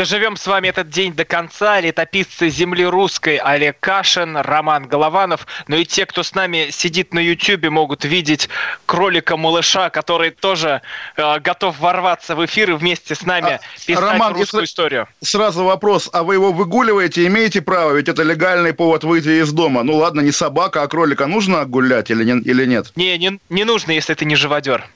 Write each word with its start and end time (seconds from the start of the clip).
Доживем 0.00 0.38
с 0.38 0.46
вами 0.46 0.68
этот 0.68 0.88
день 0.88 1.12
до 1.12 1.26
конца. 1.26 1.78
Летописцы 1.78 2.48
земли 2.48 2.86
русской 2.86 3.36
Олег 3.36 3.76
Кашин, 3.80 4.34
Роман 4.34 4.88
Голованов. 4.88 5.46
Но 5.68 5.76
и 5.76 5.84
те, 5.84 6.06
кто 6.06 6.22
с 6.22 6.34
нами 6.34 6.70
сидит 6.70 7.12
на 7.12 7.18
Ютьюбе, 7.18 7.68
могут 7.68 8.06
видеть 8.06 8.48
кролика-малыша, 8.86 9.90
который 9.90 10.30
тоже 10.30 10.80
э, 11.18 11.38
готов 11.40 11.78
ворваться 11.80 12.34
в 12.34 12.42
эфир 12.46 12.70
и 12.70 12.72
вместе 12.72 13.14
с 13.14 13.26
нами 13.26 13.56
а, 13.56 13.60
писать 13.86 14.02
Роман, 14.02 14.32
русскую 14.32 14.64
историю. 14.64 15.06
Сразу 15.20 15.64
вопрос. 15.64 16.08
А 16.14 16.22
вы 16.22 16.32
его 16.32 16.50
выгуливаете, 16.50 17.26
имеете 17.26 17.60
право? 17.60 17.92
Ведь 17.92 18.08
это 18.08 18.22
легальный 18.22 18.72
повод 18.72 19.04
выйти 19.04 19.42
из 19.42 19.52
дома. 19.52 19.82
Ну 19.82 19.96
ладно, 19.96 20.22
не 20.22 20.32
собака, 20.32 20.82
а 20.82 20.88
кролика 20.88 21.26
нужно 21.26 21.66
гулять 21.66 22.10
или, 22.10 22.24
не, 22.24 22.40
или 22.40 22.64
нет? 22.64 22.90
Не, 22.96 23.18
не, 23.18 23.38
не 23.50 23.64
нужно, 23.64 23.92
если 23.92 24.14
ты 24.14 24.24
не 24.24 24.36
живодер. 24.36 24.88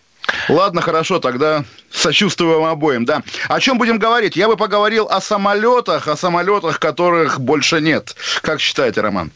Ладно, 0.49 0.81
хорошо, 0.81 1.19
тогда 1.19 1.65
сочувствую 1.91 2.61
вам 2.61 2.71
обоим, 2.71 3.05
да. 3.05 3.23
О 3.49 3.61
чем 3.61 3.79
будем 3.79 3.99
говорить? 3.99 4.37
Я 4.37 4.49
бы 4.49 4.57
поговорил 4.57 5.07
о 5.11 5.21
самолетах, 5.21 6.09
о 6.09 6.17
самолетах, 6.17 6.79
которых 6.81 7.41
больше 7.41 7.81
нет. 7.81 8.15
Как 8.43 8.61
считаете, 8.61 9.01
Роман? 9.01 9.31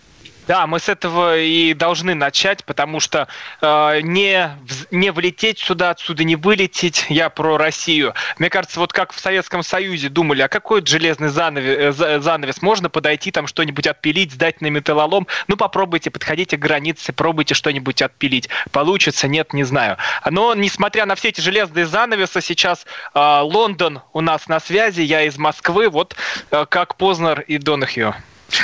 Да, 0.49 0.67
мы 0.67 0.79
с 0.79 0.89
этого 0.89 1.39
и 1.39 1.75
должны 1.75 2.15
начать, 2.15 2.65
потому 2.65 3.01
что 3.01 3.29
э, 3.61 4.01
не, 4.01 4.51
не 4.91 5.13
влететь 5.13 5.59
сюда, 5.59 5.91
отсюда 5.91 6.25
не 6.25 6.37
вылететь, 6.37 7.05
я 7.11 7.29
про 7.29 7.59
Россию. 7.59 8.15
Мне 8.39 8.49
кажется, 8.49 8.81
вот 8.81 8.95
как 8.95 9.13
в 9.13 9.21
Советском 9.21 9.63
Союзе 9.63 10.09
думали, 10.09 10.41
а 10.41 10.49
какой 10.49 10.85
железный 10.87 11.29
занавес, 11.29 12.01
э, 12.01 12.21
занавес, 12.21 12.63
можно 12.63 12.89
подойти, 12.89 13.31
там 13.31 13.47
что-нибудь 13.47 13.87
отпилить, 13.87 14.33
сдать 14.33 14.63
на 14.63 14.69
металлолом, 14.69 15.27
ну 15.49 15.59
попробуйте, 15.59 16.11
подходите 16.11 16.57
к 16.57 16.61
границе, 16.61 17.13
пробуйте 17.13 17.55
что-нибудь 17.55 18.01
отпилить. 18.01 18.49
Получится, 18.71 19.29
нет, 19.29 19.53
не 19.53 19.65
знаю. 19.65 19.99
Но, 20.31 20.55
несмотря 20.55 21.05
на 21.05 21.15
все 21.15 21.29
эти 21.29 21.43
железные 21.43 21.85
занавесы, 21.85 22.41
сейчас 22.41 22.87
э, 23.13 23.41
Лондон 23.43 24.01
у 24.15 24.23
нас 24.23 24.49
на 24.49 24.61
связи, 24.61 25.03
я 25.03 25.25
из 25.25 25.37
Москвы, 25.37 25.91
вот 25.91 26.17
э, 26.51 26.65
как 26.71 26.97
Познер 26.97 27.41
и 27.41 27.59
Донахью. 27.59 28.15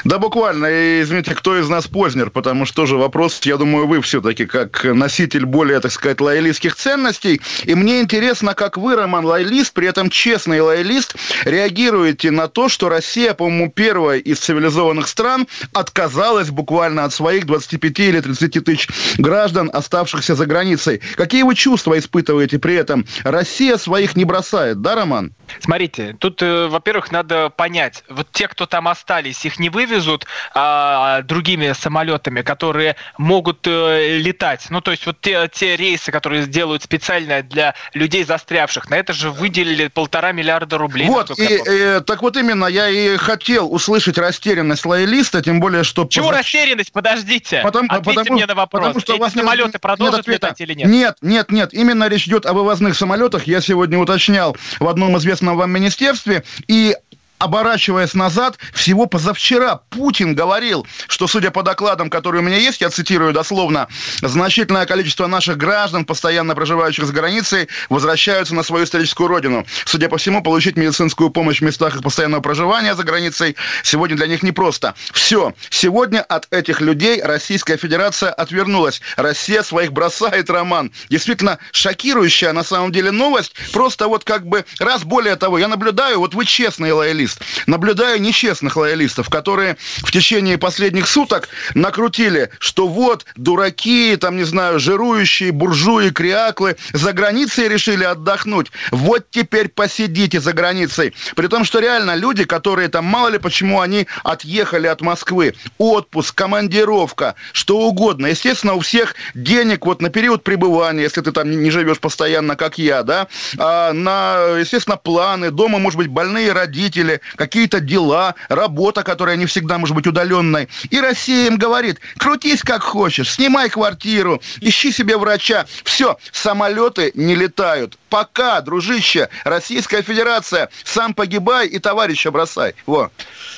Да, 0.04 0.18
буквально. 0.18 0.66
И, 0.66 1.02
извините, 1.02 1.34
кто 1.34 1.58
из 1.58 1.68
нас 1.68 1.86
Познер? 1.86 2.30
Потому 2.30 2.64
что 2.64 2.76
тоже 2.76 2.96
вопрос, 2.96 3.40
я 3.44 3.56
думаю, 3.56 3.86
вы 3.86 4.00
все-таки 4.00 4.46
как 4.46 4.84
носитель 4.84 5.44
более, 5.44 5.80
так 5.80 5.92
сказать, 5.92 6.20
лоялистских 6.20 6.74
ценностей. 6.74 7.40
И 7.64 7.74
мне 7.74 8.00
интересно, 8.00 8.54
как 8.54 8.76
вы, 8.76 8.96
Роман, 8.96 9.24
лоялист, 9.24 9.72
при 9.74 9.88
этом 9.88 10.10
честный 10.10 10.60
лоялист, 10.60 11.16
реагируете 11.44 12.30
на 12.30 12.48
то, 12.48 12.68
что 12.68 12.88
Россия, 12.88 13.34
по-моему, 13.34 13.70
первая 13.70 14.18
из 14.18 14.38
цивилизованных 14.40 15.08
стран 15.08 15.46
отказалась 15.72 16.50
буквально 16.50 17.04
от 17.04 17.12
своих 17.12 17.46
25 17.46 17.98
или 18.00 18.20
30 18.20 18.64
тысяч 18.64 18.88
граждан, 19.18 19.70
оставшихся 19.72 20.34
за 20.34 20.46
границей. 20.46 21.00
Какие 21.16 21.42
вы 21.42 21.54
чувства 21.54 21.98
испытываете 21.98 22.58
при 22.58 22.74
этом? 22.74 23.06
Россия 23.22 23.76
своих 23.76 24.16
не 24.16 24.24
бросает, 24.24 24.80
да, 24.80 24.94
Роман? 24.94 25.34
Смотрите, 25.60 26.16
тут, 26.18 26.42
э, 26.42 26.68
во-первых, 26.68 27.12
надо 27.12 27.50
понять, 27.50 28.04
вот 28.08 28.28
те, 28.32 28.48
кто 28.48 28.66
там 28.66 28.88
остались, 28.88 29.44
их 29.44 29.58
не 29.58 29.68
вывезут 29.74 30.26
а, 30.54 31.22
другими 31.22 31.72
самолетами, 31.72 32.42
которые 32.42 32.96
могут 33.18 33.66
э, 33.66 34.18
летать. 34.18 34.66
Ну, 34.70 34.80
то 34.80 34.92
есть 34.92 35.04
вот 35.04 35.20
те, 35.20 35.50
те 35.52 35.76
рейсы, 35.76 36.12
которые 36.12 36.46
делают 36.46 36.82
специально 36.82 37.42
для 37.42 37.74
людей 37.92 38.24
застрявших, 38.24 38.88
на 38.88 38.94
это 38.94 39.12
же 39.12 39.30
выделили 39.30 39.88
полтора 39.88 40.32
миллиарда 40.32 40.78
рублей. 40.78 41.08
Вот, 41.08 41.38
и, 41.38 41.60
э, 41.66 42.00
так 42.06 42.22
вот 42.22 42.36
именно 42.36 42.66
я 42.66 42.88
и 42.88 43.16
хотел 43.16 43.72
услышать 43.72 44.16
растерянность 44.16 44.86
лоялиста, 44.86 45.42
тем 45.42 45.60
более, 45.60 45.82
что... 45.82 46.06
Чего 46.06 46.28
позав... 46.28 46.42
растерянность? 46.42 46.92
Подождите. 46.92 47.60
Потом, 47.62 47.86
Ответьте 47.88 48.20
потому, 48.20 48.36
мне 48.36 48.46
на 48.46 48.54
вопрос. 48.54 48.80
Потому 48.80 49.00
что 49.00 49.14
Эти 49.14 49.20
вас 49.20 49.32
самолеты 49.32 49.78
продолжат 49.78 50.26
нет 50.26 50.26
летать 50.28 50.60
или 50.60 50.74
нет? 50.74 50.88
Нет, 50.88 51.16
нет, 51.20 51.50
нет. 51.50 51.74
Именно 51.74 52.08
речь 52.08 52.26
идет 52.28 52.46
о 52.46 52.52
вывозных 52.52 52.96
самолетах. 52.96 53.46
Я 53.46 53.60
сегодня 53.60 53.98
уточнял 53.98 54.56
в 54.78 54.88
одном 54.88 55.18
известном 55.18 55.56
вам 55.56 55.70
министерстве, 55.70 56.44
и 56.68 56.96
оборачиваясь 57.44 58.14
назад, 58.14 58.58
всего 58.72 59.06
позавчера 59.06 59.80
Путин 59.90 60.34
говорил, 60.34 60.86
что, 61.08 61.26
судя 61.26 61.50
по 61.50 61.62
докладам, 61.62 62.10
которые 62.10 62.42
у 62.42 62.44
меня 62.44 62.56
есть, 62.56 62.80
я 62.80 62.90
цитирую 62.90 63.32
дословно, 63.32 63.88
значительное 64.22 64.86
количество 64.86 65.26
наших 65.26 65.56
граждан, 65.56 66.04
постоянно 66.04 66.54
проживающих 66.54 67.04
за 67.06 67.12
границей, 67.12 67.68
возвращаются 67.90 68.54
на 68.54 68.62
свою 68.62 68.84
историческую 68.84 69.28
родину. 69.28 69.66
Судя 69.84 70.08
по 70.08 70.16
всему, 70.16 70.42
получить 70.42 70.76
медицинскую 70.76 71.30
помощь 71.30 71.60
в 71.60 71.64
местах 71.64 71.96
их 71.96 72.02
постоянного 72.02 72.40
проживания 72.40 72.94
за 72.94 73.04
границей 73.04 73.56
сегодня 73.82 74.16
для 74.16 74.26
них 74.26 74.42
непросто. 74.42 74.94
Все. 75.12 75.52
Сегодня 75.70 76.22
от 76.22 76.46
этих 76.52 76.80
людей 76.80 77.20
Российская 77.22 77.76
Федерация 77.76 78.30
отвернулась. 78.30 79.02
Россия 79.16 79.62
своих 79.62 79.92
бросает, 79.92 80.48
Роман. 80.48 80.92
Действительно, 81.10 81.58
шокирующая 81.72 82.52
на 82.52 82.64
самом 82.64 82.90
деле 82.90 83.10
новость. 83.10 83.54
Просто 83.72 84.08
вот 84.08 84.24
как 84.24 84.46
бы, 84.46 84.64
раз 84.78 85.04
более 85.04 85.36
того, 85.36 85.58
я 85.58 85.68
наблюдаю, 85.68 86.18
вот 86.20 86.34
вы 86.34 86.44
честный 86.44 86.92
лоялист, 86.92 87.33
лоялист. 87.34 87.66
Наблюдаю 87.66 88.20
нечестных 88.20 88.76
лоялистов, 88.76 89.28
которые 89.28 89.76
в 89.98 90.10
течение 90.10 90.58
последних 90.58 91.08
суток 91.08 91.48
накрутили, 91.74 92.50
что 92.58 92.88
вот 92.88 93.24
дураки, 93.36 94.16
там, 94.16 94.36
не 94.36 94.44
знаю, 94.44 94.78
жирующие, 94.78 95.52
буржуи, 95.52 96.10
криаклы 96.10 96.76
за 96.92 97.12
границей 97.12 97.68
решили 97.68 98.04
отдохнуть. 98.04 98.70
Вот 98.90 99.26
теперь 99.30 99.68
посидите 99.68 100.40
за 100.40 100.52
границей. 100.52 101.14
При 101.36 101.46
том, 101.46 101.64
что 101.64 101.80
реально 101.80 102.14
люди, 102.14 102.44
которые 102.44 102.88
там, 102.88 103.04
мало 103.04 103.28
ли 103.28 103.38
почему 103.38 103.80
они 103.80 104.06
отъехали 104.22 104.86
от 104.86 105.00
Москвы, 105.00 105.54
отпуск, 105.78 106.34
командировка, 106.34 107.34
что 107.52 107.78
угодно. 107.78 108.26
Естественно, 108.26 108.74
у 108.74 108.80
всех 108.80 109.14
денег 109.34 109.86
вот 109.86 110.02
на 110.02 110.10
период 110.10 110.44
пребывания, 110.44 111.02
если 111.02 111.20
ты 111.20 111.32
там 111.32 111.50
не 111.50 111.70
живешь 111.70 111.98
постоянно, 111.98 112.56
как 112.56 112.78
я, 112.78 113.02
да, 113.02 113.28
а 113.58 113.92
на, 113.92 114.58
естественно, 114.58 114.96
планы, 114.96 115.50
дома, 115.50 115.78
может 115.78 115.98
быть, 115.98 116.08
больные 116.08 116.52
родители, 116.52 117.20
какие-то 117.36 117.80
дела, 117.80 118.34
работа, 118.48 119.02
которая 119.02 119.36
не 119.36 119.46
всегда 119.46 119.78
может 119.78 119.94
быть 119.94 120.06
удаленной. 120.06 120.68
И 120.90 121.00
Россия 121.00 121.46
им 121.48 121.56
говорит, 121.56 122.00
крутись 122.18 122.62
как 122.62 122.82
хочешь, 122.82 123.32
снимай 123.32 123.68
квартиру, 123.68 124.40
ищи 124.60 124.92
себе 124.92 125.16
врача. 125.16 125.66
Все, 125.84 126.18
самолеты 126.32 127.12
не 127.14 127.34
летают. 127.34 127.98
Пока, 128.08 128.60
дружище, 128.60 129.28
Российская 129.44 130.02
Федерация, 130.02 130.68
сам 130.84 131.14
погибай 131.14 131.66
и 131.66 131.78
товарища 131.78 132.30
бросай. 132.30 132.74
Во. 132.86 133.10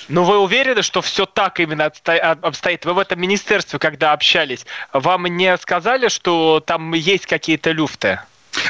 Но 0.08 0.24
вы 0.24 0.38
уверены, 0.38 0.82
что 0.82 1.02
все 1.02 1.26
так 1.26 1.60
именно 1.60 1.86
обстоит? 1.86 2.84
Вы 2.84 2.94
в 2.94 2.98
этом 2.98 3.20
министерстве, 3.20 3.78
когда 3.78 4.12
общались, 4.12 4.64
вам 4.92 5.26
не 5.26 5.56
сказали, 5.58 6.08
что 6.08 6.62
там 6.64 6.94
есть 6.94 7.26
какие-то 7.26 7.72
люфты? 7.72 8.20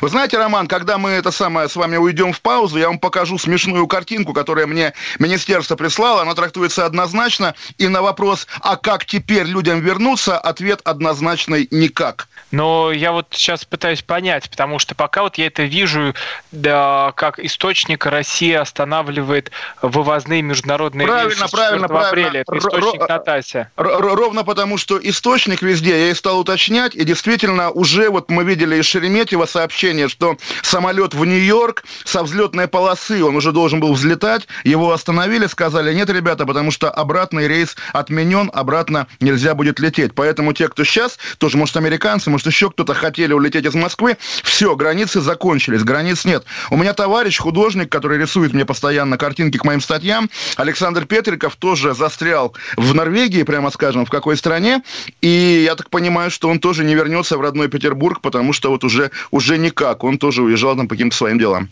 Вы 0.01 0.09
знаете, 0.09 0.39
Роман, 0.39 0.67
когда 0.67 0.99
мы 0.99 1.11
это 1.11 1.31
самое 1.31 1.69
с 1.69 1.77
вами 1.77 1.97
уйдем 1.97 2.33
в 2.33 2.41
паузу, 2.41 2.79
я 2.79 2.89
вам 2.89 2.99
покажу 2.99 3.39
смешную 3.39 3.87
картинку, 3.87 4.33
которую 4.33 4.69
мне 4.69 4.93
министерство 5.19 5.77
прислало. 5.77 6.23
Она 6.23 6.35
трактуется 6.35 6.85
однозначно. 6.85 7.55
И 7.79 7.89
на 7.89 8.03
вопрос, 8.03 8.47
а 8.61 8.77
как 8.77 9.05
теперь 9.05 9.45
людям 9.45 9.81
вернуться, 9.81 10.39
ответ 10.39 10.81
однозначный 10.85 11.69
никак. 11.71 12.29
Но 12.51 12.93
я 12.93 13.13
вот 13.13 13.29
сейчас 13.31 13.65
пытаюсь 13.65 14.03
понять, 14.03 14.51
потому 14.51 14.79
что 14.79 14.95
пока 14.95 15.23
вот 15.23 15.39
я 15.39 15.47
это 15.47 15.63
вижу, 15.63 16.15
да, 16.53 17.13
как 17.17 17.39
источник 17.39 18.05
Россия 18.07 18.61
останавливает 18.61 19.51
вывозные 19.83 20.43
международные 20.43 21.07
правильно, 21.07 21.43
рейсы 21.43 21.57
правильно, 21.57 21.89
правильно. 21.89 22.09
апреля. 22.09 22.41
Это 22.41 22.59
источник 22.59 23.09
Натася. 23.09 23.71
Ровно 23.77 24.45
потому, 24.45 24.79
что 24.79 24.99
источник 25.03 25.63
везде, 25.63 26.07
я 26.07 26.11
и 26.11 26.15
стал 26.15 26.41
уточнять, 26.41 26.95
и 26.95 27.05
действительно 27.05 27.71
уже 27.71 28.11
вот 28.11 28.31
мы 28.31 28.45
видели 28.45 28.77
из 28.77 28.87
Шереметьево 28.87 29.47
сообщение 29.47 29.76
сообщение, 29.77 30.09
что 30.09 30.39
самолет 30.63 31.13
в 31.13 31.23
Нью-Йорк 31.23 31.85
со 32.07 32.23
взлетной 32.23 32.67
полосы, 32.67 33.23
он 33.23 33.37
уже 33.37 33.53
должен 33.53 33.79
был 33.79 33.93
взлетать, 33.93 34.49
его 34.65 34.91
остановили, 34.91 35.47
сказали, 35.49 35.93
нет, 35.93 36.09
ребята, 36.09 36.47
потому 36.47 36.71
что 36.71 36.91
обратный 36.91 37.47
рейс 37.47 37.77
отменен, 37.93 38.51
обратно 38.55 39.07
нельзя 39.21 39.55
будет 39.55 39.79
лететь. 39.79 40.15
Поэтому 40.15 40.55
те, 40.55 40.69
кто 40.69 40.83
сейчас, 40.83 41.19
тоже, 41.37 41.59
может, 41.59 41.77
американцы, 41.77 42.31
может, 42.31 42.47
еще 42.47 42.71
кто-то 42.71 42.95
хотели 42.95 43.35
улететь 43.35 43.67
из 43.67 43.75
Москвы, 43.75 44.17
все, 44.43 44.75
границы 44.77 45.21
закончились, 45.21 45.85
границ 45.85 46.25
нет. 46.25 46.47
У 46.71 46.79
меня 46.79 46.95
товарищ, 46.95 47.37
художник, 47.37 47.93
который 47.93 48.19
рисует 48.19 48.55
мне 48.55 48.65
постоянно 48.65 49.19
картинки 49.19 49.59
к 49.59 49.65
моим 49.67 49.83
статьям, 49.83 50.31
Александр 50.57 51.05
Петриков 51.05 51.55
тоже 51.57 51.93
застрял 51.93 52.55
в 52.79 52.95
Норвегии, 52.95 53.43
прямо 53.43 53.71
скажем, 53.71 54.07
в 54.07 54.11
какой 54.11 54.39
стране, 54.39 54.83
и 55.21 55.65
я 55.67 55.75
так 55.75 55.91
понимаю, 55.91 56.31
что 56.31 56.49
он 56.49 56.61
тоже 56.61 56.83
не 56.83 56.95
вернется 56.95 57.37
в 57.37 57.43
родной 57.43 57.69
Петербург, 57.69 58.23
потому 58.23 58.55
что 58.55 58.71
вот 58.71 58.83
уже, 58.83 59.11
уже 59.31 59.59
не 59.59 59.66
никак. 59.67 60.05
Он 60.05 60.19
тоже 60.19 60.43
уезжал 60.43 60.77
там 60.77 60.89
по 60.89 60.95
каким-то 60.95 61.17
своим 61.17 61.39
делам. 61.39 61.69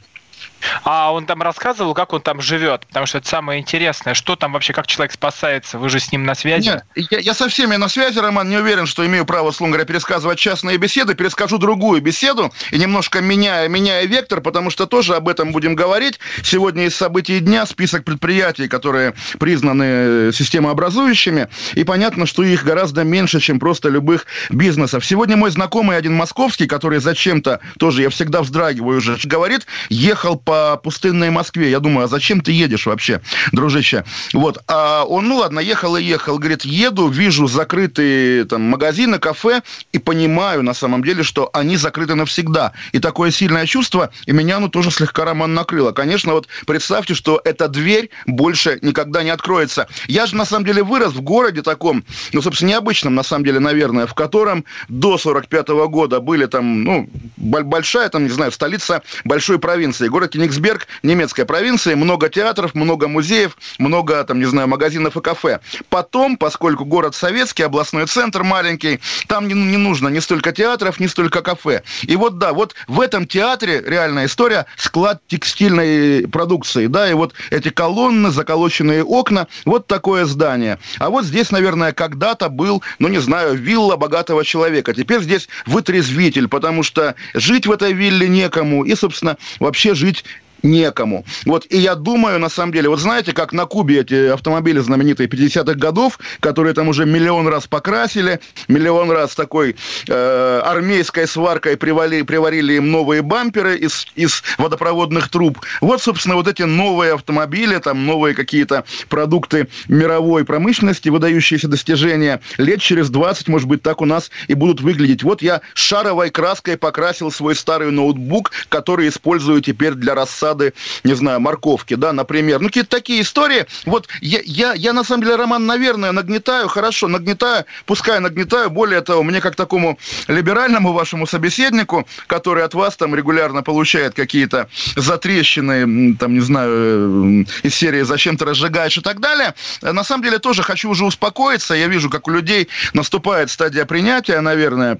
А 0.84 1.12
он 1.12 1.26
там 1.26 1.42
рассказывал, 1.42 1.94
как 1.94 2.12
он 2.12 2.20
там 2.20 2.40
живет, 2.40 2.86
потому 2.86 3.06
что 3.06 3.18
это 3.18 3.28
самое 3.28 3.60
интересное. 3.60 4.14
Что 4.14 4.36
там 4.36 4.52
вообще, 4.52 4.72
как 4.72 4.86
человек 4.86 5.12
спасается? 5.12 5.78
Вы 5.78 5.88
же 5.88 6.00
с 6.00 6.12
ним 6.12 6.24
на 6.24 6.34
связи? 6.34 6.68
Нет, 6.68 6.84
я, 7.10 7.18
я 7.18 7.34
со 7.34 7.48
всеми 7.48 7.76
на 7.76 7.88
связи, 7.88 8.18
Роман, 8.18 8.48
не 8.48 8.56
уверен, 8.56 8.86
что 8.86 9.06
имею 9.06 9.24
право, 9.24 9.50
словно 9.50 9.74
говоря, 9.74 9.86
пересказывать 9.86 10.38
частные 10.38 10.76
беседы. 10.76 11.14
Перескажу 11.14 11.58
другую 11.58 12.00
беседу 12.00 12.52
и 12.70 12.78
немножко 12.78 13.20
меняя, 13.20 13.68
меняя 13.68 14.06
вектор, 14.06 14.40
потому 14.40 14.70
что 14.70 14.86
тоже 14.86 15.14
об 15.14 15.28
этом 15.28 15.52
будем 15.52 15.74
говорить. 15.74 16.18
Сегодня 16.42 16.86
из 16.86 16.96
событий 16.96 17.40
дня 17.40 17.66
список 17.66 18.04
предприятий, 18.04 18.68
которые 18.68 19.14
признаны 19.38 20.32
системообразующими, 20.32 21.48
и 21.74 21.84
понятно, 21.84 22.26
что 22.26 22.42
их 22.42 22.64
гораздо 22.64 23.04
меньше, 23.04 23.40
чем 23.40 23.58
просто 23.58 23.88
любых 23.88 24.26
бизнесов. 24.50 25.04
Сегодня 25.04 25.36
мой 25.36 25.50
знакомый 25.50 25.96
один 25.96 26.14
московский, 26.14 26.66
который 26.66 27.00
зачем-то, 27.00 27.60
тоже 27.78 28.02
я 28.02 28.10
всегда 28.10 28.42
вздрагиваю 28.42 28.98
уже, 28.98 29.18
говорит, 29.24 29.66
ехал 29.88 30.36
по 30.36 30.53
пустынной 30.82 31.30
Москве. 31.30 31.70
Я 31.70 31.80
думаю, 31.80 32.04
а 32.04 32.08
зачем 32.08 32.40
ты 32.40 32.52
едешь 32.52 32.86
вообще, 32.86 33.20
дружище? 33.52 34.04
Вот. 34.32 34.62
А 34.68 35.04
он, 35.04 35.28
ну 35.28 35.36
ладно, 35.36 35.60
ехал 35.60 35.96
и 35.96 36.02
ехал. 36.02 36.38
Говорит, 36.38 36.64
еду, 36.64 37.08
вижу 37.08 37.46
закрытые 37.46 38.44
там 38.44 38.62
магазины, 38.62 39.18
кафе, 39.18 39.62
и 39.92 39.98
понимаю 39.98 40.62
на 40.62 40.74
самом 40.74 41.02
деле, 41.02 41.22
что 41.22 41.50
они 41.52 41.76
закрыты 41.76 42.14
навсегда. 42.14 42.72
И 42.92 42.98
такое 42.98 43.30
сильное 43.30 43.66
чувство, 43.66 44.10
и 44.26 44.32
меня 44.32 44.56
оно 44.56 44.68
тоже 44.68 44.90
слегка 44.90 45.24
роман 45.24 45.54
накрыло. 45.54 45.92
Конечно, 45.92 46.32
вот 46.32 46.48
представьте, 46.66 47.14
что 47.14 47.40
эта 47.44 47.68
дверь 47.68 48.10
больше 48.26 48.78
никогда 48.82 49.22
не 49.22 49.30
откроется. 49.30 49.86
Я 50.06 50.26
же 50.26 50.36
на 50.36 50.44
самом 50.44 50.64
деле 50.64 50.82
вырос 50.82 51.12
в 51.12 51.20
городе 51.20 51.62
таком, 51.62 52.04
ну, 52.32 52.42
собственно, 52.42 52.70
необычном, 52.70 53.14
на 53.14 53.22
самом 53.22 53.44
деле, 53.44 53.60
наверное, 53.60 54.06
в 54.06 54.14
котором 54.14 54.64
до 54.88 55.18
45 55.18 55.68
-го 55.68 55.88
года 55.88 56.20
были 56.20 56.46
там, 56.46 56.84
ну, 56.84 57.08
большая, 57.36 58.08
там, 58.08 58.24
не 58.24 58.30
знаю, 58.30 58.52
столица 58.52 59.02
большой 59.24 59.58
провинции. 59.58 60.08
Город 60.08 60.34
Кенигсберг, 60.44 60.86
немецкая 61.02 61.46
провинция, 61.46 61.96
много 61.96 62.28
театров, 62.28 62.74
много 62.74 63.08
музеев, 63.08 63.56
много, 63.78 64.22
там, 64.24 64.38
не 64.38 64.44
знаю, 64.44 64.68
магазинов 64.68 65.16
и 65.16 65.22
кафе. 65.22 65.60
Потом, 65.88 66.36
поскольку 66.36 66.84
город 66.84 67.14
советский, 67.14 67.62
областной 67.62 68.06
центр 68.06 68.42
маленький, 68.42 69.00
там 69.26 69.48
не, 69.48 69.54
не 69.54 69.78
нужно 69.78 70.08
ни 70.08 70.18
столько 70.18 70.52
театров, 70.52 71.00
ни 71.00 71.06
столько 71.06 71.40
кафе. 71.40 71.82
И 72.02 72.14
вот, 72.16 72.36
да, 72.36 72.52
вот 72.52 72.74
в 72.88 73.00
этом 73.00 73.26
театре 73.26 73.82
реальная 73.86 74.26
история, 74.26 74.66
склад 74.76 75.22
текстильной 75.28 76.28
продукции, 76.28 76.88
да, 76.88 77.10
и 77.10 77.14
вот 77.14 77.32
эти 77.50 77.70
колонны, 77.70 78.30
заколоченные 78.30 79.02
окна, 79.02 79.46
вот 79.64 79.86
такое 79.86 80.26
здание. 80.26 80.78
А 80.98 81.08
вот 81.08 81.24
здесь, 81.24 81.50
наверное, 81.52 81.92
когда-то 81.92 82.50
был, 82.50 82.82
ну, 82.98 83.08
не 83.08 83.18
знаю, 83.18 83.54
вилла 83.54 83.96
богатого 83.96 84.44
человека. 84.44 84.92
Теперь 84.92 85.22
здесь 85.22 85.48
вытрезвитель, 85.64 86.48
потому 86.48 86.82
что 86.82 87.14
жить 87.32 87.66
в 87.66 87.72
этой 87.72 87.94
вилле 87.94 88.28
некому, 88.28 88.84
и, 88.84 88.94
собственно, 88.94 89.38
вообще 89.58 89.94
жить 89.94 90.24
некому. 90.64 91.24
Вот, 91.44 91.66
и 91.68 91.78
я 91.78 91.94
думаю, 91.94 92.40
на 92.40 92.48
самом 92.48 92.72
деле, 92.72 92.88
вот 92.88 92.98
знаете, 92.98 93.32
как 93.32 93.52
на 93.52 93.66
Кубе 93.66 94.00
эти 94.00 94.28
автомобили 94.28 94.80
знаменитые 94.80 95.28
50-х 95.28 95.74
годов, 95.74 96.18
которые 96.40 96.74
там 96.74 96.88
уже 96.88 97.04
миллион 97.04 97.46
раз 97.46 97.66
покрасили, 97.66 98.40
миллион 98.66 99.10
раз 99.10 99.34
такой 99.34 99.76
э, 100.08 100.60
армейской 100.64 101.28
сваркой 101.28 101.76
привали, 101.76 102.22
приварили 102.22 102.74
им 102.74 102.90
новые 102.90 103.22
бамперы 103.22 103.76
из, 103.76 104.06
из 104.16 104.42
водопроводных 104.58 105.28
труб. 105.28 105.60
Вот, 105.80 106.02
собственно, 106.02 106.34
вот 106.34 106.48
эти 106.48 106.62
новые 106.62 107.14
автомобили, 107.14 107.76
там 107.78 108.06
новые 108.06 108.34
какие-то 108.34 108.84
продукты 109.08 109.68
мировой 109.88 110.44
промышленности, 110.44 111.10
выдающиеся 111.10 111.68
достижения, 111.68 112.40
лет 112.56 112.80
через 112.80 113.10
20, 113.10 113.48
может 113.48 113.68
быть, 113.68 113.82
так 113.82 114.00
у 114.00 114.06
нас 114.06 114.30
и 114.48 114.54
будут 114.54 114.80
выглядеть. 114.80 115.22
Вот 115.22 115.42
я 115.42 115.60
шаровой 115.74 116.30
краской 116.30 116.78
покрасил 116.78 117.30
свой 117.30 117.54
старый 117.54 117.90
ноутбук, 117.90 118.50
который 118.70 119.08
использую 119.08 119.60
теперь 119.60 119.92
для 119.92 120.14
рассады 120.14 120.53
рассады, 120.54 120.72
не 121.04 121.14
знаю, 121.14 121.40
морковки, 121.40 121.94
да, 121.94 122.12
например. 122.12 122.60
Ну, 122.60 122.68
какие-то 122.68 122.90
такие 122.90 123.22
истории. 123.22 123.66
Вот 123.86 124.08
я, 124.20 124.40
я, 124.44 124.74
я 124.74 124.92
на 124.92 125.04
самом 125.04 125.24
деле, 125.24 125.36
Роман, 125.36 125.66
наверное, 125.66 126.12
нагнетаю, 126.12 126.68
хорошо, 126.68 127.08
нагнетаю, 127.08 127.64
пускай 127.86 128.20
нагнетаю. 128.20 128.70
Более 128.70 129.00
того, 129.00 129.22
мне 129.22 129.40
как 129.40 129.56
такому 129.56 129.98
либеральному 130.28 130.92
вашему 130.92 131.26
собеседнику, 131.26 132.06
который 132.26 132.64
от 132.64 132.74
вас 132.74 132.96
там 132.96 133.14
регулярно 133.14 133.62
получает 133.62 134.14
какие-то 134.14 134.68
затрещины, 134.96 136.16
там, 136.16 136.34
не 136.34 136.40
знаю, 136.40 137.44
э, 137.62 137.66
из 137.66 137.74
серии 137.74 138.02
«Зачем 138.02 138.36
ты 138.36 138.44
разжигаешь» 138.44 138.98
и 138.98 139.00
так 139.00 139.20
далее, 139.20 139.54
на 139.82 140.04
самом 140.04 140.24
деле 140.24 140.38
тоже 140.38 140.62
хочу 140.62 140.90
уже 140.90 141.04
успокоиться. 141.04 141.74
Я 141.74 141.88
вижу, 141.88 142.10
как 142.10 142.28
у 142.28 142.30
людей 142.30 142.68
наступает 142.92 143.50
стадия 143.50 143.84
принятия, 143.84 144.40
наверное, 144.40 144.98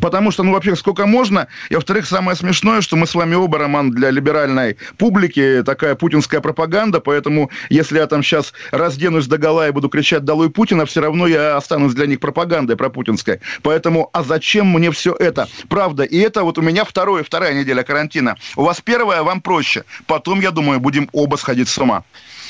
Потому 0.00 0.30
что, 0.30 0.42
ну, 0.42 0.52
во-первых, 0.52 0.78
сколько 0.78 1.06
можно, 1.06 1.48
и, 1.68 1.74
во-вторых, 1.74 2.06
самое 2.06 2.36
смешное, 2.36 2.80
что 2.80 2.96
мы 2.96 3.06
с 3.06 3.14
вами 3.14 3.34
оба, 3.34 3.58
Роман, 3.58 3.90
для 3.90 4.10
либеральной 4.10 4.76
публики 4.96 5.62
такая 5.64 5.94
путинская 5.94 6.40
пропаганда, 6.40 7.00
поэтому 7.00 7.50
если 7.68 7.98
я 7.98 8.06
там 8.06 8.22
сейчас 8.22 8.52
разденусь 8.70 9.26
до 9.26 9.38
гола 9.38 9.68
и 9.68 9.72
буду 9.72 9.88
кричать 9.88 10.24
«Долой 10.24 10.50
Путина», 10.50 10.86
все 10.86 11.00
равно 11.00 11.26
я 11.26 11.56
останусь 11.56 11.94
для 11.94 12.06
них 12.06 12.20
пропагандой 12.20 12.76
пропутинской. 12.76 13.40
Поэтому, 13.62 14.10
а 14.12 14.22
зачем 14.22 14.68
мне 14.68 14.90
все 14.90 15.14
это? 15.14 15.48
Правда, 15.68 16.04
и 16.04 16.18
это 16.18 16.42
вот 16.42 16.58
у 16.58 16.62
меня 16.62 16.84
второе, 16.84 17.22
вторая 17.22 17.54
неделя 17.54 17.82
карантина. 17.82 18.36
У 18.56 18.62
вас 18.62 18.80
первая, 18.80 19.22
вам 19.22 19.40
проще. 19.40 19.84
Потом, 20.06 20.40
я 20.40 20.50
думаю, 20.50 20.80
будем 20.80 21.08
оба 21.12 21.36
сходить 21.36 21.68
с 21.68 21.78
ума. 21.78 22.04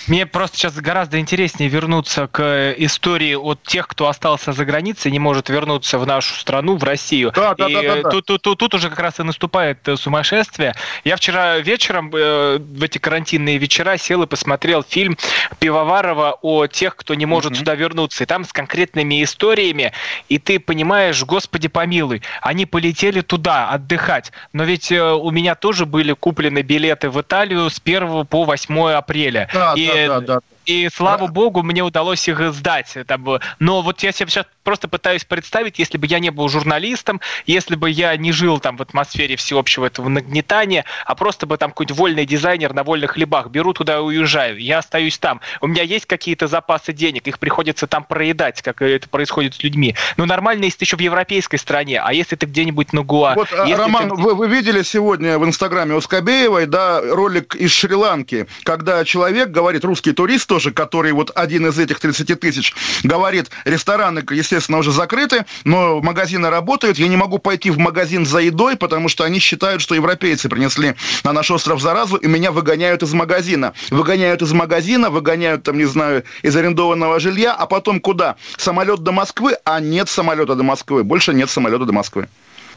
Мне 0.06 0.26
просто 0.26 0.58
сейчас 0.58 0.74
гораздо 0.74 1.18
интереснее 1.18 1.70
вернуться 1.70 2.26
к 2.26 2.42
э, 2.42 2.74
истории 2.78 3.34
от 3.34 3.62
тех, 3.62 3.88
кто 3.88 4.08
остался 4.08 4.52
за 4.52 4.64
границей, 4.64 5.10
не 5.10 5.18
может 5.18 5.48
вернуться 5.48 5.98
в 5.98 6.06
нашу 6.06 6.34
страну, 6.34 6.76
в 6.76 6.84
Россию. 6.84 7.32
Да, 7.34 7.54
да, 7.54 7.68
и 7.68 7.74
да, 7.74 7.82
да, 7.82 8.02
да. 8.02 8.10
Тут, 8.10 8.26
тут, 8.26 8.42
тут, 8.42 8.58
тут 8.58 8.74
уже 8.74 8.90
как 8.90 8.98
раз 8.98 9.20
и 9.20 9.22
наступает 9.22 9.86
э, 9.88 9.96
сумасшествие. 9.96 10.74
Я 11.04 11.16
вчера 11.16 11.58
вечером 11.58 12.10
э, 12.14 12.58
в 12.58 12.82
эти 12.82 12.98
карантинные 12.98 13.56
вечера 13.56 13.96
сел 13.96 14.22
и 14.22 14.26
посмотрел 14.26 14.82
фильм 14.82 15.16
Пивоварова 15.58 16.38
о 16.42 16.66
тех, 16.66 16.96
кто 16.96 17.14
не 17.14 17.24
может 17.24 17.52
mm-hmm. 17.52 17.58
сюда 17.58 17.74
вернуться. 17.74 18.24
И 18.24 18.26
там 18.26 18.44
с 18.44 18.52
конкретными 18.52 19.22
историями, 19.22 19.92
и 20.28 20.38
ты 20.38 20.60
понимаешь, 20.60 21.22
господи 21.24 21.68
помилуй, 21.68 22.22
они 22.42 22.66
полетели 22.66 23.22
туда 23.22 23.70
отдыхать. 23.70 24.32
Но 24.52 24.64
ведь 24.64 24.92
у 24.92 25.30
меня 25.30 25.54
тоже 25.54 25.86
были 25.86 26.12
куплены 26.12 26.60
билеты 26.62 27.08
в 27.08 27.20
Италию 27.20 27.70
с 27.70 27.80
1 27.82 28.26
по 28.26 28.44
8 28.44 28.92
апреля. 28.92 29.48
Да, 29.52 29.72
и 29.76 29.93
да, 29.94 30.20
да, 30.20 30.20
да. 30.20 30.40
И 30.66 30.88
слава 30.94 31.26
богу, 31.26 31.62
мне 31.62 31.82
удалось 31.82 32.26
их 32.28 32.40
сдать. 32.52 32.96
Там, 33.06 33.40
но 33.58 33.82
вот 33.82 34.02
я 34.02 34.12
себе 34.12 34.30
сейчас 34.30 34.46
просто 34.62 34.88
пытаюсь 34.88 35.24
представить, 35.24 35.78
если 35.78 35.98
бы 35.98 36.06
я 36.06 36.18
не 36.18 36.30
был 36.30 36.48
журналистом, 36.48 37.20
если 37.46 37.76
бы 37.76 37.90
я 37.90 38.16
не 38.16 38.32
жил 38.32 38.58
там 38.58 38.76
в 38.76 38.82
атмосфере 38.82 39.36
всеобщего 39.36 39.86
этого 39.86 40.08
нагнетания, 40.08 40.84
а 41.04 41.14
просто 41.14 41.46
бы 41.46 41.56
там 41.58 41.70
какой-нибудь 41.70 41.98
вольный 41.98 42.26
дизайнер 42.26 42.72
на 42.72 42.82
вольных 42.82 43.12
хлебах, 43.12 43.48
беру 43.48 43.72
туда 43.74 43.96
и 43.96 44.00
уезжаю, 44.00 44.58
я 44.58 44.78
остаюсь 44.78 45.18
там. 45.18 45.40
У 45.60 45.66
меня 45.66 45.82
есть 45.82 46.06
какие-то 46.06 46.46
запасы 46.46 46.92
денег, 46.92 47.26
их 47.28 47.38
приходится 47.38 47.86
там 47.86 48.04
проедать, 48.04 48.62
как 48.62 48.80
это 48.82 49.08
происходит 49.08 49.54
с 49.54 49.62
людьми. 49.62 49.94
Но 50.16 50.24
нормально, 50.24 50.64
если 50.64 50.78
ты 50.78 50.84
еще 50.86 50.96
в 50.96 51.00
европейской 51.00 51.58
стране, 51.58 52.00
а 52.00 52.12
если 52.12 52.36
ты 52.36 52.46
где-нибудь 52.46 52.92
на 52.92 53.02
Гуа... 53.02 53.34
Вот, 53.34 53.48
а, 53.52 53.66
Роман, 53.76 54.10
ты... 54.10 54.14
вы, 54.16 54.34
вы 54.34 54.48
видели 54.48 54.82
сегодня 54.82 55.38
в 55.38 55.44
инстаграме 55.44 55.94
у 55.94 56.00
Скобеевой, 56.00 56.66
да, 56.66 57.02
ролик 57.02 57.54
из 57.54 57.70
Шри-Ланки, 57.72 58.46
когда 58.62 59.04
человек 59.04 59.50
говорит, 59.50 59.84
русский 59.84 60.12
турист 60.12 60.53
тоже, 60.54 60.70
который 60.70 61.10
вот 61.10 61.32
один 61.34 61.66
из 61.66 61.76
этих 61.80 61.98
30 61.98 62.38
тысяч, 62.38 62.76
говорит, 63.02 63.50
рестораны, 63.64 64.22
естественно, 64.30 64.78
уже 64.78 64.92
закрыты, 64.92 65.46
но 65.64 66.00
магазины 66.00 66.48
работают, 66.48 66.96
я 66.96 67.08
не 67.08 67.16
могу 67.16 67.38
пойти 67.38 67.72
в 67.72 67.78
магазин 67.78 68.24
за 68.24 68.38
едой, 68.38 68.76
потому 68.76 69.08
что 69.08 69.24
они 69.24 69.40
считают, 69.40 69.82
что 69.82 69.96
европейцы 69.96 70.48
принесли 70.48 70.94
на 71.24 71.32
наш 71.32 71.50
остров 71.50 71.82
заразу, 71.82 72.14
и 72.18 72.28
меня 72.28 72.52
выгоняют 72.52 73.02
из 73.02 73.12
магазина. 73.14 73.72
Выгоняют 73.90 74.42
из 74.42 74.52
магазина, 74.52 75.10
выгоняют, 75.10 75.64
там, 75.64 75.76
не 75.76 75.86
знаю, 75.86 76.22
из 76.42 76.54
арендованного 76.54 77.18
жилья, 77.18 77.52
а 77.52 77.66
потом 77.66 77.98
куда? 77.98 78.36
Самолет 78.56 79.00
до 79.00 79.10
Москвы, 79.10 79.56
а 79.64 79.80
нет 79.80 80.08
самолета 80.08 80.54
до 80.54 80.62
Москвы. 80.62 81.02
Больше 81.02 81.34
нет 81.34 81.50
самолета 81.50 81.84
до 81.84 81.92
Москвы. 81.92 82.28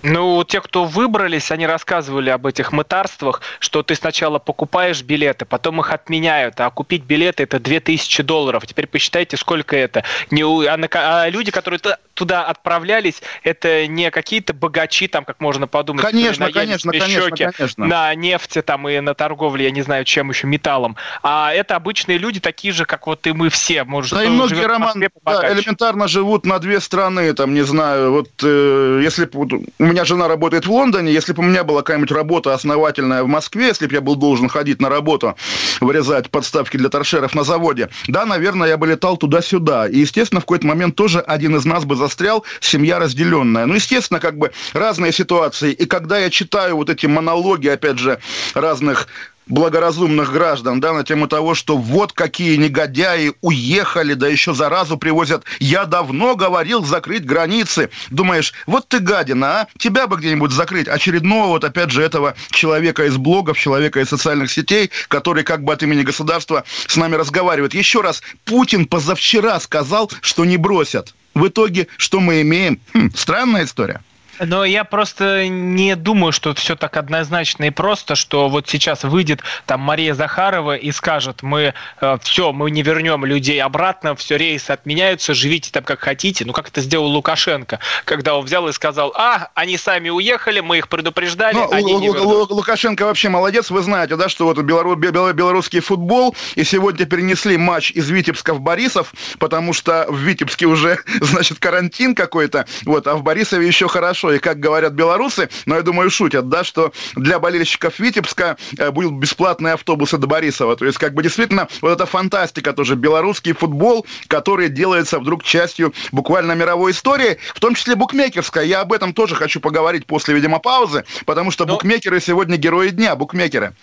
Ну, 0.04 0.44
те, 0.44 0.62
кто 0.62 0.86
выбрались, 0.86 1.52
они 1.52 1.66
рассказывали 1.66 2.30
об 2.30 2.46
этих 2.46 2.72
мытарствах, 2.72 3.42
что 3.60 3.84
ты 3.84 3.96
сначала 3.96 4.40
покупаешь 4.40 5.02
билеты, 5.02 5.46
потом 5.46 5.82
их 5.82 5.92
отменяют, 5.92 6.60
а 6.60 6.70
купить 6.70 7.04
билеты 7.04 7.44
это 7.44 7.60
2000 7.60 8.24
долларов. 8.24 8.66
Теперь 8.68 8.88
посчитайте, 8.88 9.38
сколько 9.38 9.76
это. 9.76 10.04
Не, 10.32 10.44
а, 10.44 10.78
а 11.24 11.30
люди, 11.30 11.52
которые 11.52 11.80
туда 12.18 12.44
отправлялись, 12.44 13.22
это 13.44 13.88
не 13.88 14.10
какие-то 14.12 14.54
богачи, 14.54 15.08
там, 15.08 15.24
как 15.24 15.40
можно 15.40 15.68
подумать, 15.68 16.04
конечно, 16.04 16.52
конечно, 16.52 16.92
конечно, 16.92 17.32
конечно. 17.32 17.86
на 17.86 18.14
нефти 18.16 18.62
там 18.62 18.90
и 18.90 19.00
на 19.00 19.14
торговле, 19.14 19.66
я 19.66 19.72
не 19.72 19.84
знаю, 19.84 20.04
чем 20.04 20.30
еще, 20.30 20.48
металлом. 20.48 20.98
А 21.22 21.54
это 21.54 21.76
обычные 21.76 22.18
люди, 22.18 22.40
такие 22.40 22.74
же, 22.74 22.86
как 22.86 23.08
вот 23.08 23.26
и 23.28 23.34
мы 23.34 23.50
все. 23.50 23.84
Может, 23.84 24.14
да 24.14 24.24
и 24.24 24.30
многие, 24.30 24.66
Роман, 24.66 25.00
да, 25.26 25.54
элементарно 25.54 26.08
живут 26.08 26.46
на 26.46 26.58
две 26.60 26.80
страны, 26.82 27.34
там, 27.34 27.54
не 27.54 27.62
знаю, 27.62 28.12
вот 28.12 28.30
э, 28.44 29.02
если 29.04 29.30
вот, 29.32 29.54
у 29.54 29.84
меня 29.84 30.04
жена 30.04 30.28
работает 30.28 30.66
в 30.66 30.72
Лондоне, 30.72 31.14
если 31.14 31.34
бы 31.34 31.44
у 31.44 31.46
меня 31.46 31.64
была 31.64 31.82
какая-нибудь 31.82 32.12
работа 32.12 32.54
основательная 32.54 33.24
в 33.24 33.28
Москве, 33.28 33.68
если 33.68 33.86
бы 33.86 33.94
я 33.94 34.02
был 34.02 34.16
должен 34.16 34.50
ходить 34.50 34.82
на 34.82 34.90
работу, 34.90 35.36
вырезать 35.82 36.32
подставки 36.32 36.78
для 36.78 36.90
торшеров 36.90 37.36
на 37.36 37.44
заводе, 37.44 37.90
да, 38.08 38.26
наверное, 38.26 38.68
я 38.68 38.78
бы 38.78 38.88
летал 38.88 39.18
туда-сюда. 39.18 39.88
И, 39.88 40.00
естественно, 40.00 40.42
в 40.42 40.46
какой-то 40.46 40.66
момент 40.66 40.96
тоже 40.96 41.20
один 41.20 41.56
из 41.56 41.66
нас 41.66 41.86
бы 41.86 41.96
за 41.96 42.07
застрял, 42.08 42.46
семья 42.62 43.00
разделенная. 43.00 43.66
Ну, 43.66 43.76
естественно, 43.76 44.20
как 44.20 44.38
бы 44.38 44.52
разные 44.74 45.12
ситуации. 45.12 45.74
И 45.74 45.86
когда 45.86 46.18
я 46.18 46.30
читаю 46.30 46.78
вот 46.78 46.90
эти 46.90 47.06
монологи, 47.06 47.68
опять 47.68 48.00
же, 48.00 48.20
разных 48.54 49.08
благоразумных 49.48 50.32
граждан, 50.32 50.80
да, 50.80 50.94
на 50.94 51.04
тему 51.04 51.28
того, 51.28 51.56
что 51.56 51.78
вот 51.78 52.14
какие 52.14 52.56
негодяи 52.56 53.34
уехали, 53.42 54.14
да 54.14 54.28
еще 54.28 54.54
заразу 54.54 54.98
привозят. 54.98 55.44
Я 55.60 55.86
давно 55.86 56.36
говорил 56.36 56.84
закрыть 56.84 57.26
границы. 57.26 57.90
Думаешь, 58.10 58.54
вот 58.66 58.88
ты 58.88 59.00
гадина, 59.00 59.62
а? 59.62 59.68
Тебя 59.78 60.08
бы 60.08 60.18
где-нибудь 60.18 60.52
закрыть. 60.52 60.88
Очередного 60.88 61.48
вот 61.48 61.64
опять 61.64 61.92
же 61.92 62.04
этого 62.04 62.36
человека 62.52 63.06
из 63.06 63.18
блогов, 63.18 63.58
человека 63.58 64.00
из 64.00 64.10
социальных 64.10 64.52
сетей, 64.52 64.92
который 65.08 65.44
как 65.44 65.64
бы 65.64 65.74
от 65.74 65.84
имени 65.84 66.04
государства 66.04 66.64
с 66.88 66.96
нами 66.96 67.16
разговаривает. 67.16 67.74
Еще 67.74 68.02
раз, 68.02 68.22
Путин 68.46 68.86
позавчера 68.86 69.60
сказал, 69.60 70.12
что 70.22 70.46
не 70.46 70.58
бросят. 70.58 71.14
В 71.34 71.48
итоге, 71.48 71.88
что 71.98 72.20
мы 72.20 72.42
имеем? 72.42 72.80
Хм, 72.94 73.12
странная 73.16 73.66
история. 73.66 74.02
Но 74.40 74.66
я 74.66 74.84
просто 74.84 75.48
не 75.48 75.96
думаю, 75.96 76.32
что 76.32 76.54
все 76.54 76.76
так 76.76 76.98
однозначно 76.98 77.66
и 77.66 77.70
просто, 77.70 78.16
что 78.16 78.50
вот 78.50 78.68
сейчас 78.68 79.04
выйдет 79.04 79.42
там 79.66 79.82
Мария 79.82 80.14
Захарова 80.14 80.76
и 80.76 80.92
скажет, 80.92 81.44
мы 81.44 81.74
э, 82.02 82.18
все, 82.22 82.52
мы 82.52 82.72
не 82.72 82.82
вернем 82.82 83.26
людей 83.26 83.62
обратно, 83.62 84.16
все 84.16 84.38
рейсы 84.38 84.72
отменяются, 84.72 85.34
живите 85.34 85.72
там 85.72 85.84
как 85.84 86.00
хотите. 86.00 86.46
Ну 86.46 86.54
как 86.54 86.70
это 86.70 86.82
сделал 86.82 87.08
Лукашенко, 87.08 87.80
когда 88.06 88.36
он 88.36 88.46
взял 88.46 88.68
и 88.68 88.74
сказал, 88.74 89.14
а, 89.16 89.50
они 89.56 89.78
сами 89.78 90.10
уехали, 90.10 90.60
мы 90.60 90.78
их 90.78 90.90
предупреждали, 90.90 91.56
Но 91.56 91.72
они 91.72 91.96
не 91.96 92.08
вернут. 92.08 92.52
Лукашенко 92.52 93.06
вообще 93.06 93.30
молодец, 93.30 93.70
вы 93.70 93.82
знаете, 93.82 94.16
да, 94.16 94.30
что 94.30 94.46
вот 94.46 94.58
белору, 94.60 94.96
белорусский 94.96 95.80
футбол, 95.80 96.36
и 96.56 96.64
сегодня 96.64 97.06
перенесли 97.06 97.58
матч 97.58 97.92
из 97.92 98.10
Витебска 98.10 98.54
в 98.54 98.62
Борисов, 98.62 99.14
потому 99.40 99.74
что 99.74 100.06
в 100.10 100.18
Витебске 100.18 100.66
уже, 100.66 101.00
значит, 101.22 101.60
карантин 101.60 102.16
какой-то, 102.16 102.66
вот, 102.86 103.08
а 103.08 103.16
в 103.16 103.24
Борисове 103.24 103.68
еще 103.68 103.88
хорошо 103.88 104.27
хорошо, 104.28 104.34
и 104.34 104.40
как 104.40 104.60
говорят 104.60 104.94
белорусы, 104.94 105.50
но 105.66 105.76
я 105.76 105.82
думаю, 105.82 106.10
шутят, 106.10 106.50
да, 106.50 106.64
что 106.64 106.92
для 107.16 107.40
болельщиков 107.40 108.00
Витебска 108.00 108.58
э, 108.78 108.92
будут 108.92 109.14
бесплатные 109.14 109.74
автобусы 109.74 110.18
до 110.18 110.28
Борисова. 110.28 110.76
То 110.76 110.86
есть, 110.86 110.98
как 110.98 111.14
бы 111.14 111.24
действительно, 111.24 111.68
вот 111.82 111.92
эта 111.92 112.06
фантастика 112.06 112.74
тоже, 112.74 112.96
белорусский 112.96 113.54
футбол, 113.54 114.06
который 114.28 114.70
делается 114.70 115.20
вдруг 115.20 115.44
частью 115.44 115.94
буквально 116.12 116.54
мировой 116.54 116.92
истории, 116.92 117.38
в 117.56 117.60
том 117.60 117.76
числе 117.76 117.96
букмекерская. 117.96 118.66
Я 118.66 118.82
об 118.82 118.94
этом 118.94 119.14
тоже 119.14 119.36
хочу 119.36 119.60
поговорить 119.60 120.06
после, 120.06 120.34
видимо, 120.34 120.60
паузы, 120.60 121.04
потому 121.26 121.52
что 121.52 121.66
но... 121.66 121.74
букмекеры 121.74 122.20
сегодня 122.20 122.58
герои 122.58 122.90
дня, 122.90 123.16
букмекеры. 123.16 123.74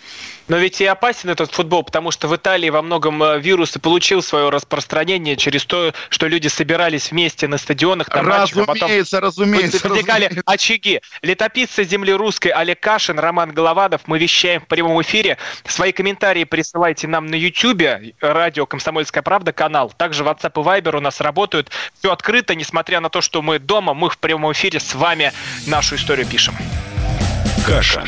Но 0.47 0.57
ведь 0.57 0.79
и 0.79 0.85
опасен 0.85 1.29
этот 1.29 1.51
футбол, 1.51 1.83
потому 1.83 2.11
что 2.11 2.27
в 2.27 2.35
Италии 2.35 2.69
во 2.69 2.81
многом 2.81 3.21
э, 3.23 3.39
вирус 3.39 3.75
и 3.75 3.79
получил 3.79 4.21
свое 4.21 4.49
распространение 4.49 5.35
через 5.35 5.65
то, 5.65 5.93
что 6.09 6.27
люди 6.27 6.47
собирались 6.47 7.11
вместе 7.11 7.47
на 7.47 7.57
стадионах, 7.57 8.09
на 8.09 8.21
разумеется, 8.21 8.55
матчах, 8.55 8.69
а 8.69 8.73
потом 8.73 9.19
разумеется, 9.21 9.89
возникали 9.89 10.25
разумеется. 10.25 10.43
очаги. 10.45 11.01
Летописцы 11.23 11.83
земли 11.83 12.13
русской 12.13 12.49
Олег 12.49 12.79
Кашин, 12.79 13.17
Роман 13.17 13.53
Голованов. 13.53 14.01
Мы 14.05 14.19
вещаем 14.19 14.61
в 14.61 14.67
прямом 14.67 15.01
эфире. 15.01 15.37
Свои 15.65 15.91
комментарии 15.91 16.43
присылайте 16.43 17.07
нам 17.07 17.25
на 17.25 17.35
YouTube, 17.35 18.13
радио 18.21 18.65
«Комсомольская 18.67 19.23
правда» 19.23 19.51
канал. 19.51 19.91
Также 19.97 20.23
WhatsApp 20.23 20.51
и 20.61 20.63
Viber 20.63 20.97
у 20.97 21.01
нас 21.01 21.21
работают. 21.21 21.71
Все 21.97 22.11
открыто, 22.11 22.53
несмотря 22.53 22.99
на 22.99 23.09
то, 23.09 23.21
что 23.21 23.41
мы 23.41 23.57
дома, 23.57 23.93
мы 23.95 24.09
в 24.09 24.19
прямом 24.19 24.51
эфире 24.51 24.79
с 24.79 24.93
вами 24.93 25.33
нашу 25.65 25.95
историю 25.95 26.27
пишем. 26.27 26.55
Кашин. 27.65 28.07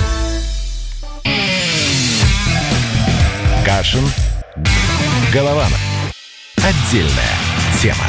Кашин. 3.65 4.03
Голованов. 5.31 5.79
Отдельная 6.57 7.37
тема. 7.79 8.05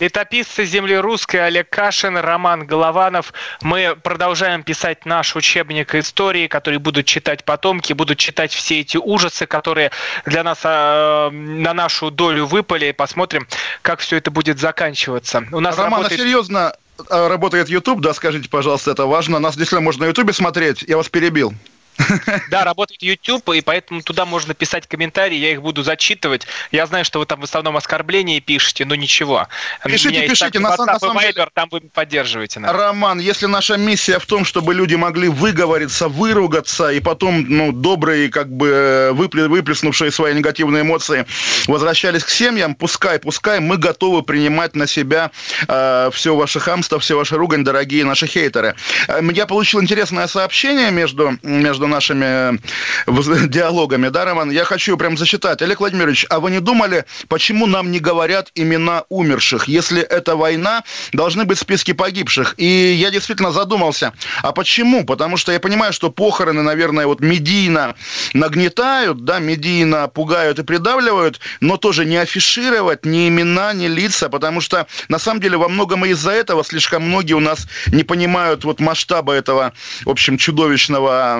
Летописцы 0.00 0.64
земли 0.64 0.96
русской 0.96 1.36
Олег 1.36 1.68
Кашин, 1.68 2.16
Роман 2.16 2.66
Голованов. 2.66 3.32
Мы 3.62 3.96
продолжаем 4.02 4.62
писать 4.62 5.04
наш 5.04 5.36
учебник 5.36 5.94
истории, 5.94 6.46
который 6.46 6.78
будут 6.78 7.06
читать 7.06 7.44
потомки, 7.44 7.92
будут 7.92 8.18
читать 8.18 8.52
все 8.52 8.80
эти 8.80 8.96
ужасы, 8.96 9.46
которые 9.46 9.90
для 10.24 10.42
нас 10.42 10.60
э, 10.64 11.30
на 11.30 11.74
нашу 11.74 12.10
долю 12.10 12.46
выпали. 12.46 12.92
Посмотрим, 12.92 13.46
как 13.82 14.00
все 14.00 14.16
это 14.16 14.30
будет 14.30 14.58
заканчиваться. 14.58 15.44
У 15.52 15.60
нас 15.60 15.76
Роман, 15.76 16.00
работает... 16.00 16.20
а 16.20 16.22
серьезно 16.22 16.76
а, 17.10 17.28
работает 17.28 17.68
YouTube, 17.68 18.00
да, 18.00 18.14
скажите, 18.14 18.48
пожалуйста, 18.48 18.90
это 18.92 19.06
важно. 19.06 19.38
Нас 19.38 19.56
действительно 19.56 19.80
можно 19.82 20.04
на 20.04 20.08
YouTube 20.08 20.34
смотреть. 20.34 20.82
Я 20.82 20.96
вас 20.96 21.08
перебил. 21.08 21.54
Да, 22.50 22.64
работает 22.64 23.02
YouTube, 23.02 23.50
и 23.50 23.60
поэтому 23.60 24.02
туда 24.02 24.24
можно 24.24 24.54
писать 24.54 24.86
комментарии, 24.86 25.36
я 25.36 25.52
их 25.52 25.62
буду 25.62 25.82
зачитывать. 25.82 26.46
Я 26.72 26.86
знаю, 26.86 27.04
что 27.04 27.18
вы 27.18 27.26
там 27.26 27.40
в 27.40 27.44
основном 27.44 27.76
оскорбления 27.76 28.40
пишете, 28.40 28.84
но 28.84 28.94
ничего. 28.94 29.48
Пишите, 29.84 30.26
пишите. 30.28 30.58
На, 30.58 30.76
на 30.76 30.98
самом 30.98 31.20
деле... 31.20 31.46
там 31.54 31.68
вы 31.70 31.80
поддерживаете. 31.80 32.60
Нас. 32.60 32.72
Роман, 32.72 33.18
если 33.18 33.46
наша 33.46 33.76
миссия 33.76 34.18
в 34.18 34.26
том, 34.26 34.44
чтобы 34.44 34.74
люди 34.74 34.94
могли 34.94 35.28
выговориться, 35.28 36.08
выругаться, 36.08 36.90
и 36.90 37.00
потом, 37.00 37.44
ну, 37.48 37.72
добрые, 37.72 38.30
как 38.30 38.50
бы, 38.50 39.10
выплеснувшие 39.12 40.10
свои 40.10 40.34
негативные 40.34 40.82
эмоции, 40.82 41.26
возвращались 41.66 42.24
к 42.24 42.30
семьям, 42.30 42.74
пускай, 42.74 43.18
пускай, 43.18 43.60
мы 43.60 43.76
готовы 43.76 44.22
принимать 44.22 44.76
на 44.76 44.86
себя 44.86 45.30
э, 45.68 46.10
все 46.12 46.34
ваше 46.34 46.60
хамство, 46.60 46.98
все 46.98 47.16
ваши 47.16 47.36
ругань, 47.36 47.64
дорогие 47.64 48.04
наши 48.04 48.26
хейтеры. 48.26 48.74
Э, 49.08 49.20
я 49.32 49.46
получил 49.46 49.82
интересное 49.82 50.26
сообщение 50.26 50.90
между, 50.90 51.38
между 51.42 51.83
между 51.84 51.86
нашими 51.86 52.58
э, 53.06 53.46
диалогами, 53.48 54.08
да, 54.08 54.24
Роман? 54.24 54.50
Я 54.50 54.64
хочу 54.64 54.96
прям 54.96 55.16
зачитать. 55.16 55.62
Олег 55.62 55.80
Владимирович, 55.80 56.26
а 56.30 56.40
вы 56.40 56.50
не 56.50 56.60
думали, 56.60 57.04
почему 57.28 57.66
нам 57.66 57.90
не 57.90 58.00
говорят 58.00 58.50
имена 58.54 59.04
умерших? 59.08 59.68
Если 59.68 60.00
это 60.00 60.36
война, 60.36 60.82
должны 61.12 61.44
быть 61.44 61.58
списки 61.58 61.92
погибших. 61.92 62.54
И 62.56 62.94
я 62.98 63.10
действительно 63.10 63.52
задумался, 63.52 64.12
а 64.42 64.52
почему? 64.52 65.04
Потому 65.04 65.36
что 65.36 65.52
я 65.52 65.60
понимаю, 65.60 65.92
что 65.92 66.10
похороны, 66.10 66.62
наверное, 66.62 67.06
вот 67.06 67.20
медийно 67.20 67.94
нагнетают, 68.34 69.24
да, 69.24 69.38
медийно 69.38 70.08
пугают 70.08 70.58
и 70.58 70.62
придавливают, 70.62 71.40
но 71.60 71.76
тоже 71.76 72.04
не 72.04 72.16
афишировать 72.16 73.04
ни 73.04 73.28
имена, 73.28 73.72
ни 73.72 73.88
лица, 73.88 74.28
потому 74.28 74.60
что 74.60 74.86
на 75.08 75.18
самом 75.18 75.40
деле 75.40 75.56
во 75.56 75.68
многом 75.68 76.04
из-за 76.04 76.30
этого 76.30 76.64
слишком 76.64 77.02
многие 77.02 77.34
у 77.34 77.40
нас 77.40 77.66
не 77.92 78.04
понимают 78.04 78.64
вот 78.64 78.80
масштаба 78.80 79.32
этого, 79.32 79.72
в 80.04 80.10
общем, 80.10 80.38
чудовищного 80.38 81.38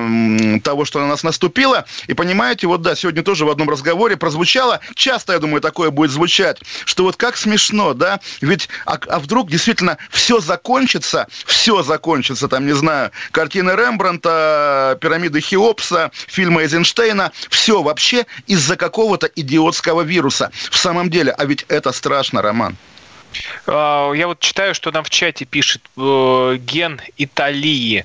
того, 0.63 0.85
что 0.85 1.01
на 1.01 1.07
нас 1.07 1.23
наступило. 1.23 1.85
И 2.07 2.15
понимаете, 2.15 2.67
вот 2.67 2.83
да, 2.83 2.95
сегодня 2.95 3.23
тоже 3.23 3.45
в 3.45 3.51
одном 3.51 3.69
разговоре 3.71 4.17
прозвучало, 4.17 4.81
часто, 4.95 5.33
я 5.33 5.39
думаю, 5.39 5.61
такое 5.61 5.91
будет 5.91 6.11
звучать, 6.11 6.59
что 6.85 7.05
вот 7.05 7.17
как 7.17 7.37
смешно, 7.37 7.95
да, 7.95 8.21
ведь, 8.41 8.69
а, 8.87 8.99
а 9.09 9.19
вдруг 9.19 9.51
действительно 9.51 9.99
все 10.11 10.41
закончится, 10.41 11.27
все 11.47 11.83
закончится, 11.83 12.49
там, 12.49 12.67
не 12.67 12.75
знаю, 12.75 13.11
картины 13.31 13.71
Рембранта, 13.71 14.99
пирамиды 15.01 15.41
Хеопса, 15.41 16.11
фильмы 16.27 16.63
Эйзенштейна, 16.63 17.33
все 17.51 17.83
вообще 17.83 18.27
из-за 18.47 18.77
какого-то 18.77 19.27
идиотского 19.27 20.03
вируса. 20.03 20.51
В 20.71 20.77
самом 20.77 21.11
деле, 21.11 21.33
а 21.33 21.45
ведь 21.45 21.65
это 21.69 21.93
страшно, 21.93 22.43
Роман. 22.43 22.77
А, 23.67 24.13
я 24.13 24.27
вот 24.27 24.41
читаю, 24.41 24.75
что 24.75 24.91
нам 24.91 25.05
в 25.05 25.11
чате 25.11 25.45
пишет 25.45 25.83
э, 25.97 26.57
ген 26.59 27.01
Италии. 27.17 28.05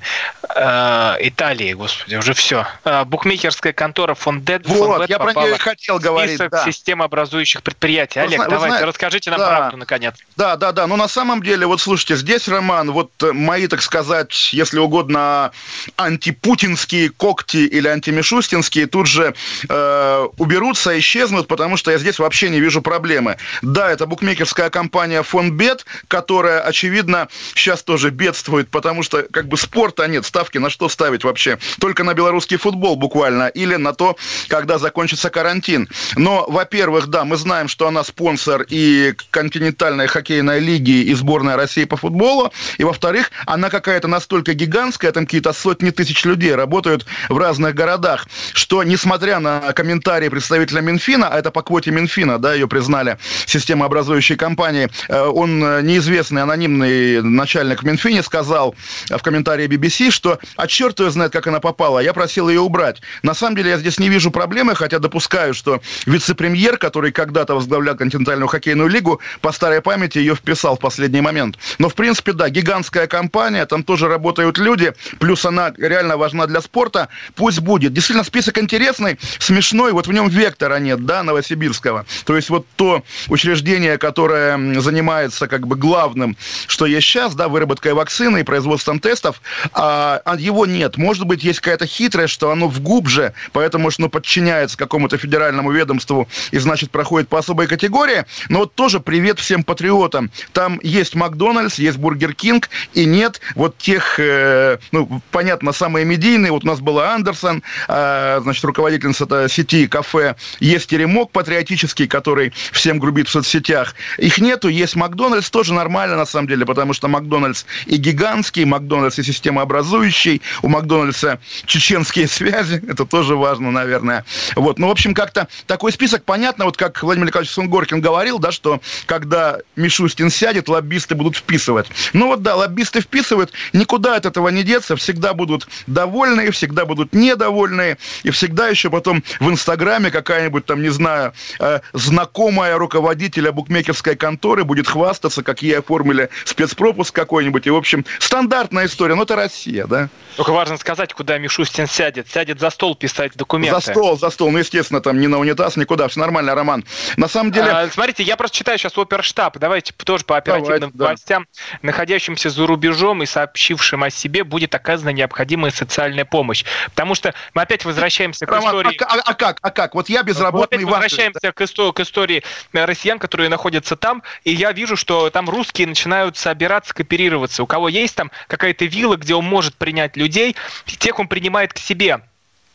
Э, 0.55 1.15
Италии, 1.19 1.74
господи, 1.74 2.15
уже 2.15 2.33
все. 2.33 2.65
Э, 2.83 3.05
букмекерская 3.05 3.74
контора 3.74 4.13
Фондет. 4.13 4.65
Вот, 4.65 5.09
я 5.09 5.19
про 5.19 5.33
нее 5.33 5.57
хотел 5.57 6.00
говорить. 6.00 6.36
Список 6.36 6.51
да. 6.51 6.65
системообразующих 6.65 7.63
предприятий. 7.63 8.19
Олег, 8.19 8.39
вы 8.39 8.45
давайте, 8.45 8.67
знаете, 8.67 8.86
расскажите 8.86 9.29
нам 9.31 9.39
да, 9.39 9.48
правду, 9.48 9.77
наконец. 9.77 10.15
Да, 10.36 10.55
да, 10.55 10.71
да. 10.71 10.88
Но 10.88 10.95
на 10.95 11.07
самом 11.07 11.43
деле, 11.43 11.65
вот 11.65 11.81
слушайте, 11.81 12.15
здесь, 12.15 12.48
Роман, 12.48 12.91
вот 12.91 13.12
мои, 13.21 13.67
так 13.67 13.81
сказать, 13.81 14.53
если 14.53 14.79
угодно, 14.79 15.51
антипутинские 15.98 17.09
когти 17.09 17.57
или 17.57 17.88
антимишустинские 17.88 18.88
тут 18.88 19.07
же 19.07 19.33
э, 19.67 20.27
уберутся, 20.38 20.98
исчезнут, 20.98 21.48
потому 21.48 21.77
что 21.77 21.91
я 21.91 21.98
здесь 21.98 22.19
вообще 22.19 22.50
не 22.50 22.59
вижу 22.59 22.81
проблемы. 22.81 23.38
Да, 23.62 23.89
это 23.89 24.05
букмекерская 24.05 24.69
компания 24.69 25.18
компания 25.19 25.23
Фонбет, 25.23 25.85
которая, 26.07 26.61
очевидно, 26.61 27.27
сейчас 27.55 27.83
тоже 27.83 28.09
бедствует, 28.09 28.69
потому 28.69 29.03
что 29.03 29.23
как 29.31 29.47
бы 29.47 29.57
спорта 29.57 30.07
нет, 30.07 30.25
ставки 30.25 30.57
на 30.57 30.69
что 30.69 30.89
ставить 30.89 31.23
вообще? 31.23 31.57
Только 31.79 32.03
на 32.03 32.13
белорусский 32.13 32.57
футбол 32.57 32.95
буквально, 32.95 33.47
или 33.47 33.77
на 33.77 33.93
то, 33.93 34.15
когда 34.47 34.77
закончится 34.77 35.29
карантин. 35.29 35.88
Но, 36.15 36.45
во-первых, 36.47 37.07
да, 37.07 37.23
мы 37.25 37.38
знаем, 37.38 37.67
что 37.67 37.88
она 37.88 38.03
спонсор 38.03 38.65
и 38.69 39.13
континентальной 39.31 40.07
хоккейной 40.07 40.59
лиги, 40.59 41.03
и 41.03 41.13
сборная 41.13 41.55
России 41.55 41.85
по 41.85 41.97
футболу, 41.97 42.51
и, 42.79 42.83
во-вторых, 42.83 43.31
она 43.45 43.69
какая-то 43.69 44.07
настолько 44.07 44.53
гигантская, 44.53 45.11
там 45.11 45.25
какие-то 45.25 45.53
сотни 45.53 45.91
тысяч 45.91 46.25
людей 46.25 46.55
работают 46.55 47.05
в 47.29 47.38
разных 47.38 47.75
городах, 47.75 48.27
что, 48.53 48.83
несмотря 48.83 49.39
на 49.39 49.73
комментарии 49.73 50.29
представителя 50.29 50.81
Минфина, 50.81 51.29
а 51.29 51.39
это 51.39 51.51
по 51.51 51.61
квоте 51.61 51.91
Минфина, 51.91 52.39
да, 52.39 52.53
ее 52.53 52.67
признали 52.67 53.17
системообразующей 53.45 54.35
компании, 54.35 54.89
он 55.09 55.63
э, 55.63 55.81
неизвестный 55.81 56.43
анонимный 56.43 57.21
начальник 57.21 57.81
в 57.83 58.23
сказал 58.23 58.75
в 59.09 59.21
комментарии 59.21 59.67
BBC, 59.67 60.11
что 60.11 60.39
а 60.55 60.67
черт 60.67 60.99
ее 60.99 61.09
знает, 61.09 61.31
как 61.31 61.47
она 61.47 61.59
попала, 61.59 61.99
я 61.99 62.13
просил 62.13 62.47
ее 62.49 62.59
убрать. 62.59 63.01
На 63.23 63.33
самом 63.33 63.55
деле 63.55 63.71
я 63.71 63.77
здесь 63.77 63.99
не 63.99 64.09
вижу 64.09 64.29
проблемы, 64.29 64.75
хотя 64.75 64.99
допускаю, 64.99 65.53
что 65.53 65.81
вице-премьер, 66.05 66.77
который 66.77 67.11
когда-то 67.11 67.55
возглавлял 67.55 67.95
континентальную 67.95 68.47
хоккейную 68.47 68.87
лигу, 68.87 69.19
по 69.41 69.51
старой 69.51 69.81
памяти 69.81 70.19
ее 70.19 70.35
вписал 70.35 70.75
в 70.75 70.79
последний 70.79 71.21
момент. 71.21 71.57
Но, 71.79 71.89
в 71.89 71.95
принципе, 71.95 72.33
да, 72.33 72.49
гигантская 72.49 73.07
компания, 73.07 73.65
там 73.65 73.83
тоже 73.83 74.07
работают 74.07 74.57
люди, 74.57 74.93
плюс 75.19 75.45
она 75.45 75.73
реально 75.77 76.17
важна 76.17 76.45
для 76.45 76.61
спорта, 76.61 77.09
пусть 77.35 77.59
будет. 77.59 77.93
Действительно, 77.93 78.23
список 78.23 78.57
интересный, 78.59 79.17
смешной, 79.39 79.91
вот 79.91 80.07
в 80.07 80.11
нем 80.11 80.29
вектора 80.29 80.79
нет, 80.79 81.05
да, 81.05 81.23
Новосибирского. 81.23 82.05
То 82.25 82.35
есть 82.35 82.49
вот 82.49 82.67
то 82.75 83.03
учреждение, 83.27 83.97
которое 83.97 84.79
занимается 84.79 84.99
как 85.48 85.68
бы 85.68 85.75
главным, 85.75 86.38
что 86.68 86.86
есть 86.86 87.08
сейчас, 87.08 87.36
да, 87.36 87.48
выработкой 87.48 87.94
вакцины 87.94 88.41
и 88.41 88.44
производством 88.44 89.00
тестов, 89.00 89.41
а, 89.74 90.22
а 90.25 90.36
его 90.36 90.65
нет. 90.65 90.98
Может 90.98 91.25
быть, 91.25 91.44
есть 91.44 91.60
какая-то 91.60 91.86
хитрость, 91.86 92.34
что 92.34 92.51
оно 92.51 92.68
в 92.68 92.82
глубже, 92.82 93.34
поэтому 93.51 93.91
что 93.91 94.03
оно 94.03 94.10
подчиняется 94.10 94.77
какому-то 94.77 95.18
федеральному 95.18 95.72
ведомству 95.72 96.27
и, 96.51 96.58
значит, 96.58 96.91
проходит 96.91 97.29
по 97.29 97.39
особой 97.39 97.68
категории. 97.68 98.25
Но 98.50 98.60
вот 98.60 98.75
тоже 98.75 99.00
привет 99.00 99.39
всем 99.39 99.63
патриотам. 99.63 100.32
Там 100.53 100.79
есть 100.84 101.15
Макдональдс, 101.15 101.79
есть 101.79 101.98
Бургер 101.98 102.34
Кинг, 102.34 102.70
и 102.94 103.06
нет 103.06 103.41
вот 103.56 103.77
тех, 103.77 104.20
э, 104.20 104.77
ну, 104.91 105.22
понятно, 105.32 105.72
самые 105.72 106.06
медийные. 106.06 106.51
Вот 106.51 106.63
у 106.63 106.68
нас 106.68 106.79
была 106.79 107.13
Андерсон, 107.13 107.63
э, 107.88 108.39
значит, 108.41 108.63
руководительница 108.63 109.48
сети 109.50 109.88
кафе. 109.88 110.36
Есть 110.60 110.89
Теремок 110.89 111.32
патриотический, 111.32 112.08
который 112.08 112.53
всем 112.72 113.00
грубит 113.00 113.27
в 113.27 113.32
соцсетях. 113.32 113.96
Их 114.18 114.38
нету. 114.39 114.70
Есть 114.79 114.95
Макдональдс, 114.95 115.50
тоже 115.50 115.74
нормально, 115.74 116.15
на 116.15 116.25
самом 116.25 116.48
деле, 116.48 116.65
потому 116.65 116.93
что 116.93 117.09
Макдональдс 117.09 117.65
и 117.86 117.98
гигантский, 117.98 118.63
Макдональдс 118.63 119.19
и 119.19 119.24
системообразующий. 119.24 120.41
У 120.62 120.69
Макдональдса 120.69 121.39
чеченские 121.65 122.29
связи, 122.29 122.81
это 122.88 123.05
тоже 123.05 123.36
важно, 123.36 123.71
наверное. 123.71 124.24
Вот, 124.55 124.79
ну, 124.79 124.88
в 124.88 124.91
общем, 124.91 125.13
как-то 125.13 125.50
такой 125.67 125.91
список 125.91 126.24
понятно, 126.24 126.63
вот 126.63 126.77
как 126.77 127.03
Владимир 127.03 127.27
Николаевич 127.27 127.53
Сунгоркин 127.53 128.00
говорил, 128.00 128.39
да, 128.39 128.53
что 128.53 128.79
когда 129.05 129.57
Мишустин 129.75 130.29
сядет, 130.29 130.69
лоббисты 130.69 131.13
будут 131.13 131.36
вписывать. 131.36 131.88
Ну 132.13 132.27
вот 132.27 132.41
да, 132.41 132.55
лоббисты 132.55 133.01
вписывают, 133.01 133.51
никуда 133.74 134.15
от 134.15 134.25
этого 134.25 134.48
не 134.48 134.63
деться, 134.63 134.95
всегда 134.95 135.33
будут 135.33 135.67
довольные, 135.88 136.51
всегда 136.51 136.86
будут 136.86 137.12
недовольные, 137.12 137.98
и 138.24 138.29
всегда 138.29 138.69
еще 138.69 138.89
потом 138.89 139.25
в 139.41 139.50
Инстаграме 139.50 140.09
какая-нибудь 140.09 140.65
там, 140.65 140.81
не 140.81 140.89
знаю, 140.89 141.33
э, 141.59 141.81
знакомая 141.91 142.77
руководителя 142.77 143.51
букмекерской 143.51 144.15
конторы 144.15 144.63
будет 144.69 144.88
хвастаться, 144.88 145.41
как 145.41 145.63
ей 145.63 145.79
оформили 145.79 146.29
спецпропуск 146.45 147.13
какой-нибудь, 147.13 147.65
и, 147.65 147.71
в 147.71 147.75
общем, 147.75 148.05
стандартная 148.19 148.85
история, 148.85 149.15
но 149.15 149.23
это 149.23 149.35
Россия, 149.35 149.88
да. 149.88 150.09
Только 150.38 150.51
важно 150.51 150.77
сказать, 150.77 151.11
куда 151.13 151.38
Мишустин 151.39 151.88
сядет. 151.88 152.29
Сядет 152.29 152.59
за 152.59 152.69
стол 152.69 152.95
писать 152.95 153.33
документы. 153.35 153.81
За 153.81 153.91
стол, 153.91 154.17
за 154.17 154.29
стол. 154.29 154.51
Ну, 154.51 154.59
естественно, 154.59 155.01
там 155.01 155.19
не 155.19 155.27
на 155.27 155.39
унитаз, 155.39 155.75
никуда. 155.75 156.07
Все 156.07 156.19
нормально, 156.19 156.55
Роман. 156.55 156.85
На 157.17 157.27
самом 157.27 157.51
деле... 157.51 157.69
А, 157.71 157.89
смотрите, 157.89 158.23
я 158.23 158.38
просто 158.38 158.55
читаю 158.55 158.77
сейчас 158.77 158.97
оперштаб. 158.97 159.57
Давайте 159.57 159.91
тоже 159.91 160.23
по 160.23 160.38
оперативным 160.38 160.91
Давайте, 160.93 160.97
новостям. 160.97 161.47
Да. 161.51 161.79
Находящимся 161.81 162.49
за 162.49 162.65
рубежом 162.67 163.23
и 163.23 163.25
сообщившим 163.25 164.03
о 164.03 164.09
себе 164.09 164.43
будет 164.43 164.75
оказана 164.75 165.09
необходимая 165.09 165.71
социальная 165.71 166.25
помощь. 166.25 166.63
Потому 166.91 167.15
что 167.15 167.33
мы 167.53 167.63
опять 167.63 167.83
возвращаемся 167.83 168.45
Роман, 168.45 168.61
к 168.61 168.65
истории... 168.67 168.97
А, 169.01 169.15
а, 169.15 169.21
а 169.25 169.33
как? 169.33 169.57
А 169.61 169.71
как? 169.71 169.95
Вот 169.95 170.07
я 170.09 170.23
безработный... 170.23 170.77
Мы 170.77 170.91
возвращаемся 170.91 171.51
к, 171.51 171.61
истории, 171.61 171.91
к 171.91 171.99
истории 171.99 172.43
россиян, 172.71 173.19
которые 173.19 173.49
находятся 173.49 173.97
там, 173.97 174.23
и 174.43 174.53
я 174.59 174.73
вижу, 174.73 174.95
что 174.95 175.29
там 175.29 175.49
русские 175.49 175.87
начинают 175.87 176.37
собираться, 176.37 176.93
кооперироваться. 176.93 177.63
У 177.63 177.65
кого 177.65 177.87
есть 177.87 178.15
там 178.15 178.29
какая-то 178.47 178.85
вилла, 178.85 179.15
где 179.15 179.33
он 179.33 179.45
может 179.45 179.75
принять 179.75 180.17
людей, 180.17 180.55
тех 180.85 181.17
он 181.17 181.27
принимает 181.27 181.73
к 181.73 181.77
себе. 181.77 182.19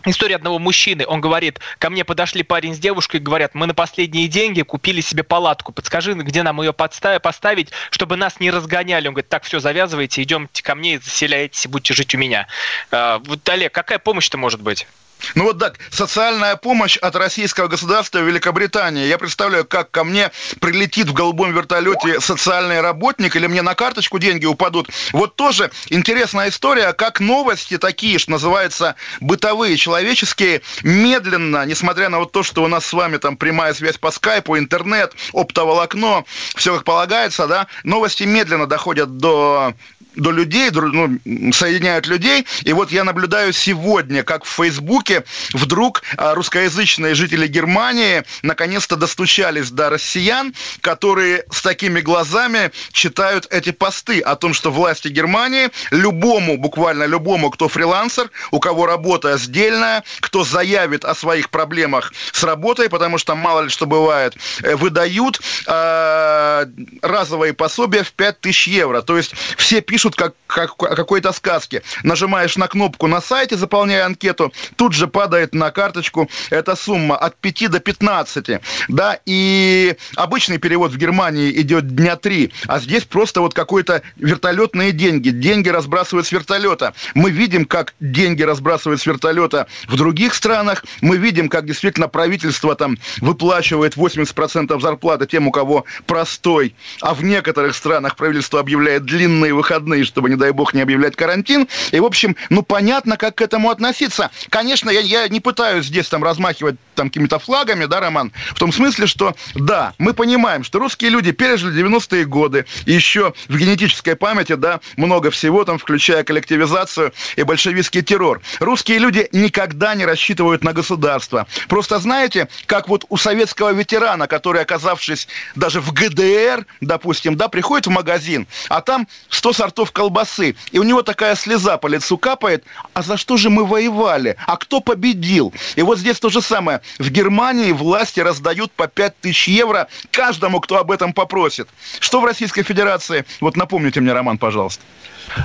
История 0.07 0.37
одного 0.37 0.59
мужчины. 0.59 1.05
Он 1.07 1.21
говорит, 1.21 1.61
ко 1.79 1.89
мне 1.89 2.05
подошли 2.05 2.43
парень 2.43 2.75
с 2.75 2.79
девушкой 2.79 3.21
говорят, 3.21 3.55
мы 3.55 3.67
на 3.67 3.75
последние 3.75 4.29
деньги 4.29 4.61
купили 4.63 5.01
себе 5.01 5.23
палатку. 5.23 5.73
Подскажи, 5.73 6.13
где 6.15 6.43
нам 6.43 6.61
ее 6.61 6.73
поставить, 6.75 7.71
чтобы 7.91 8.17
нас 8.17 8.41
не 8.41 8.51
разгоняли. 8.51 9.09
Он 9.09 9.15
говорит, 9.15 9.31
так, 9.31 9.45
все, 9.45 9.61
завязывайте, 9.61 10.23
идемте 10.23 10.63
ко 10.63 10.75
мне, 10.75 10.99
заселяйтесь 10.99 11.65
и 11.65 11.69
будете 11.69 11.95
жить 11.95 12.15
у 12.15 12.19
меня. 12.19 12.47
А, 12.91 13.19
вот, 13.25 13.49
Олег, 13.49 13.73
какая 13.73 13.99
помощь-то 13.99 14.37
может 14.37 14.61
быть? 14.61 14.87
Ну 15.35 15.45
вот 15.45 15.59
так, 15.59 15.79
социальная 15.91 16.57
помощь 16.57 16.97
от 16.97 17.17
российского 17.17 17.69
государства 17.69 18.19
в 18.19 18.27
Великобритании. 18.27 19.07
Я 19.07 19.19
представляю, 19.19 19.65
как 19.65 19.91
ко 19.91 20.05
мне 20.05 20.31
прилетит 20.61 21.09
в 21.09 21.13
голубом 21.13 21.53
вертолете 21.53 22.21
социальный 22.21 22.81
работник, 22.81 23.37
или 23.37 23.47
мне 23.47 23.63
на 23.63 23.75
карточку 23.75 24.19
деньги 24.19 24.47
упадут. 24.47 24.89
Вот 25.13 25.37
тоже 25.37 25.71
интересная 25.89 26.49
история, 26.49 26.93
как 26.93 27.21
новости 27.21 27.79
такие, 27.79 28.19
что 28.19 28.33
называется, 28.33 28.97
бытовые, 29.21 29.77
человеческие, 29.77 30.63
медленно, 30.83 31.65
несмотря 31.67 32.09
на 32.09 32.19
вот 32.19 32.33
то, 32.33 32.43
что 32.43 32.63
у 32.63 32.69
нас 32.69 32.87
с 32.87 32.93
вами 32.93 33.17
там 33.17 33.37
прямая 33.37 33.75
связь 33.75 33.99
по 33.99 34.11
скайпу, 34.11 34.59
интернет, 34.59 35.13
оптоволокно, 35.33 36.25
все 36.57 36.75
как 36.75 36.85
полагается, 36.85 37.47
да, 37.47 37.67
новости 37.83 38.25
медленно 38.25 38.67
доходят 38.67 39.17
до 39.19 39.75
до 40.17 40.31
людей, 40.31 40.71
ну, 40.71 41.19
соединяют 41.53 42.07
людей. 42.07 42.47
И 42.63 42.73
вот 42.73 42.91
я 42.91 43.05
наблюдаю 43.05 43.53
сегодня, 43.53 44.23
как 44.23 44.45
в 44.45 44.49
Фейсбуке 44.49 45.25
вдруг 45.53 46.03
а, 46.17 46.35
русскоязычные 46.35 47.15
жители 47.15 47.47
Германии 47.47 48.25
наконец-то 48.43 48.97
достучались 48.97 49.71
до 49.71 49.91
россиян, 49.91 50.55
которые 50.81 51.45
с 51.51 51.63
такими 51.63 52.01
глазами 52.01 52.71
читают 52.93 53.47
эти 53.51 53.71
посты 53.71 54.21
о 54.21 54.37
том, 54.37 54.55
что 54.55 54.71
власти 54.71 55.09
Германии 55.09 55.71
любому, 55.91 56.59
буквально 56.59 57.05
любому, 57.05 57.51
кто 57.51 57.69
фрилансер, 57.69 58.31
у 58.51 58.61
кого 58.61 58.87
работа 58.87 59.37
сдельная, 59.39 60.05
кто 60.21 60.45
заявит 60.45 61.05
о 61.05 61.15
своих 61.15 61.51
проблемах 61.51 62.13
с 62.33 62.43
работой, 62.45 62.89
потому 62.89 63.19
что 63.19 63.35
мало 63.35 63.63
ли 63.63 63.69
что 63.69 63.87
бывает, 63.87 64.37
э, 64.63 64.77
выдают 64.77 65.41
э, 65.67 66.67
разовые 67.03 67.53
пособия 67.55 68.03
в 68.03 68.13
5000 68.13 68.67
евро. 68.69 69.03
То 69.03 69.17
есть 69.17 69.35
все 69.57 69.81
пишут 69.81 70.04
пишут 70.05 70.17
как, 70.17 70.35
как 70.47 70.83
о 70.83 70.95
какой-то 70.95 71.33
сказке. 71.33 71.83
Нажимаешь 72.03 72.57
на 72.57 72.69
кнопку 72.69 73.07
на 73.07 73.21
сайте, 73.21 73.57
заполняя 73.57 74.05
анкету, 74.05 74.53
тут 74.77 74.93
же 74.93 75.07
падает 75.07 75.55
на 75.55 75.71
карточку 75.71 76.29
эта 76.51 76.77
сумма 76.77 77.17
от 77.17 77.37
5 77.37 77.71
до 77.71 77.81
15. 77.81 78.61
Да, 78.89 79.19
и 79.25 79.97
обычный 80.17 80.59
перевод 80.59 80.93
в 80.93 80.99
Германии 80.99 81.51
идет 81.61 81.95
дня 81.95 82.17
3, 82.17 82.53
а 82.67 82.81
здесь 82.81 83.05
просто 83.05 83.41
вот 83.41 83.55
какой-то 83.55 84.03
вертолетные 84.17 84.93
деньги. 84.93 85.31
Деньги 85.31 85.71
разбрасывают 85.71 86.27
с 86.27 86.33
вертолета. 86.33 86.93
Мы 87.15 87.31
видим, 87.31 87.65
как 87.65 87.95
деньги 88.01 88.43
разбрасывают 88.43 89.01
с 89.01 89.07
вертолета 89.07 89.67
в 89.89 89.97
других 89.97 90.35
странах. 90.35 90.85
Мы 91.01 91.17
видим, 91.17 91.49
как 91.49 91.65
действительно 91.65 92.09
правительство 92.09 92.75
там 92.75 92.99
выплачивает 93.21 93.97
80% 93.97 94.81
зарплаты 94.81 95.27
тем, 95.27 95.49
у 95.49 95.51
кого 95.51 95.85
простой. 96.07 96.75
А 97.01 97.15
в 97.15 97.25
некоторых 97.25 97.75
странах 97.75 98.17
правительство 98.17 98.61
объявляет 98.61 99.05
длинные 99.05 99.55
выходные 99.55 99.94
выходные, 99.95 100.05
чтобы, 100.05 100.31
не 100.31 100.37
дай 100.37 100.51
бог, 100.51 100.75
не 100.75 100.83
объявлять 100.83 101.17
карантин. 101.17 101.69
И, 101.93 102.01
в 102.01 102.05
общем, 102.05 102.37
ну, 102.51 102.63
понятно, 102.63 103.17
как 103.17 103.37
к 103.37 103.43
этому 103.43 103.71
относиться. 103.71 104.31
Конечно, 104.51 104.91
я, 104.91 105.01
я 105.01 105.29
не 105.29 105.41
пытаюсь 105.41 105.87
здесь 105.87 106.09
там 106.09 106.25
размахивать 106.25 106.77
там 106.95 107.09
какими-то 107.09 107.39
флагами, 107.39 107.87
да, 107.87 108.01
Роман, 108.01 108.33
в 108.55 108.59
том 108.59 108.73
смысле, 108.73 109.07
что, 109.07 109.35
да, 109.55 109.95
мы 109.99 110.15
понимаем, 110.15 110.65
что 110.65 110.79
русские 110.79 111.11
люди 111.11 111.33
пережили 111.33 111.75
90-е 111.75 112.25
годы, 112.25 112.67
и 112.87 112.93
еще 112.93 113.35
в 113.49 113.57
генетической 113.57 114.15
памяти, 114.15 114.55
да, 114.55 114.81
много 114.97 115.31
всего 115.31 115.65
там, 115.65 115.79
включая 115.79 116.25
коллективизацию 116.25 117.13
и 117.37 117.43
большевистский 117.43 118.03
террор. 118.03 118.41
Русские 118.61 118.99
люди 118.99 119.29
никогда 119.33 119.95
не 119.95 120.07
рассчитывают 120.07 120.63
на 120.65 120.73
государство. 120.73 121.47
Просто 121.69 121.99
знаете, 121.99 122.49
как 122.67 122.89
вот 122.89 123.05
у 123.09 123.17
советского 123.17 123.73
ветерана, 123.73 124.27
который, 124.27 124.63
оказавшись 124.63 125.29
даже 125.57 125.81
в 125.81 125.93
ГДР, 125.93 126.67
допустим, 126.81 127.37
да, 127.37 127.49
приходит 127.49 127.87
в 127.87 127.91
магазин, 127.91 128.47
а 128.69 128.81
там 128.81 129.09
100 129.31 129.53
сортов 129.53 129.84
колбасы, 129.93 130.57
и 130.73 130.79
у 130.79 130.83
него 130.83 131.03
такая 131.03 131.35
слеза 131.35 131.79
по 131.79 131.87
лицу 131.87 132.19
капает, 132.19 132.65
а 132.93 133.03
за 133.03 133.17
что 133.17 133.37
же 133.37 133.51
мы 133.51 133.65
воевали? 133.65 134.37
А 134.47 134.57
кто 134.57 134.81
победил? 134.81 135.53
И 135.77 135.83
вот 135.83 135.99
здесь 135.99 136.19
то 136.19 136.29
же 136.29 136.41
самое. 136.41 136.81
В 136.99 137.11
Германии 137.11 137.73
власти 137.73 138.21
раздают 138.21 138.73
по 138.73 138.87
5 138.87 139.21
тысяч 139.21 139.49
евро 139.49 139.89
каждому, 140.11 140.61
кто 140.61 140.79
об 140.79 140.91
этом 140.91 141.13
попросит. 141.13 141.69
Что 142.01 142.21
в 142.21 142.25
Российской 142.25 142.63
Федерации? 142.63 143.25
Вот 143.41 143.57
напомните 143.57 144.01
мне, 144.01 144.13
Роман, 144.13 144.39
пожалуйста. 144.39 144.83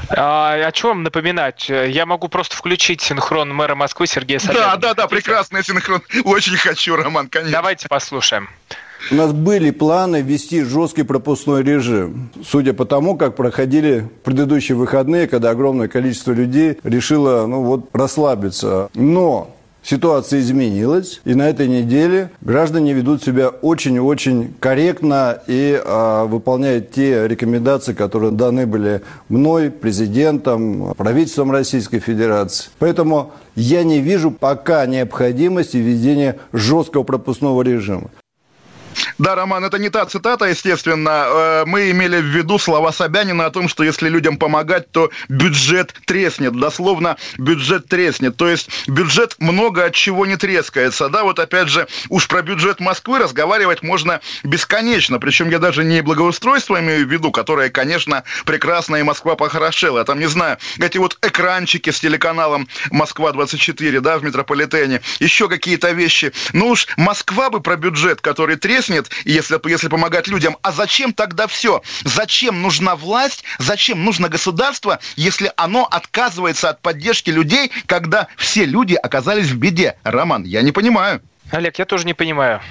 А, 0.09 0.53
о 0.53 0.71
чем 0.71 1.03
напоминать? 1.03 1.69
Я 1.69 2.05
могу 2.05 2.27
просто 2.27 2.55
включить 2.55 3.01
синхрон 3.01 3.53
мэра 3.53 3.75
Москвы 3.75 4.07
Сергея 4.07 4.39
Собянина. 4.39 4.65
Да, 4.65 4.75
да, 4.77 4.93
да, 4.93 5.07
прекрасный 5.07 5.63
синхрон. 5.63 6.01
Очень 6.23 6.57
хочу, 6.57 6.95
Роман, 6.95 7.27
конечно. 7.29 7.53
Давайте 7.53 7.87
послушаем. 7.87 8.49
У 9.11 9.15
нас 9.15 9.31
были 9.33 9.71
планы 9.71 10.21
ввести 10.21 10.63
жесткий 10.63 11.03
пропускной 11.03 11.63
режим. 11.63 12.29
Судя 12.45 12.73
по 12.73 12.85
тому, 12.85 13.17
как 13.17 13.35
проходили 13.35 14.07
предыдущие 14.23 14.75
выходные, 14.75 15.27
когда 15.27 15.49
огромное 15.49 15.87
количество 15.87 16.31
людей 16.31 16.77
решило 16.83 17.47
ну, 17.47 17.63
вот, 17.63 17.89
расслабиться. 17.93 18.89
Но 18.93 19.55
Ситуация 19.81 20.41
изменилась, 20.41 21.21
и 21.23 21.33
на 21.33 21.49
этой 21.49 21.67
неделе 21.67 22.31
граждане 22.41 22.93
ведут 22.93 23.23
себя 23.23 23.47
очень-очень 23.47 24.53
корректно 24.59 25.41
и 25.47 25.81
э, 25.83 26.25
выполняют 26.27 26.91
те 26.91 27.27
рекомендации, 27.27 27.93
которые 27.93 28.31
даны 28.31 28.67
были 28.67 29.01
мной, 29.29 29.71
президентом, 29.71 30.93
правительством 30.97 31.51
Российской 31.51 31.99
Федерации. 31.99 32.69
Поэтому 32.77 33.31
я 33.55 33.83
не 33.83 34.01
вижу 34.01 34.31
пока 34.31 34.85
необходимости 34.85 35.77
введения 35.77 36.35
жесткого 36.51 37.03
пропускного 37.03 37.61
режима. 37.61 38.09
Да, 39.17 39.35
Роман, 39.35 39.65
это 39.65 39.77
не 39.77 39.89
та 39.89 40.05
цитата, 40.05 40.45
естественно. 40.45 41.25
Э, 41.27 41.63
мы 41.65 41.91
имели 41.91 42.17
в 42.17 42.25
виду 42.25 42.57
слова 42.59 42.91
Собянина 42.91 43.45
о 43.45 43.51
том, 43.51 43.67
что 43.67 43.83
если 43.83 44.09
людям 44.09 44.37
помогать, 44.37 44.91
то 44.91 45.09
бюджет 45.27 45.93
треснет. 46.05 46.57
Дословно, 46.57 47.17
бюджет 47.37 47.87
треснет. 47.87 48.37
То 48.37 48.47
есть 48.47 48.69
бюджет 48.87 49.35
много 49.39 49.85
от 49.85 49.93
чего 49.93 50.25
не 50.25 50.37
трескается. 50.37 51.09
Да, 51.09 51.23
вот 51.23 51.39
опять 51.39 51.67
же, 51.67 51.87
уж 52.09 52.27
про 52.27 52.41
бюджет 52.41 52.79
Москвы 52.79 53.19
разговаривать 53.19 53.83
можно 53.83 54.21
бесконечно. 54.43 55.19
Причем 55.19 55.49
я 55.49 55.59
даже 55.59 55.83
не 55.83 56.01
благоустройство 56.01 56.79
имею 56.79 57.05
в 57.07 57.11
виду, 57.11 57.31
которое, 57.31 57.69
конечно, 57.69 58.23
прекрасно 58.45 58.97
и 58.97 59.03
Москва 59.03 59.35
похорошела. 59.35 60.03
Там, 60.05 60.19
не 60.19 60.27
знаю, 60.27 60.57
эти 60.79 60.97
вот 60.97 61.17
экранчики 61.21 61.89
с 61.89 61.99
телеканалом 61.99 62.67
Москва-24, 62.91 63.99
да, 63.99 64.17
в 64.17 64.23
метрополитене, 64.23 65.01
еще 65.19 65.47
какие-то 65.47 65.91
вещи. 65.91 66.31
Ну 66.53 66.69
уж 66.69 66.87
Москва 66.97 67.49
бы 67.49 67.59
про 67.59 67.75
бюджет, 67.75 68.21
который 68.21 68.55
треснет, 68.55 68.88
если, 69.25 69.69
если 69.69 69.87
помогать 69.87 70.27
людям. 70.27 70.57
А 70.61 70.71
зачем 70.71 71.13
тогда 71.13 71.47
все? 71.47 71.81
Зачем 72.03 72.61
нужна 72.61 72.95
власть? 72.95 73.43
Зачем 73.59 74.03
нужно 74.03 74.29
государство, 74.29 74.99
если 75.15 75.51
оно 75.55 75.85
отказывается 75.85 76.69
от 76.69 76.81
поддержки 76.81 77.29
людей, 77.29 77.71
когда 77.85 78.27
все 78.37 78.65
люди 78.65 78.95
оказались 78.95 79.47
в 79.47 79.57
беде? 79.57 79.95
Роман, 80.03 80.43
я 80.43 80.61
не 80.61 80.71
понимаю. 80.71 81.21
Олег, 81.51 81.79
я 81.79 81.85
тоже 81.85 82.05
не 82.05 82.13
понимаю. 82.13 82.61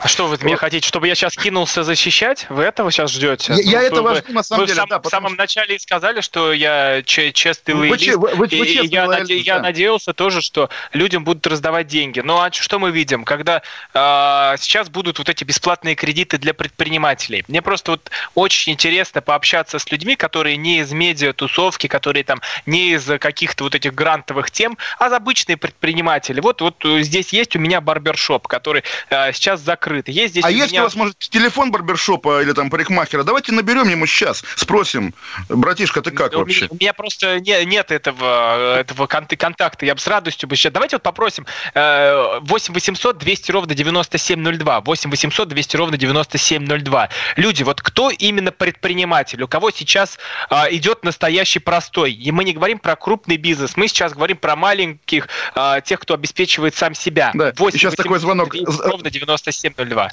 А 0.00 0.06
что 0.06 0.28
вы 0.28 0.36
от 0.36 0.42
меня 0.44 0.56
хотите, 0.56 0.86
чтобы 0.86 1.08
я 1.08 1.14
сейчас 1.16 1.34
кинулся 1.34 1.82
защищать? 1.82 2.46
Вы 2.50 2.62
этого 2.62 2.92
сейчас 2.92 3.10
ждете? 3.10 3.54
Я, 3.54 3.56
ну, 3.56 3.70
я 3.70 3.82
этого 3.82 4.14
жду, 4.14 4.32
на 4.32 4.42
самом 4.44 4.60
вы 4.60 4.66
деле, 4.66 4.76
сам, 4.76 4.88
да. 4.88 5.00
В 5.00 5.06
самом 5.06 5.30
что... 5.30 5.38
начале 5.38 5.78
сказали, 5.78 6.20
что 6.20 6.52
я 6.52 7.02
честный 7.02 7.74
вы, 7.74 7.80
лоялист, 7.80 8.14
вы, 8.14 8.28
вы, 8.28 8.34
вы, 8.36 8.46
и, 8.46 8.78
и 8.78 8.86
я, 8.86 9.06
наде, 9.06 9.34
да. 9.34 9.40
я 9.40 9.58
надеялся 9.60 10.12
тоже, 10.12 10.40
что 10.40 10.70
людям 10.92 11.24
будут 11.24 11.46
раздавать 11.48 11.88
деньги. 11.88 12.20
Ну 12.20 12.38
а 12.38 12.52
что 12.52 12.78
мы 12.78 12.92
видим? 12.92 13.24
Когда 13.24 13.62
э, 13.92 14.54
сейчас 14.58 14.88
будут 14.88 15.18
вот 15.18 15.28
эти 15.28 15.42
бесплатные 15.42 15.96
кредиты 15.96 16.38
для 16.38 16.54
предпринимателей. 16.54 17.44
Мне 17.48 17.60
просто 17.60 17.92
вот 17.92 18.10
очень 18.36 18.74
интересно 18.74 19.20
пообщаться 19.20 19.80
с 19.80 19.90
людьми, 19.90 20.14
которые 20.14 20.56
не 20.56 20.78
из 20.78 20.92
медиа-тусовки, 20.92 21.88
которые 21.88 22.22
там 22.22 22.40
не 22.66 22.92
из 22.92 23.04
каких-то 23.18 23.64
вот 23.64 23.74
этих 23.74 23.94
грантовых 23.94 24.52
тем, 24.52 24.78
а 25.00 25.08
обычные 25.08 25.56
предприниматели. 25.56 26.40
Вот, 26.40 26.60
вот 26.60 26.84
здесь 26.84 27.32
есть 27.32 27.56
у 27.56 27.58
меня 27.58 27.80
барбершоп, 27.80 28.46
который 28.46 28.84
э, 29.10 29.32
сейчас 29.32 29.60
закрыт 29.60 29.87
закрыт. 29.88 30.08
Есть 30.08 30.32
здесь 30.32 30.44
а 30.44 30.50
есть 30.50 30.72
меня... 30.72 30.82
у 30.82 30.84
вас, 30.84 30.94
может, 30.94 31.18
телефон 31.18 31.70
барбершопа 31.70 32.42
или 32.42 32.52
там 32.52 32.70
парикмахера? 32.70 33.24
Давайте 33.24 33.52
наберем 33.52 33.88
ему 33.88 34.06
сейчас, 34.06 34.44
спросим. 34.56 35.14
Братишка, 35.48 36.02
ты 36.02 36.10
как 36.10 36.34
у 36.34 36.38
вообще? 36.38 36.62
Меня, 36.62 36.68
у 36.70 36.74
меня 36.74 36.92
просто 36.92 37.40
не, 37.40 37.64
нет 37.64 37.90
этого, 37.90 38.78
этого 38.78 39.06
контакта. 39.06 39.86
Я 39.86 39.94
бы 39.94 40.00
с 40.00 40.06
радостью 40.06 40.48
бы 40.48 40.56
сейчас... 40.56 40.72
Давайте 40.72 40.96
вот 40.96 41.02
попросим 41.02 41.46
8 41.74 42.74
800 42.74 43.18
200 43.18 43.50
ровно 43.52 43.74
9702. 43.74 44.80
8 44.80 45.10
800 45.10 45.48
200 45.48 45.76
ровно 45.76 45.96
9702. 45.96 47.08
Люди, 47.36 47.62
вот 47.62 47.80
кто 47.80 48.10
именно 48.10 48.52
предприниматель? 48.52 49.42
У 49.42 49.48
кого 49.48 49.70
сейчас 49.70 50.18
а, 50.50 50.66
идет 50.70 51.04
настоящий 51.04 51.58
простой? 51.58 52.12
И 52.12 52.30
мы 52.30 52.44
не 52.44 52.52
говорим 52.52 52.78
про 52.78 52.96
крупный 52.96 53.36
бизнес. 53.36 53.76
Мы 53.76 53.88
сейчас 53.88 54.12
говорим 54.12 54.36
про 54.36 54.56
маленьких, 54.56 55.28
а, 55.54 55.80
тех, 55.80 56.00
кто 56.00 56.14
обеспечивает 56.14 56.74
сам 56.74 56.94
себя. 56.94 57.30
Да, 57.34 57.52
8 57.56 57.78
сейчас 57.78 57.94
такой 57.94 58.18
звонок. 58.18 58.54
Ровно 58.80 59.10
97 59.10 59.72
9702. 59.78 60.10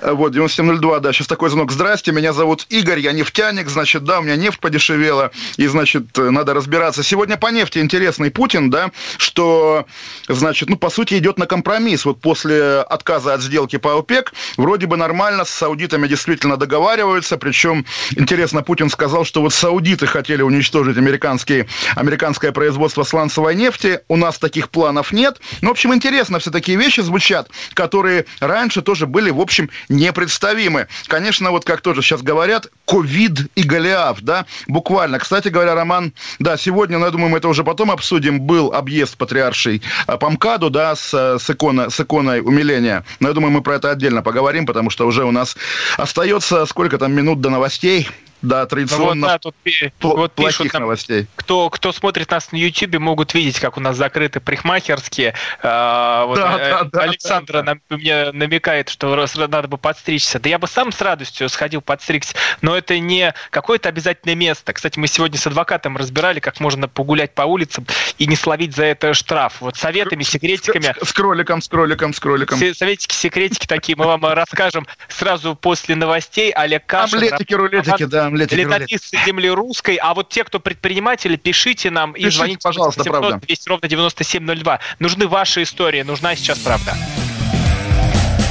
Э, 0.00 0.12
вот, 0.12 0.32
9702, 0.32 1.00
да, 1.00 1.12
сейчас 1.12 1.26
такой 1.26 1.50
звонок. 1.50 1.72
Здрасте, 1.72 2.12
меня 2.12 2.32
зовут 2.32 2.66
Игорь, 2.70 3.00
я 3.00 3.12
нефтяник, 3.12 3.68
значит, 3.68 4.04
да, 4.04 4.20
у 4.20 4.22
меня 4.22 4.36
нефть 4.36 4.58
подешевела, 4.58 5.30
и, 5.56 5.66
значит, 5.66 6.18
э, 6.18 6.30
надо 6.30 6.54
разбираться. 6.54 7.02
Сегодня 7.02 7.36
по 7.36 7.48
нефти 7.48 7.78
интересный 7.78 8.30
Путин, 8.30 8.70
да, 8.70 8.90
что, 9.18 9.86
значит, 10.28 10.68
ну, 10.70 10.76
по 10.76 10.90
сути, 10.90 11.18
идет 11.18 11.38
на 11.38 11.46
компромисс. 11.46 12.04
Вот 12.04 12.20
после 12.20 12.80
отказа 12.80 13.34
от 13.34 13.42
сделки 13.42 13.76
по 13.76 13.98
ОПЕК, 13.98 14.32
вроде 14.56 14.86
бы 14.86 14.96
нормально, 14.96 15.44
с 15.44 15.50
саудитами 15.50 16.08
действительно 16.08 16.56
договариваются, 16.56 17.36
причем, 17.36 17.84
интересно, 18.16 18.62
Путин 18.62 18.88
сказал, 18.88 19.24
что 19.24 19.42
вот 19.42 19.52
саудиты 19.52 20.06
хотели 20.06 20.42
уничтожить 20.42 20.96
американские, 20.96 21.66
американское 21.96 22.52
производство 22.52 23.02
сланцевой 23.04 23.54
нефти, 23.54 24.00
у 24.08 24.16
нас 24.16 24.38
таких 24.38 24.70
планов 24.70 25.12
нет. 25.12 25.40
Ну, 25.60 25.68
в 25.68 25.72
общем, 25.72 25.94
интересно, 25.94 26.38
все 26.38 26.50
такие 26.50 26.78
вещи 26.78 27.00
звучат, 27.00 27.50
которые 27.74 28.24
раньше 28.40 28.82
тоже 28.82 29.01
тоже 29.02 29.06
были, 29.06 29.30
в 29.30 29.40
общем, 29.40 29.68
непредставимы. 29.88 30.86
Конечно, 31.08 31.50
вот 31.50 31.64
как 31.64 31.80
тоже 31.80 32.02
сейчас 32.02 32.22
говорят, 32.22 32.68
ковид 32.86 33.50
и 33.56 33.62
Голиаф, 33.62 34.20
да, 34.20 34.46
буквально. 34.68 35.18
Кстати 35.18 35.48
говоря, 35.48 35.74
Роман, 35.74 36.12
да, 36.38 36.56
сегодня, 36.56 36.98
ну, 36.98 37.06
я 37.06 37.10
думаю, 37.10 37.30
мы 37.30 37.38
это 37.38 37.48
уже 37.48 37.64
потом 37.64 37.90
обсудим, 37.90 38.40
был 38.40 38.72
объезд 38.72 39.16
патриаршей 39.16 39.82
а, 40.06 40.18
по 40.18 40.30
МКАДу, 40.30 40.70
да, 40.70 40.94
с, 40.94 41.12
с, 41.12 41.50
икона, 41.50 41.90
с 41.90 41.98
иконой 41.98 42.40
умиления. 42.40 43.04
Но 43.20 43.28
я 43.28 43.34
думаю, 43.34 43.50
мы 43.50 43.62
про 43.62 43.74
это 43.74 43.90
отдельно 43.90 44.22
поговорим, 44.22 44.66
потому 44.66 44.90
что 44.90 45.06
уже 45.06 45.24
у 45.24 45.32
нас 45.32 45.56
остается 45.96 46.66
сколько 46.66 46.98
там 46.98 47.12
минут 47.12 47.40
до 47.40 47.50
новостей. 47.50 48.08
Да, 48.42 48.66
традиционно 48.66 49.14
ну, 49.14 49.20
вот, 49.20 49.28
да, 49.28 49.38
тут 49.38 49.54
пл- 49.64 50.16
вот 50.16 50.32
пишут 50.32 50.72
нам, 50.72 50.82
новостей. 50.82 51.28
Кто, 51.36 51.70
кто 51.70 51.92
смотрит 51.92 52.28
нас 52.30 52.50
на 52.50 52.56
YouTube, 52.56 52.98
могут 52.98 53.34
видеть, 53.34 53.60
как 53.60 53.76
у 53.76 53.80
нас 53.80 53.96
закрыты 53.96 54.40
парикмахерские. 54.40 55.34
А, 55.62 56.26
вот, 56.26 56.36
да, 56.36 56.80
а, 56.80 56.84
да, 56.84 57.00
Александра 57.02 57.62
да, 57.62 57.74
да. 57.88 57.96
мне 57.96 58.32
намекает, 58.32 58.88
что 58.88 59.26
надо 59.36 59.68
бы 59.68 59.78
подстричься. 59.78 60.40
Да 60.40 60.48
я 60.48 60.58
бы 60.58 60.66
сам 60.66 60.90
с 60.90 61.00
радостью 61.00 61.48
сходил 61.48 61.82
подстричься, 61.82 62.34
но 62.62 62.76
это 62.76 62.98
не 62.98 63.32
какое-то 63.50 63.88
обязательное 63.88 64.34
место. 64.34 64.72
Кстати, 64.72 64.98
мы 64.98 65.06
сегодня 65.06 65.38
с 65.38 65.46
адвокатом 65.46 65.96
разбирали, 65.96 66.40
как 66.40 66.58
можно 66.58 66.88
погулять 66.88 67.34
по 67.34 67.42
улицам 67.42 67.86
и 68.18 68.26
не 68.26 68.34
словить 68.34 68.74
за 68.74 68.86
это 68.86 69.14
штраф. 69.14 69.60
Вот 69.60 69.76
советами, 69.76 70.24
секретиками. 70.24 70.94
С, 71.00 71.06
с, 71.06 71.10
с 71.10 71.12
кроликом, 71.12 71.62
с 71.62 71.68
кроликом, 71.68 72.12
с 72.12 72.18
кроликом. 72.18 72.58
Советики, 72.58 73.14
секретики 73.14 73.68
такие 73.68 73.94
мы 73.96 74.06
вам 74.06 74.24
расскажем 74.34 74.88
сразу 75.08 75.54
после 75.54 75.94
новостей. 75.94 76.50
Олег 76.50 76.86
Кашин. 76.86 77.18
Омлетики, 77.18 77.54
рулетики, 77.54 78.04
да 78.04 78.31
омлетик, 78.32 78.58
летописцы 78.58 79.18
земли 79.24 79.48
русской. 79.50 79.96
А 79.96 80.14
вот 80.14 80.28
те, 80.28 80.44
кто 80.44 80.58
предприниматели, 80.60 81.36
пишите 81.36 81.90
нам 81.90 82.12
пишите, 82.12 82.28
и 82.28 82.30
звоните 82.30 82.60
пожалуйста, 82.62 83.04
700 83.04 83.20
правда. 83.20 83.46
200 83.46 83.68
ровно 83.68 83.88
9702. 83.88 84.80
Нужны 84.98 85.26
ваши 85.28 85.62
истории, 85.62 86.02
нужна 86.02 86.34
сейчас 86.36 86.58
правда. 86.58 86.96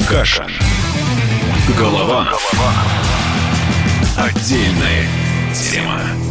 Каша. 0.08 0.48
Голова. 1.78 2.26
Голова. 2.26 2.74
Отдельная 4.18 5.08
тема. 5.54 6.31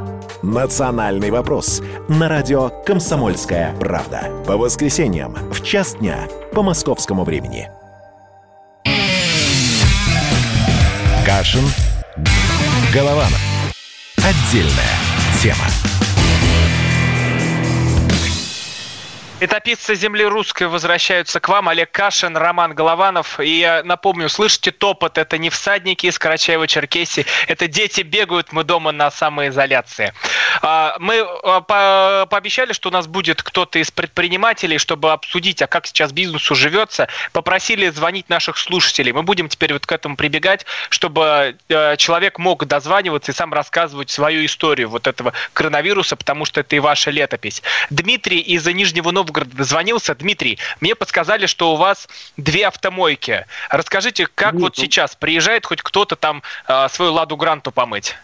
«Национальный 0.43 1.31
вопрос» 1.31 1.81
на 2.07 2.27
радио 2.27 2.69
«Комсомольская 2.85 3.75
правда». 3.79 4.29
По 4.45 4.57
воскресеньям 4.57 5.33
в 5.51 5.63
час 5.63 5.95
дня 5.95 6.27
по 6.53 6.63
московскому 6.63 7.23
времени. 7.23 7.69
Кашин. 11.25 11.63
Голованов. 12.93 13.39
Отдельная 14.17 14.97
тема. 15.41 16.00
Летописцы 19.41 19.95
земли 19.95 20.23
русской 20.23 20.67
возвращаются 20.67 21.39
к 21.39 21.49
вам. 21.49 21.67
Олег 21.67 21.89
Кашин, 21.89 22.37
Роман 22.37 22.75
Голованов. 22.75 23.39
И 23.39 23.57
я 23.57 23.81
напомню, 23.83 24.29
слышите 24.29 24.69
топот? 24.69 25.17
Это 25.17 25.39
не 25.39 25.49
всадники 25.49 26.05
из 26.05 26.19
Карачаева-Черкесии. 26.19 27.25
Это 27.47 27.67
дети 27.67 28.01
бегают, 28.01 28.53
мы 28.53 28.63
дома 28.63 28.91
на 28.91 29.09
самоизоляции. 29.09 30.13
А, 30.61 30.95
мы 30.99 31.25
а, 31.43 32.27
пообещали, 32.27 32.73
что 32.73 32.89
у 32.89 32.91
нас 32.91 33.07
будет 33.07 33.41
кто-то 33.41 33.79
из 33.79 33.89
предпринимателей, 33.89 34.77
чтобы 34.77 35.11
обсудить, 35.11 35.63
а 35.63 35.67
как 35.67 35.87
сейчас 35.87 36.11
бизнесу 36.11 36.53
живется. 36.53 37.07
Попросили 37.33 37.89
звонить 37.89 38.29
наших 38.29 38.59
слушателей. 38.59 39.11
Мы 39.11 39.23
будем 39.23 39.49
теперь 39.49 39.73
вот 39.73 39.87
к 39.87 39.91
этому 39.91 40.17
прибегать, 40.17 40.67
чтобы 40.91 41.57
э, 41.67 41.97
человек 41.97 42.37
мог 42.37 42.67
дозваниваться 42.67 43.31
и 43.31 43.35
сам 43.35 43.55
рассказывать 43.55 44.11
свою 44.11 44.45
историю 44.45 44.89
вот 44.89 45.07
этого 45.07 45.33
коронавируса, 45.53 46.15
потому 46.15 46.45
что 46.45 46.59
это 46.59 46.75
и 46.75 46.79
ваша 46.79 47.09
летопись. 47.09 47.63
Дмитрий 47.89 48.37
из 48.37 48.67
Нижнего 48.67 49.09
Новгорода 49.09 49.30
Новгорода 49.31 49.55
дозвонился. 49.55 50.13
Дмитрий, 50.13 50.57
мне 50.81 50.93
подсказали, 50.93 51.45
что 51.45 51.73
у 51.73 51.77
вас 51.77 52.09
две 52.35 52.67
автомойки. 52.67 53.45
Расскажите, 53.69 54.27
как 54.27 54.53
Нет, 54.53 54.61
вот 54.61 54.77
ну 54.77 54.83
сейчас 54.83 55.15
приезжает 55.15 55.65
хоть 55.65 55.81
кто-то 55.81 56.17
там 56.17 56.43
э, 56.67 56.87
свою 56.89 57.13
Ладу 57.13 57.37
Гранту 57.37 57.71
помыть? 57.71 58.15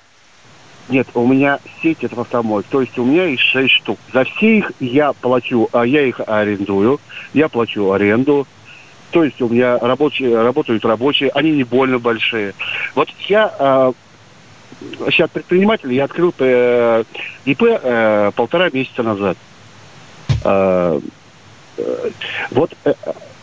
Нет, 0.90 1.08
у 1.14 1.26
меня 1.26 1.60
сеть 1.82 2.04
это 2.04 2.20
автомойк, 2.20 2.66
то 2.70 2.82
есть 2.82 2.98
у 2.98 3.06
меня 3.06 3.26
их 3.26 3.40
шесть 3.40 3.74
штук. 3.76 4.00
За 4.14 4.26
все 4.26 4.58
их 4.58 4.72
я 4.80 5.14
плачу, 5.14 5.70
а 5.72 5.86
я 5.86 6.02
их 6.02 6.20
арендую, 6.26 7.00
я 7.34 7.50
плачу 7.50 7.92
аренду, 7.92 8.48
то 9.12 9.24
есть 9.24 9.42
у 9.42 9.50
меня 9.50 9.78
рабочие, 9.80 10.42
работают 10.42 10.86
рабочие, 10.86 11.30
они 11.34 11.52
не 11.52 11.64
больно 11.64 12.00
большие. 12.00 12.54
Вот 12.96 13.10
я 13.28 13.54
э, 13.60 13.92
сейчас 15.12 15.30
предприниматель, 15.30 15.92
я 15.94 16.06
открыл 16.06 16.34
э, 16.40 17.04
ИП 17.46 17.64
э, 17.64 18.32
полтора 18.36 18.70
месяца 18.72 19.04
назад. 19.04 19.38
Э, 20.44 21.00
э, 21.78 22.12
вот 22.52 22.74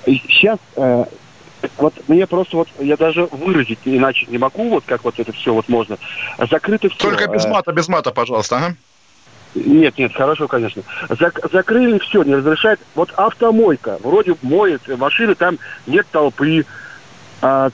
сейчас 0.07 0.59
э, 0.76 1.04
вот 1.76 2.09
мне 2.09 2.26
просто 2.26 2.57
вот 2.57 2.68
я 2.78 2.96
даже 2.96 3.26
выразить 3.30 3.80
иначе 3.85 4.26
не 4.26 4.38
могу, 4.38 4.68
вот 4.70 4.85
как 4.87 5.04
вот 5.04 5.18
это 5.18 5.33
все 5.33 5.52
вот 5.52 5.68
можно. 5.68 5.98
Закрыто 6.50 6.88
все. 6.90 7.11
Только 7.11 7.28
без 7.28 7.46
мата, 7.46 7.72
без 7.72 7.88
мата, 7.88 8.12
пожалуйста, 8.12 8.57
ага. 8.57 8.76
Нет, 9.54 9.96
нет, 9.98 10.12
хорошо, 10.14 10.48
конечно. 10.48 10.83
Зак- 11.11 11.52
закрыли 11.52 11.98
все, 12.00 12.22
не 12.24 12.35
разрешает. 12.35 12.80
Вот 12.94 13.11
автомойка, 13.12 13.98
вроде 14.00 14.37
моет, 14.42 14.87
машины 14.88 15.37
там 15.37 15.59
нет 15.87 16.07
толпы, 16.11 16.64
а, 17.40 17.70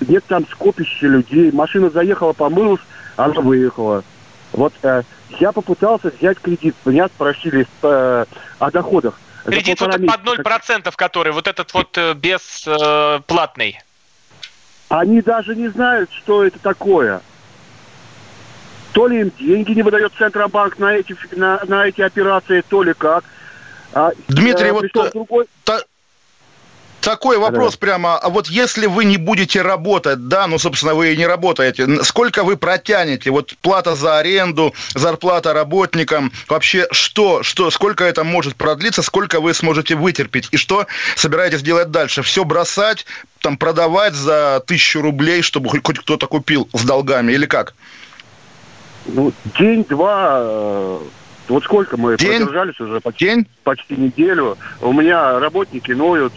нет 0.00 0.24
там 0.26 0.46
скопища 0.48 1.06
людей. 1.06 1.52
Машина 1.52 1.90
заехала, 1.90 2.32
помылась, 2.32 2.80
она 3.16 3.40
выехала. 3.42 4.04
Вот 4.52 4.72
э, 4.82 5.02
я 5.40 5.52
попытался 5.52 6.10
взять 6.10 6.38
кредит. 6.38 6.74
Меня 6.84 7.08
спросили 7.08 7.66
э, 7.82 8.24
о 8.58 8.70
доходах. 8.70 9.18
Кредит 9.44 9.80
вот 9.80 9.92
под 9.92 10.38
0%, 10.38 10.92
который, 10.94 11.32
вот 11.32 11.48
этот 11.48 11.72
вот 11.74 11.96
э, 11.98 12.14
бесплатный. 12.14 13.78
Э, 13.80 14.94
Они 14.94 15.20
даже 15.20 15.56
не 15.56 15.68
знают, 15.68 16.10
что 16.12 16.44
это 16.44 16.58
такое. 16.58 17.20
То 18.92 19.06
ли 19.08 19.22
им 19.22 19.32
деньги 19.38 19.72
не 19.72 19.82
выдает 19.82 20.12
Центробанк 20.18 20.78
на 20.78 20.94
эти, 20.94 21.16
на, 21.32 21.60
на 21.64 21.86
эти 21.86 22.02
операции, 22.02 22.62
то 22.68 22.82
ли 22.82 22.92
как. 22.92 23.24
А, 23.94 24.12
Дмитрий, 24.28 24.68
э, 24.68 24.72
вот 24.72 24.84
другой... 25.12 25.46
та, 25.64 25.80
такой 27.02 27.36
вопрос 27.36 27.72
да. 27.74 27.78
прямо. 27.78 28.18
А 28.18 28.28
вот 28.30 28.46
если 28.46 28.86
вы 28.86 29.04
не 29.04 29.18
будете 29.18 29.60
работать, 29.60 30.28
да, 30.28 30.46
ну, 30.46 30.58
собственно, 30.58 30.94
вы 30.94 31.12
и 31.12 31.16
не 31.16 31.26
работаете, 31.26 32.02
сколько 32.04 32.44
вы 32.44 32.56
протянете? 32.56 33.30
Вот 33.30 33.54
плата 33.60 33.94
за 33.94 34.18
аренду, 34.18 34.72
зарплата 34.94 35.52
работникам, 35.52 36.32
вообще 36.48 36.86
что, 36.90 37.42
что, 37.42 37.70
сколько 37.70 38.04
это 38.04 38.24
может 38.24 38.56
продлиться, 38.56 39.02
сколько 39.02 39.40
вы 39.40 39.52
сможете 39.52 39.96
вытерпеть? 39.96 40.48
И 40.52 40.56
что 40.56 40.86
собираетесь 41.16 41.62
делать 41.62 41.90
дальше? 41.90 42.22
Все 42.22 42.44
бросать, 42.44 43.04
там, 43.40 43.56
продавать 43.56 44.14
за 44.14 44.62
тысячу 44.66 45.02
рублей, 45.02 45.42
чтобы 45.42 45.68
хоть, 45.68 45.84
хоть 45.84 45.98
кто-то 45.98 46.26
купил 46.26 46.68
с 46.72 46.84
долгами 46.84 47.32
или 47.32 47.46
как? 47.46 47.74
Ну, 49.06 49.32
день-два 49.58 50.38
э, 50.40 50.98
вот 51.48 51.64
сколько 51.64 51.96
мы 51.96 52.16
День? 52.16 52.38
продержались 52.38 52.80
уже 52.80 53.00
почти, 53.00 53.26
День? 53.26 53.46
почти 53.64 53.96
неделю. 53.96 54.56
У 54.80 54.92
меня 54.92 55.38
работники 55.38 55.92
ноют. 55.92 56.34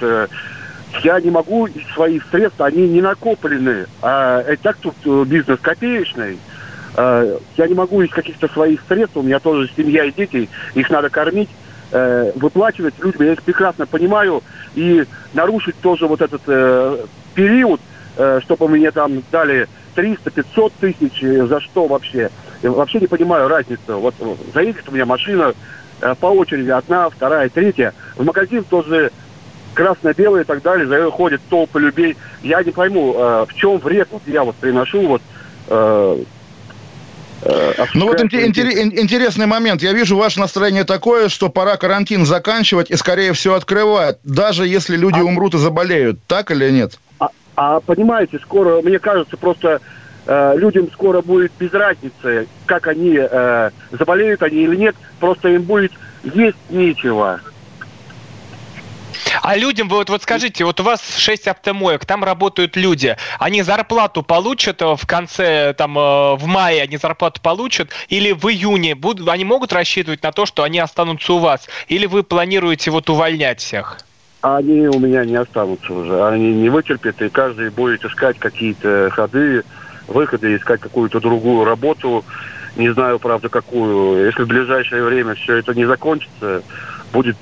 Э, 0.96 1.00
я 1.04 1.20
не 1.20 1.30
могу 1.30 1.68
из 1.68 1.88
своих 1.94 2.26
средств, 2.30 2.62
они 2.62 2.88
не 2.88 3.02
накоплены. 3.02 3.86
А 4.02 4.42
и 4.42 4.56
так 4.56 4.78
тут 4.78 4.96
э, 5.06 5.24
бизнес 5.26 5.60
копеечный. 5.60 6.38
А, 6.96 7.38
я 7.58 7.68
не 7.68 7.74
могу 7.74 8.02
из 8.02 8.10
каких-то 8.10 8.48
своих 8.48 8.82
средств, 8.88 9.18
у 9.18 9.22
меня 9.22 9.40
тоже 9.40 9.70
семья 9.76 10.06
и 10.06 10.12
дети, 10.12 10.50
их 10.76 10.90
надо 10.90 11.10
кормить, 11.10 11.50
э, 11.92 12.32
выплачивать 12.36 12.94
людям. 13.00 13.24
Я 13.24 13.34
их 13.34 13.44
прекрасно 13.44 13.86
понимаю. 13.86 14.44
И 14.76 15.06
нарушить 15.34 15.76
тоже 15.82 16.08
вот 16.08 16.22
этот 16.22 16.42
период, 17.34 17.82
чтобы 18.42 18.68
мне 18.70 18.92
там 18.92 19.24
дали 19.32 19.68
300-500 19.96 20.72
тысяч, 20.80 21.48
за 21.48 21.60
что 21.62 21.88
вообще? 21.88 22.30
Я 22.62 22.72
вообще 22.72 23.00
не 23.00 23.08
понимаю 23.08 23.48
разницу. 23.48 24.00
Вот 24.00 24.16
заедет 24.54 24.88
у 24.88 24.92
меня 24.92 25.06
машина 25.06 25.54
по 26.20 26.28
очереди, 26.28 26.70
одна, 26.70 27.10
вторая, 27.10 27.50
третья. 27.50 27.94
В 28.18 28.26
магазин 28.26 28.64
тоже 28.66 29.12
красно-белые 29.76 30.44
и 30.44 30.46
так 30.46 30.64
далее, 30.64 30.88
за 30.88 31.12
ходят 31.12 31.42
толпы 31.50 31.80
людей. 31.80 32.18
Я 32.42 32.64
не 32.64 32.72
пойму, 32.72 33.14
э, 33.16 33.46
в 33.48 33.54
чем 33.54 33.78
вред 33.78 34.08
вот 34.12 34.24
я 34.26 34.44
вот 34.44 34.56
приношу 34.56 35.08
вот 35.08 35.22
э, 35.68 36.24
э 37.44 37.86
ну 37.94 38.08
вот 38.08 38.20
интересный 38.22 39.46
момент. 39.46 39.84
Я 39.84 39.94
вижу 39.94 40.18
ваше 40.18 40.40
настроение 40.40 40.84
такое, 40.84 41.30
что 41.30 41.50
пора 41.50 41.78
карантин 41.78 42.26
заканчивать 42.26 42.90
и 42.90 42.96
скорее 42.96 43.34
все 43.34 43.54
открывать, 43.54 44.18
даже 44.24 44.66
если 44.66 44.98
люди 44.98 45.20
а... 45.20 45.24
умрут 45.24 45.54
и 45.54 45.60
заболеют. 45.60 46.20
Так 46.26 46.50
или 46.50 46.72
нет? 46.72 46.98
А, 47.20 47.30
а 47.56 47.80
понимаете, 47.82 48.40
скоро, 48.40 48.82
мне 48.82 48.98
кажется, 48.98 49.38
просто 49.38 49.82
э, 50.26 50.54
людям 50.58 50.90
скоро 50.92 51.22
будет 51.22 51.52
без 51.60 51.72
разницы, 51.74 52.48
как 52.66 52.88
они 52.88 53.18
э, 53.20 53.70
заболеют 53.92 54.42
они 54.42 54.64
или 54.64 54.76
нет, 54.76 54.96
просто 55.20 55.50
им 55.50 55.64
будет 55.64 55.92
есть 56.24 56.58
нечего. 56.70 57.42
А 59.42 59.56
людям, 59.56 59.90
вот, 59.90 60.10
вот 60.10 60.24
скажите, 60.24 60.66
вот 60.66 60.80
у 60.80 60.84
вас 60.84 61.18
6 61.18 61.48
автомоек, 61.48 62.06
там 62.06 62.24
работают 62.24 62.76
люди, 62.76 63.16
они 63.40 63.62
зарплату 63.62 64.24
получат 64.24 64.82
э, 64.82 64.96
в 64.96 65.06
конце, 65.06 65.74
там, 65.78 65.98
э, 65.98 66.36
в 66.36 66.46
мае 66.46 66.84
они 66.84 66.98
зарплату 66.98 67.42
получат, 67.42 67.90
или 68.10 68.32
в 68.32 68.46
июне 68.48 68.96
будут, 68.96 69.28
они 69.30 69.46
могут 69.46 69.74
рассчитывать 69.74 70.24
на 70.24 70.32
то, 70.32 70.46
что 70.46 70.64
они 70.64 70.80
останутся 70.80 71.34
у 71.34 71.40
вас, 71.40 71.68
или 71.88 72.06
вы 72.06 72.24
планируете 72.24 72.92
вот 72.92 73.10
увольнять 73.10 73.60
всех? 73.60 73.98
Они 74.42 74.88
у 74.88 75.00
меня 75.00 75.26
не 75.26 75.36
останутся 75.36 75.92
уже, 75.92 76.28
они 76.28 76.54
не 76.54 76.70
вытерпят, 76.70 77.22
и 77.22 77.30
каждый 77.30 77.70
будет 77.72 78.06
искать 78.06 78.38
какие-то 78.38 79.10
ходы, 79.12 79.64
выходы, 80.08 80.56
искать 80.56 80.82
какую-то 80.82 81.20
другую 81.20 81.66
работу, 81.66 82.24
не 82.76 82.94
знаю, 82.94 83.20
правда, 83.20 83.50
какую. 83.50 84.26
Если 84.26 84.44
в 84.44 84.48
ближайшее 84.48 85.04
время 85.04 85.34
все 85.36 85.58
это 85.58 85.74
не 85.74 85.86
закончится, 85.86 86.62
будет 87.12 87.38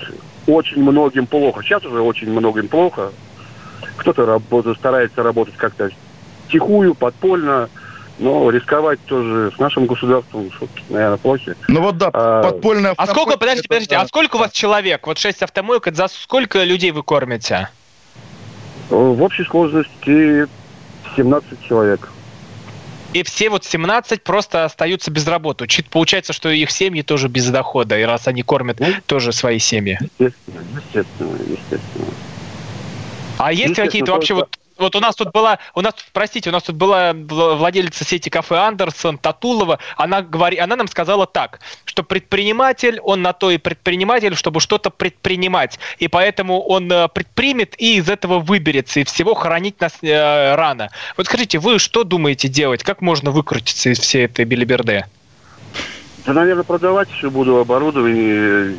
очень 0.47 0.81
многим 0.83 1.27
плохо. 1.27 1.61
Сейчас 1.63 1.83
уже 1.85 2.01
очень 2.01 2.31
многим 2.31 2.67
плохо. 2.67 3.11
Кто-то 3.97 4.25
работает, 4.25 4.77
старается 4.77 5.23
работать 5.23 5.55
как-то 5.55 5.89
тихую, 6.49 6.95
подпольно, 6.95 7.69
но 8.19 8.49
рисковать 8.49 8.99
тоже 9.05 9.51
с 9.55 9.59
нашим 9.59 9.85
государством, 9.85 10.49
наверное, 10.89 11.17
плохо. 11.17 11.55
Ну 11.67 11.81
вот 11.81 11.97
да, 11.97 12.09
а, 12.13 12.43
подпольная... 12.43 12.93
А 12.97 13.07
сколько, 13.07 13.37
подождите, 13.37 13.67
подождите, 13.67 13.95
а 13.95 14.07
сколько 14.07 14.35
у 14.35 14.39
вас 14.39 14.51
человек? 14.51 15.05
Вот 15.07 15.17
6 15.17 15.41
автомоек, 15.43 15.87
это 15.87 15.97
за 15.97 16.07
сколько 16.07 16.63
людей 16.63 16.91
вы 16.91 17.03
кормите? 17.03 17.69
В 18.89 19.21
общей 19.21 19.43
сложности 19.45 20.47
17 21.15 21.61
человек 21.67 22.09
и 23.13 23.23
все 23.23 23.49
вот 23.49 23.65
17 23.65 24.23
просто 24.23 24.65
остаются 24.65 25.11
без 25.11 25.27
работы. 25.27 25.67
Получается, 25.89 26.33
что 26.33 26.49
их 26.49 26.71
семьи 26.71 27.01
тоже 27.01 27.27
без 27.27 27.47
дохода, 27.49 27.97
и 27.97 28.03
раз 28.03 28.27
они 28.27 28.43
кормят 28.43 28.79
ну, 28.79 28.87
тоже 29.05 29.31
свои 29.31 29.59
семьи. 29.59 29.97
Естественно, 30.01 30.65
естественно, 30.75 31.37
естественно. 31.47 32.05
А 33.37 33.51
есть 33.51 33.75
какие-то 33.75 34.11
вообще 34.13 34.33
вот 34.33 34.57
вот 34.77 34.95
у 34.95 34.99
нас 34.99 35.15
тут 35.15 35.31
была, 35.31 35.59
у 35.75 35.81
нас, 35.81 35.93
простите, 36.11 36.49
у 36.49 36.53
нас 36.53 36.63
тут 36.63 36.75
была 36.75 37.13
владелица 37.13 38.03
сети 38.03 38.29
кафе 38.29 38.55
Андерсон 38.55 39.17
Татулова, 39.17 39.79
она, 39.97 40.21
говори, 40.21 40.57
она 40.57 40.75
нам 40.75 40.87
сказала 40.87 41.25
так, 41.27 41.59
что 41.85 42.03
предприниматель, 42.03 42.99
он 43.01 43.21
на 43.21 43.33
то 43.33 43.51
и 43.51 43.57
предприниматель, 43.57 44.35
чтобы 44.35 44.59
что-то 44.59 44.89
предпринимать, 44.89 45.79
и 45.99 46.07
поэтому 46.07 46.61
он 46.61 46.91
э, 46.91 47.07
предпримет 47.09 47.79
и 47.79 47.97
из 47.97 48.09
этого 48.09 48.39
выберется, 48.39 48.99
и 48.99 49.03
всего 49.03 49.33
хоронить 49.33 49.79
нас 49.79 49.93
э, 50.01 50.55
рано. 50.55 50.89
Вот 51.17 51.27
скажите, 51.27 51.59
вы 51.59 51.79
что 51.79 52.03
думаете 52.03 52.47
делать? 52.47 52.83
Как 52.83 53.01
можно 53.01 53.31
выкрутиться 53.31 53.89
из 53.89 53.99
всей 53.99 54.25
этой 54.25 54.45
билиберды? 54.45 55.05
Да, 56.25 56.33
наверное, 56.33 56.63
продавать 56.63 57.09
еще 57.09 57.29
буду 57.29 57.57
оборудование, 57.57 58.77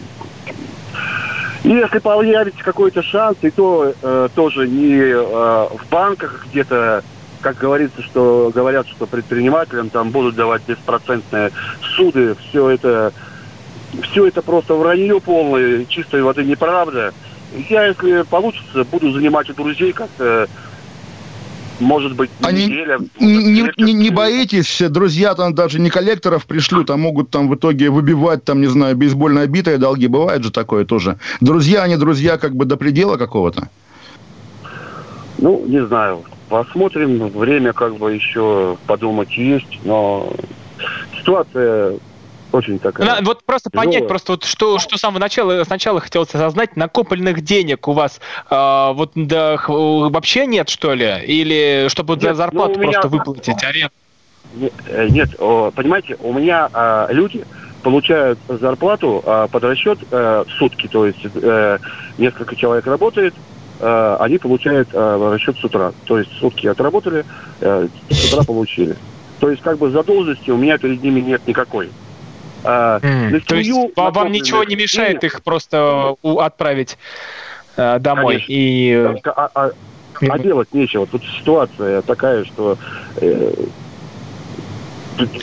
и 1.64 1.70
если 1.70 1.98
появится 1.98 2.62
какой-то 2.62 3.03
шанс, 3.03 3.38
и 3.40 3.50
то 3.50 3.94
э, 4.00 4.29
тоже 4.35 4.68
не 4.68 4.96
э, 4.96 5.16
в 5.16 5.88
банках 5.90 6.46
где-то, 6.50 7.03
как 7.40 7.57
говорится, 7.57 8.03
что 8.03 8.53
говорят, 8.55 8.87
что 8.87 9.07
предпринимателям 9.07 9.88
там 9.88 10.11
будут 10.11 10.37
давать 10.37 10.62
беспроцентные 10.66 11.53
суды, 11.96 12.37
все 12.48 12.70
это 12.70 13.12
все 14.03 14.27
это 14.27 14.42
просто 14.42 14.74
вранье 14.74 15.20
полное, 15.20 15.87
чистой 15.87 16.22
воды 16.22 16.44
неправда. 16.44 17.14
Я, 17.70 17.87
если 17.87 18.22
получится, 18.22 18.85
буду 18.85 19.12
занимать 19.12 19.48
у 19.48 19.55
друзей 19.55 19.92
как-то 19.92 20.48
может 21.80 22.14
быть, 22.14 22.30
а 22.42 22.52
неделя. 22.52 22.98
Не, 23.18 23.38
не, 23.38 23.70
не, 23.76 23.92
не 23.92 24.10
боитесь, 24.10 24.82
друзья 24.88 25.34
там 25.34 25.54
даже 25.54 25.80
не 25.80 25.90
коллекторов 25.90 26.46
пришлют, 26.46 26.90
а 26.90 26.96
могут 26.96 27.30
там 27.30 27.48
в 27.48 27.54
итоге 27.54 27.90
выбивать, 27.90 28.44
там, 28.44 28.60
не 28.60 28.66
знаю, 28.66 28.96
бейсбольные 28.96 29.46
битые 29.46 29.78
долги. 29.78 30.06
Бывает 30.06 30.44
же 30.44 30.50
такое 30.50 30.84
тоже. 30.84 31.18
Друзья, 31.40 31.82
они 31.82 31.96
друзья 31.96 32.38
как 32.38 32.54
бы 32.54 32.64
до 32.64 32.76
предела 32.76 33.16
какого-то? 33.16 33.68
Ну, 35.38 35.64
не 35.66 35.84
знаю. 35.87 36.24
Посмотрим. 36.48 37.28
Время 37.28 37.72
как 37.72 37.96
бы 37.96 38.12
еще 38.12 38.76
подумать 38.87 39.37
есть, 39.37 39.80
но 39.84 40.32
ситуация 41.18 41.98
очень 42.54 42.78
такая. 42.78 43.06
На, 43.06 43.20
вот 43.22 43.42
просто 43.44 43.68
тяжелая. 43.68 43.88
понять, 43.88 44.08
просто 44.08 44.32
вот 44.32 44.44
что, 44.44 44.78
что 44.78 44.96
с 44.96 45.00
самого 45.00 45.18
начала, 45.18 45.62
сначала 45.64 46.00
хотелось 46.00 46.32
осознать, 46.34 46.76
накопленных 46.76 47.42
денег 47.42 47.88
у 47.88 47.92
вас 47.92 48.20
э, 48.50 48.92
вот 48.94 49.12
да, 49.14 49.58
вообще 49.66 50.46
нет, 50.46 50.68
что 50.68 50.94
ли? 50.94 51.20
Или 51.26 51.88
чтобы 51.88 52.18
за 52.18 52.34
зарплату 52.34 52.78
ну, 52.78 52.84
просто 52.84 53.08
выплатить 53.08 53.62
аренду? 53.64 53.92
Нет, 54.54 54.72
э, 54.86 55.08
нет, 55.08 55.36
понимаете, 55.36 56.16
у 56.20 56.32
меня 56.32 56.68
а, 56.72 57.08
люди 57.10 57.44
получают 57.82 58.38
зарплату 58.48 59.22
а, 59.26 59.48
под 59.48 59.64
расчет 59.64 59.98
а, 60.12 60.44
сутки, 60.58 60.86
то 60.86 61.06
есть 61.06 61.26
а, 61.42 61.78
несколько 62.18 62.54
человек 62.54 62.86
работает, 62.86 63.34
они 63.80 64.38
получают 64.38 64.88
а, 64.92 65.32
расчет 65.32 65.56
с 65.58 65.64
утра. 65.64 65.92
То 66.04 66.18
есть 66.18 66.30
сутки 66.38 66.68
отработали, 66.68 67.24
с 67.60 68.32
утра 68.32 68.44
получили. 68.44 68.96
То 69.40 69.50
есть 69.50 69.62
как 69.62 69.78
бы 69.78 69.90
задолженности 69.90 70.50
у 70.50 70.56
меня 70.56 70.78
перед 70.78 71.02
ними 71.02 71.20
нет 71.20 71.42
никакой. 71.46 71.90
А, 72.64 72.98
mm. 72.98 73.40
То 73.40 73.57
есть 73.57 73.70
вам 73.96 74.33
ничего 74.33 74.64
не 74.64 74.77
мешает 74.77 75.22
их 75.22 75.42
просто 75.42 76.16
отправить 76.22 76.96
э, 77.77 77.98
домой? 77.98 78.35
Конечно. 78.35 78.53
И... 78.53 78.92
А, 79.27 79.50
а, 79.55 79.70
а 80.20 80.38
делать 80.38 80.72
нечего. 80.72 81.07
Тут 81.07 81.22
ситуация 81.38 82.03
такая, 82.03 82.44
что... 82.44 82.79
Э, 83.16 83.53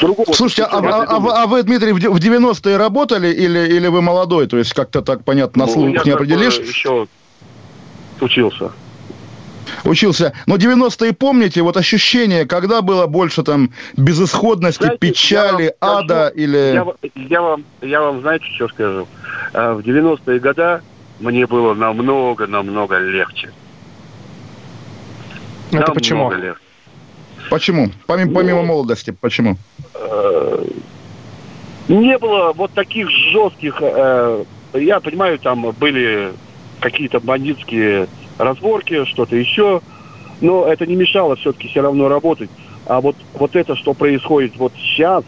Другого 0.02 0.34
Слушайте, 0.34 0.64
а, 0.64 0.80
а, 0.80 1.04
а, 1.04 1.44
а 1.44 1.48
вы, 1.48 1.64
Дмитрий, 1.64 1.94
в 1.94 1.98
90-е 1.98 2.76
работали 2.76 3.30
или, 3.30 3.60
или 3.60 3.88
вы 3.88 4.02
молодой? 4.02 4.48
То 4.48 4.58
есть 4.58 4.74
как-то 4.74 5.02
так, 5.02 5.24
понятно, 5.24 5.62
на 5.62 5.66
ну, 5.68 5.74
слух 5.74 6.06
не 6.06 6.12
определишь? 6.12 6.60
еще 6.60 7.08
учился 8.20 8.72
учился. 9.84 10.34
Но 10.46 10.56
90-е 10.56 11.14
помните, 11.14 11.62
вот 11.62 11.78
ощущение, 11.78 12.46
когда 12.46 12.82
было 12.82 13.08
больше 13.08 13.44
там 13.44 13.72
безысходности, 13.98 14.84
знаете, 14.84 15.00
печали, 15.00 15.64
я 15.64 15.74
ада 15.82 16.28
скажу, 16.28 16.34
или... 16.36 16.58
Я, 16.58 16.86
я, 17.16 17.42
вам, 17.42 17.64
я 17.82 18.02
вам, 18.02 18.22
знаете, 18.22 18.46
что 18.56 18.68
скажу? 18.70 19.08
А, 19.54 19.74
в 19.74 19.80
90-е 19.80 20.40
годы 20.40 20.82
мне 21.20 21.46
было 21.46 21.74
намного-намного 21.74 22.98
легче. 22.98 23.52
Это 25.70 25.78
намного 25.78 25.94
почему? 25.94 26.32
Легче. 26.32 26.62
Почему? 27.50 27.92
Помимо, 28.08 28.32
ну, 28.32 28.36
помимо 28.38 28.64
молодости, 28.64 29.12
почему? 29.12 29.58
Э, 29.94 30.66
не 31.88 32.18
было 32.18 32.54
вот 32.54 32.72
таких 32.72 33.10
жестких... 33.10 33.78
Э, 33.82 34.44
я 34.74 35.00
понимаю, 35.00 35.38
там 35.38 35.72
были 35.72 36.32
какие-то 36.80 37.20
бандитские 37.20 38.08
разборки, 38.38 39.06
что-то 39.06 39.36
еще. 39.36 39.82
Но 40.42 40.66
это 40.66 40.86
не 40.86 40.96
мешало 40.96 41.36
все-таки 41.36 41.68
все 41.68 41.82
равно 41.82 42.10
работать. 42.10 42.50
А 42.86 43.00
вот, 43.00 43.16
вот 43.34 43.56
это, 43.56 43.76
что 43.76 43.94
происходит 43.94 44.58
вот 44.58 44.74
сейчас, 44.76 45.24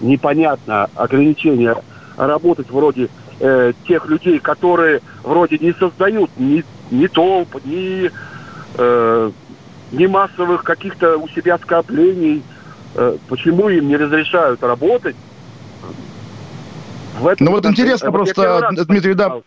непонятно, 0.00 0.90
ограничения 0.94 1.76
работать 2.16 2.70
вроде 2.70 3.08
э, 3.40 3.72
тех 3.86 4.06
людей, 4.06 4.38
которые 4.38 5.00
вроде 5.22 5.58
не 5.58 5.72
создают 5.72 6.30
ни, 6.36 6.64
ни 6.90 7.06
толп, 7.06 7.64
ни, 7.64 8.10
э, 8.76 9.30
ни 9.92 10.06
массовых 10.06 10.64
каких-то 10.64 11.16
у 11.16 11.28
себя 11.28 11.58
скоплений. 11.58 12.42
Э, 12.94 13.16
почему 13.28 13.68
им 13.68 13.88
не 13.88 13.96
разрешают 13.96 14.62
работать? 14.62 15.16
В 17.20 17.26
этом, 17.28 17.46
ну 17.46 17.52
вот 17.52 17.64
интересно 17.64 18.12
просто, 18.12 18.68
Дмитрий, 18.88 19.14
да, 19.14 19.40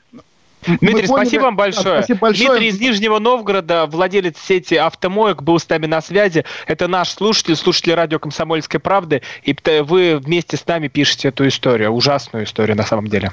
Дмитрий, 0.65 1.07
спасибо 1.07 1.43
вам 1.43 1.55
большое. 1.55 1.99
Спасибо 1.99 2.19
большое. 2.19 2.49
Дмитрий 2.49 2.67
из 2.67 2.79
Нижнего 2.79 3.19
Новгорода, 3.19 3.85
владелец 3.85 4.37
сети 4.37 4.75
автомоек, 4.75 5.41
был 5.41 5.59
с 5.59 5.67
нами 5.69 5.85
на 5.85 6.01
связи. 6.01 6.45
Это 6.67 6.87
наш 6.87 7.09
слушатель, 7.09 7.55
слушатель 7.55 7.93
радио 7.93 8.19
«Комсомольской 8.19 8.79
правды». 8.79 9.21
И 9.43 9.55
вы 9.81 10.17
вместе 10.17 10.57
с 10.57 10.65
нами 10.67 10.87
пишете 10.87 11.29
эту 11.29 11.47
историю, 11.47 11.91
ужасную 11.91 12.45
историю 12.45 12.77
на 12.77 12.83
самом 12.83 13.07
деле. 13.07 13.31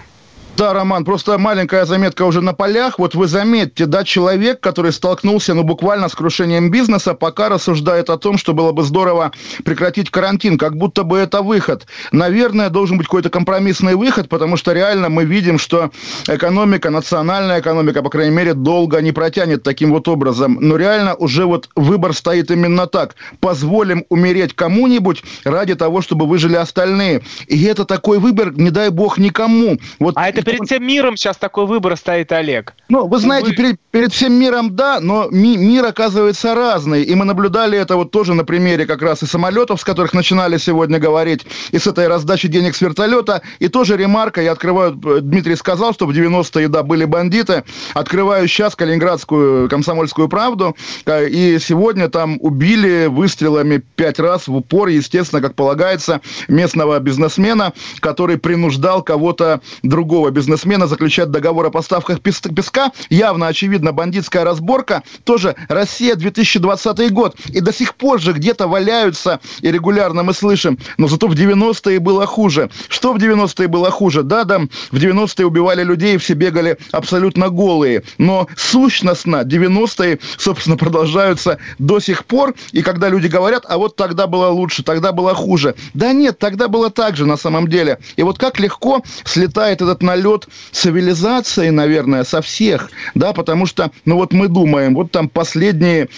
Да, 0.57 0.73
Роман, 0.73 1.05
просто 1.05 1.37
маленькая 1.37 1.85
заметка 1.85 2.23
уже 2.23 2.41
на 2.41 2.55
полях. 2.55 2.99
Вот 2.99 3.15
вы 3.15 3.27
заметьте, 3.27 3.85
да, 3.85 4.05
человек, 4.05 4.59
который 4.61 4.91
столкнулся, 4.91 5.53
ну, 5.53 5.65
буквально 5.65 6.09
с 6.09 6.15
крушением 6.15 6.71
бизнеса, 6.71 7.13
пока 7.13 7.51
рассуждает 7.51 8.09
о 8.09 8.17
том, 8.17 8.39
что 8.39 8.55
было 8.55 8.73
бы 8.73 8.83
здорово 8.83 9.33
прекратить 9.67 10.09
карантин, 10.11 10.57
как 10.57 10.79
будто 10.79 11.03
бы 11.03 11.19
это 11.19 11.43
выход. 11.43 11.87
Наверное, 12.11 12.71
должен 12.71 12.97
быть 12.97 13.07
какой-то 13.07 13.29
компромиссный 13.29 13.97
выход, 13.97 14.31
потому 14.31 14.57
что 14.57 14.73
реально 14.73 15.11
мы 15.11 15.27
видим, 15.27 15.59
что 15.59 15.91
экономика, 16.27 16.89
национальная 16.89 17.61
экономика, 17.61 18.03
по 18.03 18.09
крайней 18.09 18.35
мере, 18.35 18.55
долго 18.55 19.03
не 19.03 19.13
протянет 19.13 19.63
таким 19.63 19.91
вот 19.91 20.09
образом. 20.09 20.57
Но 20.59 20.79
реально 20.79 21.17
уже 21.17 21.45
вот 21.45 21.69
выбор 21.77 22.15
стоит 22.15 22.51
именно 22.51 22.87
так. 22.87 23.17
Позволим 23.41 24.07
умереть 24.09 24.55
кому-нибудь 24.55 25.23
ради 25.45 25.75
того, 25.75 26.01
чтобы 26.01 26.27
выжили 26.27 26.57
остальные. 26.57 27.25
И 27.47 27.63
это 27.65 27.85
такой 27.85 28.19
выбор, 28.19 28.57
не 28.57 28.71
дай 28.71 28.89
бог, 28.89 29.19
никому. 29.19 29.77
Вот 29.99 30.15
а 30.17 30.31
это 30.31 30.46
перед 30.47 30.67
всем 30.67 30.87
миром 30.87 31.17
сейчас 31.17 31.37
такой 31.37 31.67
выбор 31.67 31.97
стоит, 31.97 32.33
Олег. 32.33 32.75
Ну, 32.89 33.07
вы 33.07 33.19
знаете, 33.19 33.49
вы... 33.49 33.55
Перед, 33.55 33.81
перед 33.91 34.13
всем 34.13 34.33
миром, 34.33 34.77
да, 34.77 35.01
но 35.01 35.29
ми, 35.31 35.57
мир 35.57 35.85
оказывается 35.85 36.55
разный. 36.55 37.03
И 37.03 37.15
мы 37.15 37.25
наблюдали 37.25 37.77
это 37.79 37.97
вот 37.97 38.13
тоже 38.13 38.35
на 38.35 38.45
примере 38.45 38.87
как 38.87 39.03
раз 39.03 39.23
и 39.23 39.27
самолетов, 39.27 39.81
с 39.81 39.85
которых 39.85 40.15
начинали 40.15 40.57
сегодня 40.57 40.99
говорить, 40.99 41.45
и 41.73 41.79
с 41.79 41.87
этой 41.87 42.07
раздачи 42.07 42.49
денег 42.49 42.77
с 42.77 42.81
вертолета. 42.81 43.43
И 43.59 43.69
тоже 43.69 43.97
ремарка, 43.97 44.41
я 44.41 44.53
открываю, 44.53 44.93
Дмитрий 44.93 45.57
сказал, 45.57 45.93
что 45.93 46.07
в 46.07 46.11
90-е, 46.11 46.69
да, 46.69 46.83
были 46.83 47.05
бандиты. 47.05 47.65
Открываю 47.95 48.47
сейчас 48.47 48.77
Калининградскую 48.77 49.69
комсомольскую 49.69 50.29
правду. 50.29 50.77
Э, 51.07 51.29
и 51.29 51.59
сегодня 51.59 52.09
там 52.09 52.39
убили 52.41 53.07
выстрелами 53.07 53.83
пять 53.97 54.21
раз 54.21 54.47
в 54.47 54.55
упор, 54.55 54.89
естественно, 54.89 55.43
как 55.43 55.55
полагается, 55.55 56.21
местного 56.47 56.99
бизнесмена, 57.01 57.73
который 58.01 58.39
принуждал 58.39 59.03
кого-то 59.03 59.61
другого 59.83 60.31
бизнесмена 60.37 60.87
заключать 60.87 61.31
договор 61.31 61.67
о 61.67 61.71
поставках 61.71 62.21
песка. 62.21 62.93
Явно, 63.09 63.47
очевидно, 63.47 63.93
бандитская 63.93 64.45
разборка. 64.45 65.03
Тоже 65.25 65.57
Россия 65.69 66.15
2020 66.15 67.11
год. 67.11 67.37
И 67.49 67.61
до 67.61 67.73
сих 67.73 67.95
пор 67.95 68.21
же 68.21 68.35
где-то 68.35 68.69
валяются, 68.69 69.41
и 69.63 69.73
регулярно 69.73 70.23
мы 70.23 70.35
слышим, 70.35 70.79
но 70.99 71.09
зато 71.09 71.27
в 71.27 71.33
90-е 71.33 72.01
было 72.01 72.27
хуже. 72.27 72.69
Что 72.89 73.15
в 73.15 73.17
90-е 73.17 73.67
было 73.69 73.91
хуже? 73.91 74.23
Да, 74.23 74.45
да, 74.45 74.59
в 74.91 74.97
90-е 74.97 75.47
убивали 75.47 75.83
людей, 75.83 76.19
все 76.19 76.35
бегали 76.35 76.77
абсолютно 76.93 77.49
голые. 77.49 78.03
Но 78.19 78.47
сущностно 78.57 79.37
90-е, 79.43 80.19
собственно, 80.37 80.77
продолжаются 80.77 81.57
до 81.79 81.99
сих 81.99 82.27
пор. 82.27 82.55
И 82.73 82.83
когда 82.83 83.09
люди 83.09 83.27
говорят, 83.27 83.65
а 83.67 83.79
вот 83.79 83.97
тогда 83.97 84.27
было 84.27 84.49
лучше, 84.49 84.83
тогда 84.83 85.13
было 85.13 85.35
хуже. 85.35 85.75
Да 85.95 86.13
нет, 86.13 86.39
тогда 86.39 86.69
было 86.69 86.91
так 86.91 87.17
же 87.17 87.25
на 87.25 87.39
самом 87.39 87.69
деле. 87.69 87.99
И 88.17 88.23
вот 88.23 88.37
как 88.37 88.61
легко 88.61 89.03
слетает 89.25 89.81
этот 89.81 90.03
налет 90.03 90.26
налет 90.27 90.49
цивилизации, 90.73 91.71
наверное, 91.71 92.25
со 92.25 92.43
всех, 92.43 92.91
да, 93.15 93.33
потому 93.33 93.67
что, 93.67 93.91
ну 94.05 94.17
вот 94.17 94.33
мы 94.33 94.49
думаем, 94.49 94.95
вот 94.95 95.11
там 95.13 95.29
последние 95.29 96.09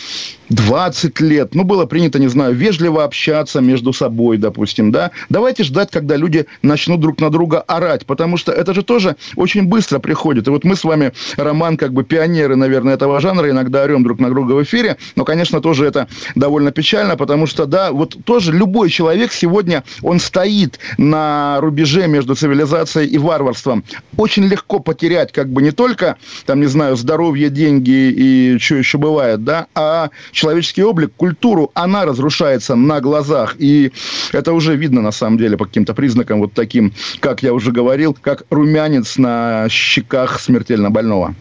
20 0.50 1.20
лет, 1.20 1.54
ну, 1.54 1.64
было 1.64 1.86
принято, 1.86 2.18
не 2.18 2.28
знаю, 2.28 2.54
вежливо 2.54 3.04
общаться 3.04 3.60
между 3.60 3.92
собой, 3.92 4.38
допустим, 4.38 4.90
да. 4.90 5.10
Давайте 5.28 5.64
ждать, 5.64 5.90
когда 5.90 6.16
люди 6.16 6.46
начнут 6.62 7.00
друг 7.00 7.20
на 7.20 7.30
друга 7.30 7.60
орать, 7.60 8.06
потому 8.06 8.36
что 8.36 8.52
это 8.52 8.74
же 8.74 8.82
тоже 8.82 9.16
очень 9.36 9.64
быстро 9.64 9.98
приходит. 9.98 10.46
И 10.46 10.50
вот 10.50 10.64
мы 10.64 10.76
с 10.76 10.84
вами, 10.84 11.12
Роман, 11.36 11.76
как 11.76 11.92
бы 11.92 12.04
пионеры, 12.04 12.56
наверное, 12.56 12.94
этого 12.94 13.20
жанра, 13.20 13.50
иногда 13.50 13.82
орем 13.82 14.02
друг 14.02 14.20
на 14.20 14.30
друга 14.30 14.52
в 14.52 14.62
эфире, 14.62 14.96
но, 15.16 15.24
конечно, 15.24 15.60
тоже 15.60 15.86
это 15.86 16.08
довольно 16.34 16.72
печально, 16.72 17.16
потому 17.16 17.46
что, 17.46 17.66
да, 17.66 17.92
вот 17.92 18.16
тоже 18.24 18.52
любой 18.52 18.90
человек 18.90 19.32
сегодня, 19.32 19.84
он 20.02 20.20
стоит 20.20 20.78
на 20.96 21.58
рубеже 21.60 22.06
между 22.08 22.34
цивилизацией 22.34 23.08
и 23.08 23.18
варварством. 23.18 23.84
Очень 24.16 24.46
легко 24.46 24.78
потерять, 24.78 25.32
как 25.32 25.50
бы, 25.50 25.62
не 25.62 25.72
только, 25.72 26.16
там, 26.46 26.60
не 26.60 26.66
знаю, 26.66 26.96
здоровье, 26.96 27.50
деньги 27.50 27.90
и 27.90 28.58
что 28.58 28.76
еще 28.76 28.98
бывает, 28.98 29.44
да, 29.44 29.66
а 29.74 30.10
человеческий 30.38 30.82
облик, 30.82 31.12
культуру, 31.16 31.70
она 31.74 32.04
разрушается 32.04 32.76
на 32.76 33.00
глазах. 33.00 33.56
И 33.58 33.92
это 34.32 34.52
уже 34.52 34.76
видно, 34.76 35.02
на 35.02 35.10
самом 35.10 35.36
деле, 35.36 35.56
по 35.56 35.66
каким-то 35.66 35.94
признакам 35.94 36.40
вот 36.40 36.52
таким, 36.52 36.92
как 37.20 37.42
я 37.42 37.52
уже 37.52 37.72
говорил, 37.72 38.16
как 38.18 38.44
румянец 38.50 39.18
на 39.18 39.68
щеках 39.68 40.40
смертельно 40.40 40.90
больного. 40.90 41.34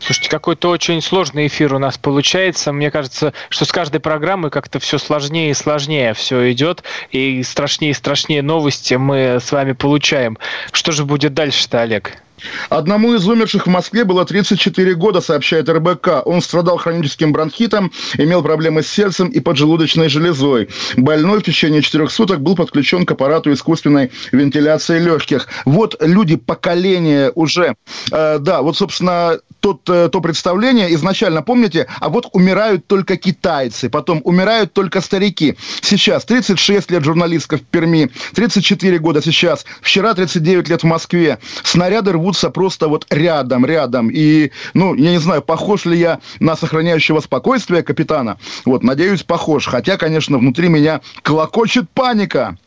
Слушайте, 0.00 0.30
какой-то 0.30 0.70
очень 0.70 1.02
сложный 1.02 1.48
эфир 1.48 1.74
у 1.74 1.78
нас 1.78 1.98
получается. 1.98 2.72
Мне 2.72 2.92
кажется, 2.92 3.32
что 3.48 3.64
с 3.64 3.72
каждой 3.72 3.98
программой 3.98 4.50
как-то 4.50 4.78
все 4.78 4.96
сложнее 4.98 5.50
и 5.50 5.54
сложнее 5.54 6.14
все 6.14 6.52
идет, 6.52 6.84
и 7.10 7.42
страшнее 7.42 7.90
и 7.90 7.94
страшнее 7.94 8.42
новости 8.42 8.94
мы 8.94 9.38
с 9.40 9.50
вами 9.50 9.72
получаем. 9.72 10.38
Что 10.70 10.92
же 10.92 11.04
будет 11.04 11.34
дальше-то, 11.34 11.82
Олег? 11.82 12.22
Одному 12.68 13.14
из 13.14 13.26
умерших 13.26 13.66
в 13.66 13.70
Москве 13.70 14.04
было 14.04 14.24
34 14.24 14.94
года, 14.94 15.20
сообщает 15.20 15.68
РБК. 15.68 16.22
Он 16.24 16.40
страдал 16.40 16.76
хроническим 16.76 17.32
бронхитом, 17.32 17.92
имел 18.16 18.42
проблемы 18.42 18.82
с 18.82 18.88
сердцем 18.88 19.28
и 19.28 19.40
поджелудочной 19.40 20.08
железой. 20.08 20.68
Больной 20.96 21.40
в 21.40 21.42
течение 21.42 21.82
четырех 21.82 22.10
суток 22.10 22.40
был 22.40 22.56
подключен 22.56 23.06
к 23.06 23.12
аппарату 23.12 23.52
искусственной 23.52 24.10
вентиляции 24.32 24.98
легких. 24.98 25.48
Вот 25.64 25.96
люди 26.00 26.36
поколения 26.36 27.32
уже. 27.34 27.76
Э, 28.10 28.38
да, 28.38 28.62
вот, 28.62 28.76
собственно, 28.76 29.38
тот, 29.60 29.88
э, 29.88 30.08
то 30.10 30.20
представление 30.20 30.94
изначально, 30.94 31.42
помните, 31.42 31.86
а 32.00 32.08
вот 32.08 32.28
умирают 32.32 32.86
только 32.86 33.16
китайцы, 33.16 33.88
потом 33.88 34.20
умирают 34.24 34.72
только 34.72 35.00
старики. 35.00 35.56
Сейчас 35.80 36.24
36 36.24 36.90
лет 36.90 37.04
журналистка 37.04 37.58
в 37.58 37.62
Перми, 37.62 38.10
34 38.34 38.98
года 38.98 39.22
сейчас, 39.22 39.66
вчера 39.80 40.14
39 40.14 40.68
лет 40.68 40.82
в 40.82 40.86
Москве. 40.86 41.38
Снаряды 41.62 42.12
рвутся 42.28 42.50
просто 42.50 42.88
вот 42.88 43.06
рядом, 43.10 43.64
рядом. 43.64 44.10
И, 44.12 44.50
ну, 44.74 44.94
я 44.94 45.12
не 45.12 45.18
знаю, 45.18 45.40
похож 45.40 45.86
ли 45.86 45.98
я 45.98 46.20
на 46.40 46.56
сохраняющего 46.56 47.20
спокойствие 47.20 47.82
капитана. 47.82 48.36
Вот, 48.66 48.82
надеюсь, 48.82 49.22
похож. 49.22 49.66
Хотя, 49.66 49.96
конечно, 49.96 50.36
внутри 50.36 50.68
меня 50.68 51.00
клокочет 51.22 51.88
паника. 51.90 52.58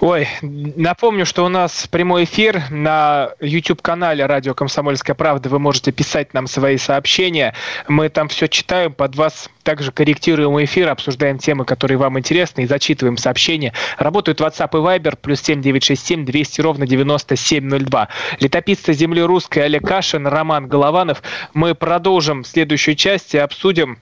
Ой, 0.00 0.28
напомню, 0.42 1.26
что 1.26 1.44
у 1.44 1.48
нас 1.48 1.88
прямой 1.88 2.22
эфир 2.22 2.62
на 2.70 3.30
YouTube-канале 3.40 4.26
«Радио 4.26 4.54
Комсомольская 4.54 5.16
правда». 5.16 5.48
Вы 5.48 5.58
можете 5.58 5.90
писать 5.90 6.34
нам 6.34 6.46
свои 6.46 6.76
сообщения. 6.76 7.52
Мы 7.88 8.08
там 8.08 8.28
все 8.28 8.46
читаем, 8.46 8.92
под 8.92 9.16
вас 9.16 9.50
также 9.64 9.90
корректируем 9.90 10.62
эфир, 10.64 10.88
обсуждаем 10.88 11.38
темы, 11.38 11.64
которые 11.64 11.98
вам 11.98 12.16
интересны, 12.16 12.60
и 12.60 12.66
зачитываем 12.66 13.16
сообщения. 13.16 13.72
Работают 13.98 14.40
WhatsApp 14.40 14.70
и 14.72 14.76
Viber, 14.76 15.18
плюс 15.20 15.40
7967 15.40 16.24
200 16.24 16.60
ровно 16.60 16.86
9702. 16.86 18.08
Летописцы 18.38 18.92
земли 18.92 19.20
русской 19.20 19.64
Олег 19.64 19.84
Кашин, 19.84 20.28
Роман 20.28 20.68
Голованов. 20.68 21.24
Мы 21.54 21.74
продолжим 21.74 22.44
следующую 22.44 22.94
часть 22.94 23.34
и 23.34 23.38
обсудим 23.38 23.98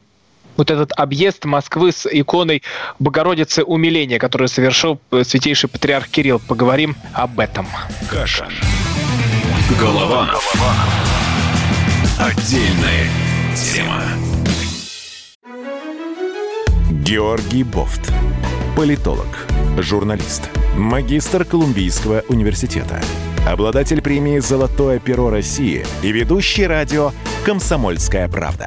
вот 0.56 0.70
этот 0.70 0.92
объезд 0.96 1.44
Москвы 1.44 1.92
с 1.92 2.08
иконой 2.10 2.62
Богородицы 2.98 3.62
Умиления, 3.62 4.18
который 4.18 4.48
совершил 4.48 5.00
э, 5.10 5.24
святейший 5.24 5.68
патриарх 5.68 6.08
Кирилл. 6.08 6.38
Поговорим 6.38 6.96
об 7.12 7.38
этом. 7.40 7.66
Каша. 8.10 8.48
Голованов. 9.80 10.54
Отдельная 12.18 13.08
тема. 13.54 14.02
Георгий 16.90 17.62
Бофт. 17.62 18.12
Политолог, 18.76 19.46
журналист, 19.78 20.50
магистр 20.76 21.44
Колумбийского 21.44 22.24
университета, 22.28 23.00
обладатель 23.46 24.02
премии 24.02 24.38
«Золотое 24.38 24.98
перо 24.98 25.30
России» 25.30 25.86
и 26.02 26.12
ведущий 26.12 26.66
радио 26.66 27.12
«Комсомольская 27.44 28.28
правда» 28.28 28.66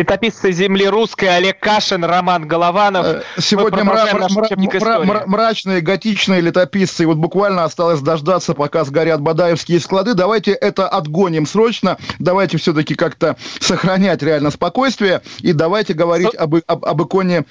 Летописцы 0.00 0.50
земли 0.50 0.88
русской 0.88 1.26
Олег 1.26 1.60
Кашин, 1.60 2.06
Роман 2.06 2.48
Голованов. 2.48 3.04
Э, 3.04 3.22
сегодня 3.38 3.82
мра- 3.82 4.10
мра- 4.10 4.48
мра- 4.56 5.04
мра- 5.04 5.22
мрачные 5.26 5.82
готичные 5.82 6.40
летописцы. 6.40 7.02
И 7.02 7.06
вот 7.06 7.18
буквально 7.18 7.64
осталось 7.64 8.00
дождаться, 8.00 8.54
пока 8.54 8.84
сгорят 8.84 9.20
бадаевские 9.20 9.78
склады. 9.78 10.14
Давайте 10.14 10.52
это 10.52 10.88
отгоним 10.88 11.44
срочно. 11.44 11.98
Давайте 12.18 12.56
все-таки 12.56 12.94
как-то 12.94 13.36
сохранять 13.60 14.22
реально 14.22 14.50
спокойствие. 14.50 15.20
И 15.40 15.52
давайте 15.52 15.92
говорить 15.92 16.34
об, 16.34 16.54
об, 16.66 16.84
об 16.86 17.02
иконе 17.02 17.44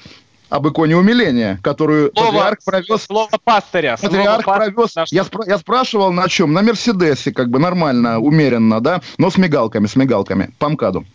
об 0.50 0.68
иконе 0.68 0.98
умиления, 0.98 1.60
которую 1.62 2.12
слово, 2.16 2.32
патриарх 2.32 2.58
провез. 2.66 3.04
Слово 3.04 3.30
пастыря. 3.44 3.96
Патриарх 4.02 4.42
слово 4.44 4.58
провез. 4.58 4.96
На 4.96 5.06
я, 5.12 5.22
спра- 5.22 5.48
я 5.48 5.60
спрашивал, 5.60 6.12
на 6.12 6.28
чем? 6.28 6.52
На 6.54 6.64
Мерседесе, 6.64 7.32
как 7.32 7.52
бы 7.52 7.60
нормально, 7.60 8.18
умеренно, 8.20 8.82
да, 8.82 9.02
но 9.20 9.30
с 9.30 9.38
мигалками, 9.38 9.86
с 9.86 9.96
мигалками, 9.96 10.50
по 10.58 10.68
МКАДу. 10.70 11.06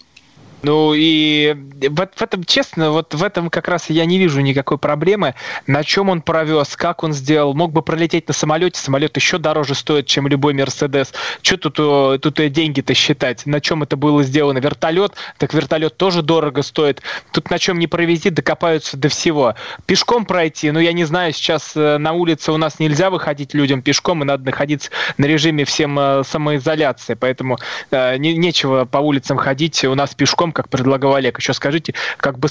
Ну 0.65 0.95
и 0.95 1.55
вот 1.91 2.13
в 2.17 2.23
этом, 2.23 2.45
честно, 2.45 2.91
вот 2.91 3.15
в 3.15 3.23
этом 3.23 3.51
как 3.51 3.69
раз 3.69 3.91
я 3.91 4.07
не 4.07 4.19
вижу 4.19 4.41
никакой 4.41 4.79
проблемы. 4.79 5.35
На 5.67 5.85
чем 5.85 6.09
он 6.09 6.23
провез, 6.23 6.75
как 6.75 7.03
он 7.03 7.13
сделал. 7.13 7.53
Мог 7.53 7.73
бы 7.73 7.83
пролететь 7.83 8.29
на 8.29 8.35
самолете, 8.35 8.81
самолет 8.81 9.15
еще 9.17 9.37
дороже 9.37 9.75
стоит, 9.75 10.07
чем 10.07 10.27
любой 10.27 10.55
Мерседес. 10.55 11.13
Что 11.43 11.71
тут, 11.71 12.23
тут 12.23 12.53
деньги-то 12.53 12.95
считать? 12.95 13.45
На 13.45 13.61
чем 13.61 13.83
это 13.83 13.99
было 13.99 14.23
сделано? 14.23 14.57
Вертолет? 14.57 15.13
Так 15.37 15.53
вертолет 15.53 15.99
тоже 15.99 16.23
дорого 16.23 16.63
стоит. 16.63 17.03
Тут 17.31 17.51
на 17.51 17.59
чем 17.59 17.79
не 17.79 17.87
провези, 17.87 18.31
докопаются 18.31 18.97
до 18.97 19.11
всего. 19.11 19.55
Пешком 19.85 20.25
пройти, 20.25 20.71
ну 20.71 20.81
я 20.81 20.93
не 20.93 21.05
знаю, 21.05 21.35
сейчас 21.35 21.73
э, 21.77 21.99
на 21.99 22.13
улице 22.13 22.53
у 22.53 22.57
нас 22.57 22.79
нельзя 22.79 23.11
выходить 23.11 23.53
людям 23.53 23.83
пешком, 23.83 24.23
и 24.23 24.25
надо 24.25 24.45
находиться 24.45 24.91
на 25.19 25.27
режиме 25.27 25.67
всем 25.67 25.99
э, 25.99 26.25
самоизоляции, 26.25 27.15
поэтому 27.15 27.59
э, 27.91 28.17
не, 28.17 28.35
нечего 28.35 28.87
по 28.87 28.99
улицам 28.99 29.37
ходить 29.37 29.85
у 29.85 29.95
нас 29.95 30.15
пешком, 30.15 30.54
как 30.55 30.69
предлагал 30.69 31.15
Олег. 31.15 31.39
Еще 31.39 31.53
скажите, 31.53 31.95
как 32.17 32.39
бы 32.39 32.49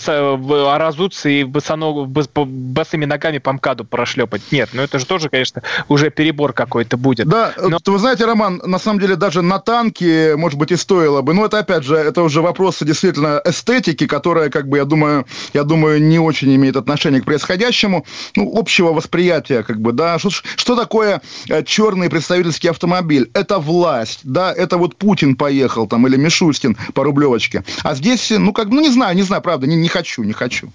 разуться 0.77 1.29
и 1.29 1.43
босоног, 1.43 2.07
босыми 2.07 3.05
ногами 3.05 3.39
по 3.39 3.53
МКАДу 3.53 3.85
прошлепать. 3.85 4.41
Нет, 4.51 4.69
ну 4.73 4.83
это 4.83 4.99
же 4.99 5.05
тоже, 5.05 5.29
конечно, 5.29 5.63
уже 5.87 6.11
перебор 6.11 6.53
какой-то 6.53 6.97
будет. 6.97 7.27
Да, 7.27 7.53
Но... 7.57 7.79
вы 7.85 7.99
знаете, 7.99 8.25
Роман, 8.25 8.61
на 8.63 8.77
самом 8.77 8.99
деле 8.99 9.15
даже 9.15 9.41
на 9.41 9.59
танке, 9.59 10.35
может 10.35 10.59
быть, 10.59 10.71
и 10.71 10.75
стоило 10.75 11.21
бы. 11.21 11.33
Но 11.33 11.45
это, 11.45 11.59
опять 11.59 11.83
же, 11.83 11.95
это 11.95 12.21
уже 12.21 12.41
вопросы 12.41 12.85
действительно 12.85 13.41
эстетики, 13.45 14.05
которая, 14.05 14.49
как 14.49 14.67
бы, 14.67 14.77
я 14.77 14.85
думаю, 14.85 15.25
я 15.53 15.63
думаю, 15.63 16.01
не 16.01 16.19
очень 16.19 16.53
имеет 16.55 16.75
отношение 16.75 17.21
к 17.21 17.25
происходящему. 17.25 18.05
Ну, 18.35 18.53
общего 18.57 18.91
восприятия, 18.91 19.63
как 19.63 19.79
бы, 19.79 19.93
да. 19.93 20.19
Что, 20.19 20.29
что 20.29 20.75
такое 20.75 21.21
э, 21.49 21.63
черный 21.63 22.09
представительский 22.09 22.69
автомобиль? 22.69 23.29
Это 23.33 23.59
власть, 23.59 24.19
да, 24.23 24.53
это 24.53 24.77
вот 24.77 24.95
Путин 24.95 25.35
поехал 25.35 25.87
там, 25.87 26.05
или 26.07 26.17
Мишустин 26.17 26.77
по 26.93 27.03
Рублевочке. 27.03 27.63
А 27.83 27.92
здесь, 27.95 28.31
ну, 28.31 28.53
как, 28.53 28.67
ну, 28.67 28.81
не 28.81 28.89
знаю, 28.89 29.15
не 29.15 29.23
знаю, 29.23 29.41
правда, 29.41 29.67
не, 29.67 29.75
не 29.75 29.89
хочу, 29.89 30.23
не 30.23 30.33
хочу. 30.33 30.71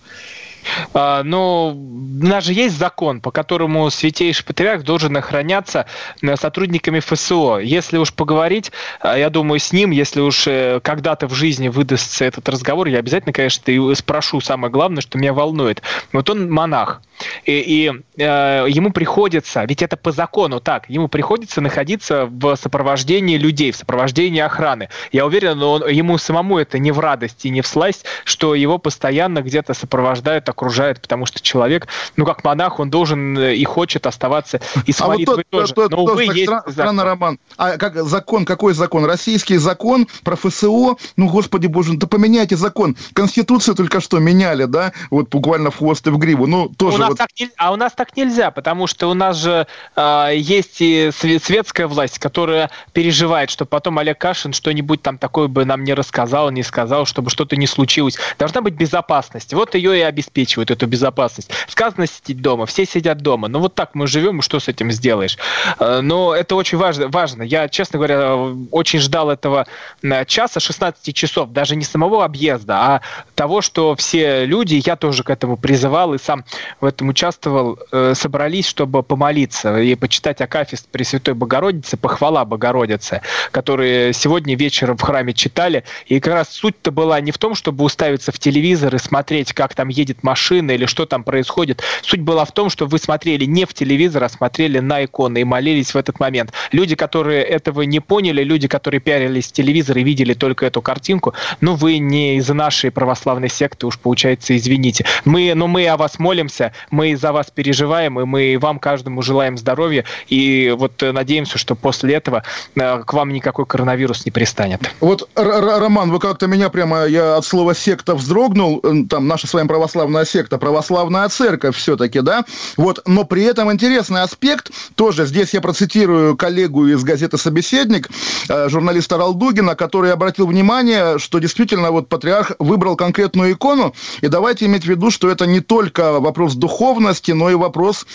А, 0.95 1.23
но 1.23 1.71
у 1.71 2.27
нас 2.27 2.45
же 2.45 2.53
есть 2.53 2.77
закон, 2.77 3.21
по 3.21 3.31
которому 3.31 3.91
святейший 3.91 4.45
патриарх 4.45 4.83
должен 4.83 5.17
охраняться 5.17 5.87
э, 6.23 6.37
сотрудниками 6.37 7.01
ФСО. 7.01 7.59
Если 7.59 7.99
уж 7.99 8.13
поговорить, 8.13 8.73
а, 9.01 9.17
я 9.17 9.31
думаю, 9.31 9.61
с 9.61 9.73
ним, 9.73 9.91
если 9.91 10.21
уж 10.21 10.47
э, 10.47 10.81
когда-то 10.83 11.27
в 11.27 11.35
жизни 11.35 11.69
выдастся 11.69 12.25
этот 12.25 12.49
разговор, 12.49 12.89
я 12.89 12.99
обязательно, 12.99 13.33
конечно, 13.33 13.95
спрошу 13.95 14.41
самое 14.41 14.73
главное, 14.73 15.03
что 15.03 15.19
меня 15.19 15.33
волнует. 15.33 15.83
Вот 16.13 16.29
он 16.31 16.51
монах, 16.51 17.03
и, 17.45 17.61
и 17.61 17.93
э, 18.23 18.67
ему 18.69 18.91
приходится, 18.91 19.65
ведь 19.65 19.83
это 19.83 19.97
по 19.97 20.13
закону 20.13 20.61
так, 20.61 20.89
ему 20.89 21.09
приходится 21.09 21.61
находиться 21.61 22.27
в 22.27 22.57
сопровождении 22.57 23.37
людей, 23.37 23.73
в 23.73 23.77
сопровождении 23.77 24.41
охраны. 24.41 24.89
Я 25.13 25.27
уверен, 25.27 25.63
он, 25.63 25.89
ему 25.89 26.19
самому 26.19 26.59
это 26.59 26.79
не 26.79 26.93
в 26.93 27.01
радости, 27.01 27.49
не 27.49 27.63
в 27.63 27.67
сласть, 27.67 28.05
что 28.25 28.55
его 28.55 28.79
постоянно 28.79 29.43
где-то 29.43 29.75
сопровождают, 29.75 30.45
окружают, 30.59 31.01
потому 31.01 31.25
что 31.25 31.41
человек, 31.41 31.87
ну 32.17 32.27
как 32.27 32.43
монах, 32.43 32.81
он 32.81 32.91
должен 32.91 33.39
э, 33.39 33.55
и 33.55 33.65
хочет 33.65 34.07
оставаться 34.07 34.61
и 34.87 34.93
с 34.93 35.01
а 35.01 35.07
вот 35.07 35.25
тот, 35.25 35.49
тоже. 35.49 35.73
Тот, 35.73 35.91
Но, 35.93 36.03
увы, 36.03 36.25
есть 36.25 36.43
стран, 36.45 36.63
странно, 36.69 37.05
Роман. 37.05 37.39
А 37.57 37.77
как 37.77 38.03
закон, 38.05 38.45
какой 38.45 38.75
закон? 38.75 39.05
Российский 39.05 39.57
закон 39.59 40.09
про 40.25 40.35
ФСО? 40.35 40.97
Ну, 41.17 41.29
господи 41.29 41.69
боже, 41.69 41.97
да 41.97 42.07
поменяйте 42.09 42.57
закон. 42.57 42.97
Конституцию 43.13 43.77
только 43.77 44.01
что 44.01 44.19
меняли, 44.19 44.65
да? 44.65 44.93
Вот 45.11 45.29
буквально 45.29 45.71
в 45.71 45.77
хвост 45.77 46.07
и 46.07 46.11
в 46.11 46.19
гриву. 46.19 46.47
Ну, 46.47 46.69
тоже 46.77 46.99
нас 46.99 47.11
вот... 47.11 47.19
так 47.19 47.29
не, 47.39 47.51
а 47.57 47.73
у 47.73 47.77
нас 47.77 47.93
так 47.93 48.17
нельзя, 48.17 48.51
потому 48.51 48.89
что 48.89 49.09
у 49.09 49.15
нас 49.15 49.37
же 49.37 49.67
э, 49.95 50.31
есть 50.35 50.81
и 50.81 51.11
светская 51.13 51.87
власть, 51.87 52.19
которая 52.19 52.71
переживает, 52.93 53.51
что 53.51 53.65
потом 53.65 53.99
Олег 53.99 54.19
Кашин 54.19 54.53
что-нибудь 54.53 55.03
там 55.03 55.19
такое 55.19 55.47
бы 55.47 55.65
нам 55.65 55.85
не 55.85 55.95
рассказал, 55.95 56.51
не 56.51 56.65
сказал, 56.65 57.07
чтобы 57.07 57.31
что-то 57.31 57.57
не 57.57 57.69
случилось. 57.69 58.17
Должна 58.39 58.61
быть 58.61 58.75
безопасность. 58.75 59.55
Вот 59.55 59.77
ее 59.77 59.97
и 59.99 60.01
обеспечивает 60.01 60.48
обеспечивают 60.49 60.71
эту 60.71 60.87
безопасность. 60.87 61.51
Сказано 61.69 62.07
сидеть 62.07 62.41
дома, 62.41 62.67
все 62.67 62.85
сидят 62.87 63.19
дома. 63.19 63.49
Ну 63.49 63.59
вот 63.59 63.75
так 63.75 63.95
мы 63.95 64.07
живем, 64.07 64.41
и 64.41 64.43
что 64.43 64.61
с 64.61 64.69
этим 64.69 64.91
сделаешь? 64.91 65.39
Э, 65.79 66.01
но 66.01 66.35
это 66.35 66.57
очень 66.57 66.79
важно. 66.79 67.09
важно. 67.09 67.43
Я, 67.43 67.69
честно 67.69 67.99
говоря, 67.99 68.35
очень 68.71 68.99
ждал 68.99 69.31
этого 69.31 69.67
э, 70.03 70.25
часа, 70.25 70.61
16 70.61 71.15
часов, 71.15 71.51
даже 71.51 71.77
не 71.77 71.85
самого 71.85 72.25
объезда, 72.25 72.75
а 72.75 73.01
того, 73.35 73.61
что 73.61 73.95
все 73.97 74.47
люди, 74.47 74.83
я 74.85 74.97
тоже 74.97 75.23
к 75.23 75.31
этому 75.31 75.57
призывал 75.57 76.15
и 76.15 76.19
сам 76.19 76.45
в 76.81 76.85
этом 76.85 77.09
участвовал, 77.09 77.79
э, 77.93 78.15
собрались, 78.15 78.67
чтобы 78.67 79.03
помолиться 79.03 79.79
и 79.79 79.95
почитать 79.95 80.41
Акафист 80.41 80.89
Пресвятой 80.89 81.35
Богородицы, 81.35 81.97
похвала 81.97 82.45
Богородицы, 82.45 83.21
которые 83.51 84.13
сегодня 84.13 84.57
вечером 84.57 84.97
в 84.97 85.03
храме 85.03 85.33
читали. 85.33 85.85
И 86.07 86.21
как 86.21 86.35
раз 86.35 86.49
суть-то 86.51 86.91
была 86.91 87.21
не 87.21 87.33
в 87.33 87.39
том, 87.39 87.55
чтобы 87.55 87.85
уставиться 87.85 88.33
в 88.33 88.39
телевизор 88.39 88.95
и 88.95 88.99
смотреть, 88.99 89.53
как 89.53 89.75
там 89.75 89.89
едет 89.89 90.23
машина 90.29 90.73
или 90.73 90.87
что 90.87 91.07
там 91.07 91.25
происходит. 91.25 91.83
Суть 92.03 92.21
была 92.21 92.45
в 92.45 92.53
том, 92.53 92.69
что 92.69 92.87
вы 92.87 92.99
смотрели 92.99 93.47
не 93.47 93.65
в 93.65 93.73
телевизор, 93.73 94.25
а 94.25 94.29
смотрели 94.29 94.79
на 94.79 95.05
иконы 95.05 95.41
и 95.41 95.45
молились 95.45 95.95
в 95.95 95.97
этот 95.97 96.21
момент. 96.21 96.53
Люди, 96.71 96.95
которые 96.95 97.43
этого 97.43 97.83
не 97.83 98.01
поняли, 98.01 98.43
люди, 98.43 98.69
которые 98.69 99.01
пиарились 99.01 99.49
в 99.49 99.53
телевизор 99.53 99.97
и 99.97 100.03
видели 100.03 100.35
только 100.35 100.67
эту 100.67 100.83
картинку, 100.83 101.33
ну 101.63 101.75
вы 101.77 101.99
не 101.99 102.37
из 102.37 102.49
нашей 102.49 102.91
православной 102.91 103.49
секты, 103.49 103.87
уж 103.87 103.99
получается, 103.99 104.55
извините. 104.55 105.07
Мы, 105.25 105.55
но 105.55 105.67
мы 105.67 105.89
о 105.89 105.97
вас 105.97 106.19
молимся, 106.19 106.73
мы 106.91 107.17
за 107.17 107.33
вас 107.33 107.51
переживаем, 107.51 108.21
и 108.21 108.25
мы 108.25 108.59
вам 108.61 108.79
каждому 108.79 109.23
желаем 109.23 109.57
здоровья, 109.57 110.05
и 110.29 110.75
вот 110.77 110.93
надеемся, 111.01 111.57
что 111.57 111.75
после 111.75 112.15
этого 112.15 112.43
э, 112.77 113.03
к 113.07 113.13
вам 113.15 113.33
никакой 113.33 113.65
коронавирус 113.65 114.27
не 114.27 114.31
пристанет. 114.31 114.91
Вот, 115.01 115.29
Роман, 115.35 116.11
вы 116.11 116.19
как-то 116.19 116.47
меня 116.47 116.69
прямо, 116.69 117.07
я 117.07 117.37
от 117.37 117.47
слова 117.47 117.75
секта 117.75 118.15
вздрогнул, 118.15 118.81
э, 118.83 119.05
там 119.09 119.27
наша 119.27 119.47
с 119.47 119.55
вами 119.55 119.69
православная 119.69 120.18
секта, 120.25 120.59
православная 120.59 121.29
церковь 121.29 121.77
все-таки, 121.77 122.21
да, 122.21 122.45
вот, 122.77 123.01
но 123.07 123.25
при 123.25 123.43
этом 123.45 123.73
интересный 123.73 124.23
аспект, 124.23 124.71
тоже 124.95 125.27
здесь 125.27 125.55
я 125.55 125.61
процитирую 125.61 126.37
коллегу 126.37 126.87
из 126.87 127.03
газеты 127.05 127.39
«Собеседник», 127.39 128.09
э, 128.49 128.69
журналиста 128.69 129.17
Ралдугина, 129.17 129.75
который 129.75 130.13
обратил 130.13 130.47
внимание, 130.47 131.19
что 131.19 131.39
действительно 131.39 131.91
вот 131.91 132.09
патриарх 132.09 132.53
выбрал 132.59 132.97
конкретную 132.97 133.53
икону, 133.53 133.95
и 134.21 134.29
давайте 134.29 134.67
иметь 134.67 134.85
в 134.85 134.89
виду, 134.89 135.11
что 135.11 135.31
это 135.31 135.47
не 135.47 135.61
только 135.61 136.21
вопрос 136.21 136.55
духовности, 136.55 137.33
но 137.33 137.51
и 137.51 137.55
вопрос 137.55 138.07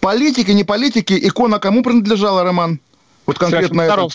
политики, 0.00 0.50
не 0.50 0.64
политики. 0.64 1.18
Икона 1.20 1.58
кому 1.58 1.82
принадлежала, 1.82 2.42
Роман? 2.44 2.80
Вот 3.26 3.38
конкретно 3.38 3.82
это. 3.82 4.08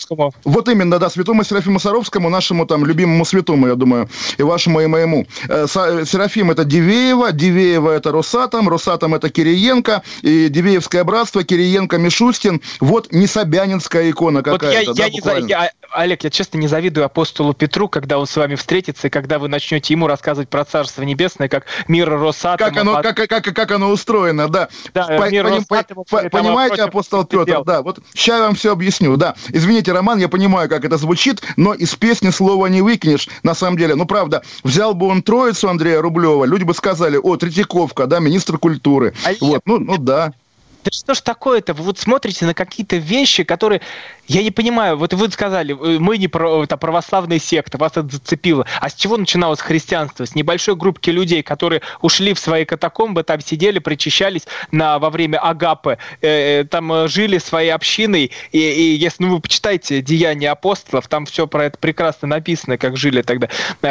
Вот 0.44 0.68
именно, 0.68 0.98
да, 0.98 1.10
святому 1.10 1.44
Серафиму 1.44 1.78
Саровскому, 1.78 2.30
нашему 2.30 2.66
там 2.66 2.84
любимому 2.86 3.24
святому, 3.24 3.68
я 3.68 3.74
думаю, 3.74 4.08
и 4.38 4.42
вашему, 4.42 4.80
и 4.80 4.86
моему. 4.86 5.26
Э, 5.48 5.66
Серафим 5.68 6.50
это 6.50 6.64
Дивеева, 6.64 7.32
Дивеева 7.32 7.90
это 7.90 8.12
Росатом, 8.12 8.68
Росатом 8.68 9.14
это 9.14 9.28
Кириенко, 9.28 10.02
и 10.22 10.48
Дивеевское 10.48 11.04
братство, 11.04 11.44
Кириенко, 11.44 11.98
Мишустин. 11.98 12.62
Вот 12.80 13.12
не 13.12 13.26
Собянинская 13.26 14.10
икона 14.10 14.42
какая-то. 14.42 14.90
Вот 14.90 14.98
я, 14.98 15.04
да, 15.04 15.04
я, 15.04 15.10
не 15.10 15.20
за, 15.20 15.46
я, 15.46 15.70
Олег, 15.94 16.24
я 16.24 16.30
честно 16.30 16.58
не 16.58 16.68
завидую 16.68 17.04
апостолу 17.04 17.54
Петру, 17.54 17.88
когда 17.88 18.18
он 18.18 18.26
с 18.26 18.36
вами 18.36 18.54
встретится, 18.54 19.08
и 19.08 19.10
когда 19.10 19.38
вы 19.38 19.48
начнете 19.48 19.94
ему 19.94 20.06
рассказывать 20.06 20.48
про 20.48 20.64
Царство 20.64 21.02
Небесное, 21.02 21.48
как 21.48 21.66
мир 21.88 22.08
Росатома. 22.08 22.70
Как 22.70 22.80
оно, 22.80 23.02
как, 23.02 23.16
как, 23.16 23.44
как 23.44 23.70
оно 23.70 23.90
устроено, 23.90 24.48
да. 24.48 24.68
да 24.94 25.06
по, 25.06 25.30
мир 25.30 25.44
поним, 25.44 25.64
по, 25.64 25.82
понимаете, 26.28 26.82
апостол 26.82 27.24
Петр, 27.24 27.62
да, 27.64 27.82
вот 27.82 28.00
сейчас 28.14 28.38
я 28.38 28.46
вам 28.46 28.54
все 28.54 28.72
объясню, 28.72 29.16
да. 29.16 29.34
Извините, 29.48 29.92
Роман, 29.92 30.18
я 30.18 30.28
понимаю, 30.28 30.68
как 30.68 30.84
это 30.84 30.96
звучит, 30.96 31.42
но 31.56 31.74
из 31.74 31.94
песни 31.94 32.30
слова 32.30 32.66
не 32.66 32.82
выкинешь, 32.82 33.28
на 33.42 33.54
самом 33.54 33.76
деле. 33.76 33.94
Ну, 33.94 34.06
правда, 34.06 34.42
взял 34.64 34.94
бы 34.94 35.06
он 35.06 35.22
троицу 35.22 35.68
Андрея 35.68 36.00
Рублева, 36.00 36.44
люди 36.44 36.64
бы 36.64 36.74
сказали, 36.74 37.18
о, 37.22 37.36
Третьяковка, 37.36 38.06
да, 38.06 38.20
министр 38.20 38.58
культуры. 38.58 39.14
А 39.24 39.32
вот, 39.40 39.62
ну, 39.66 39.78
ну 39.78 39.98
да. 39.98 40.32
Да 40.84 40.90
что 40.90 41.14
ж 41.14 41.20
такое-то? 41.20 41.74
Вы 41.74 41.84
вот 41.84 41.98
смотрите 41.98 42.44
на 42.44 42.54
какие-то 42.54 42.96
вещи, 42.96 43.44
которые 43.44 43.80
я 44.28 44.42
не 44.42 44.50
понимаю, 44.50 44.96
вот 44.96 45.12
вы 45.12 45.30
сказали, 45.30 45.74
э, 45.74 45.98
мы 45.98 46.16
не 46.16 46.28
про, 46.28 46.62
это 46.62 46.76
православная 46.76 47.38
секта, 47.38 47.76
вас 47.76 47.92
это 47.92 48.08
зацепило. 48.08 48.66
А 48.80 48.88
с 48.88 48.94
чего 48.94 49.16
начиналось 49.16 49.60
христианство? 49.60 50.24
С 50.24 50.34
небольшой 50.34 50.76
группки 50.76 51.10
людей, 51.10 51.42
которые 51.42 51.82
ушли 52.00 52.32
в 52.32 52.38
свои 52.38 52.64
катакомбы, 52.64 53.24
там 53.24 53.40
сидели, 53.40 53.78
причащались 53.78 54.46
на, 54.70 54.98
во 54.98 55.10
время 55.10 55.38
Агапы, 55.38 55.98
э, 56.20 56.60
э 56.60 56.64
там 56.64 56.92
э, 56.92 57.08
жили 57.08 57.38
своей 57.38 57.70
общиной. 57.70 58.30
И, 58.52 58.58
и 58.58 58.94
если 58.94 59.24
ну, 59.24 59.34
вы 59.34 59.40
почитаете 59.40 60.00
«Деяния 60.00 60.50
апостолов», 60.50 61.08
там 61.08 61.26
все 61.26 61.46
про 61.46 61.66
это 61.66 61.78
прекрасно 61.78 62.28
написано, 62.28 62.78
как 62.78 62.96
жили 62.96 63.22
тогда 63.22 63.48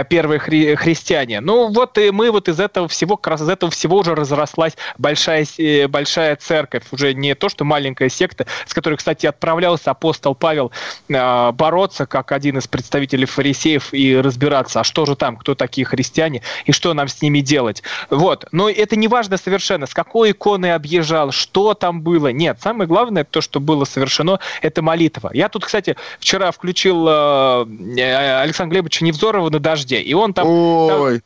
первые 0.09 0.39
хри- 0.39 0.75
христиане. 0.75 1.41
Ну 1.41 1.67
вот 1.67 1.97
и 1.97 2.11
мы 2.11 2.31
вот 2.31 2.47
из 2.49 2.59
этого 2.59 2.87
всего, 2.87 3.17
как 3.17 3.31
раз 3.31 3.41
из 3.41 3.49
этого 3.49 3.71
всего 3.71 3.97
уже 3.97 4.15
разрослась 4.15 4.73
большая, 4.97 5.45
большая 5.87 6.35
церковь. 6.37 6.80
Уже 6.91 7.13
не 7.13 7.35
то, 7.35 7.49
что 7.49 7.63
маленькая 7.65 8.09
секта, 8.09 8.45
с 8.65 8.73
которой, 8.73 8.95
кстати, 8.95 9.25
отправлялся 9.25 9.91
апостол 9.91 10.35
Павел 10.35 10.71
э, 11.09 11.51
бороться 11.51 12.05
как 12.05 12.31
один 12.31 12.57
из 12.57 12.67
представителей 12.67 13.25
фарисеев 13.25 13.93
и 13.93 14.15
разбираться, 14.17 14.81
а 14.81 14.83
что 14.83 15.05
же 15.05 15.15
там, 15.15 15.37
кто 15.37 15.55
такие 15.55 15.85
христиане 15.85 16.41
и 16.65 16.71
что 16.71 16.93
нам 16.93 17.07
с 17.07 17.21
ними 17.21 17.39
делать. 17.39 17.83
Вот. 18.09 18.45
Но 18.51 18.69
это 18.69 18.95
не 18.95 19.07
важно 19.07 19.37
совершенно, 19.37 19.85
с 19.85 19.93
какой 19.93 20.31
иконой 20.31 20.73
объезжал, 20.73 21.31
что 21.31 21.73
там 21.73 22.01
было. 22.01 22.29
Нет, 22.29 22.59
самое 22.61 22.87
главное, 22.87 23.23
то, 23.23 23.41
что 23.41 23.59
было 23.59 23.85
совершено, 23.85 24.39
это 24.61 24.81
молитва. 24.81 25.31
Я 25.33 25.49
тут, 25.49 25.65
кстати, 25.65 25.95
вчера 26.19 26.51
включил 26.51 27.07
э, 27.07 27.65
э 27.97 28.41
Александра 28.41 28.73
Глебовича 28.73 29.05
Невзорова 29.05 29.49
на 29.49 29.59
дожде, 29.59 30.01
и 30.01 30.13
он 30.13 30.33
там... 30.33 30.47
Ой. 30.47 31.19
Там, 31.19 31.21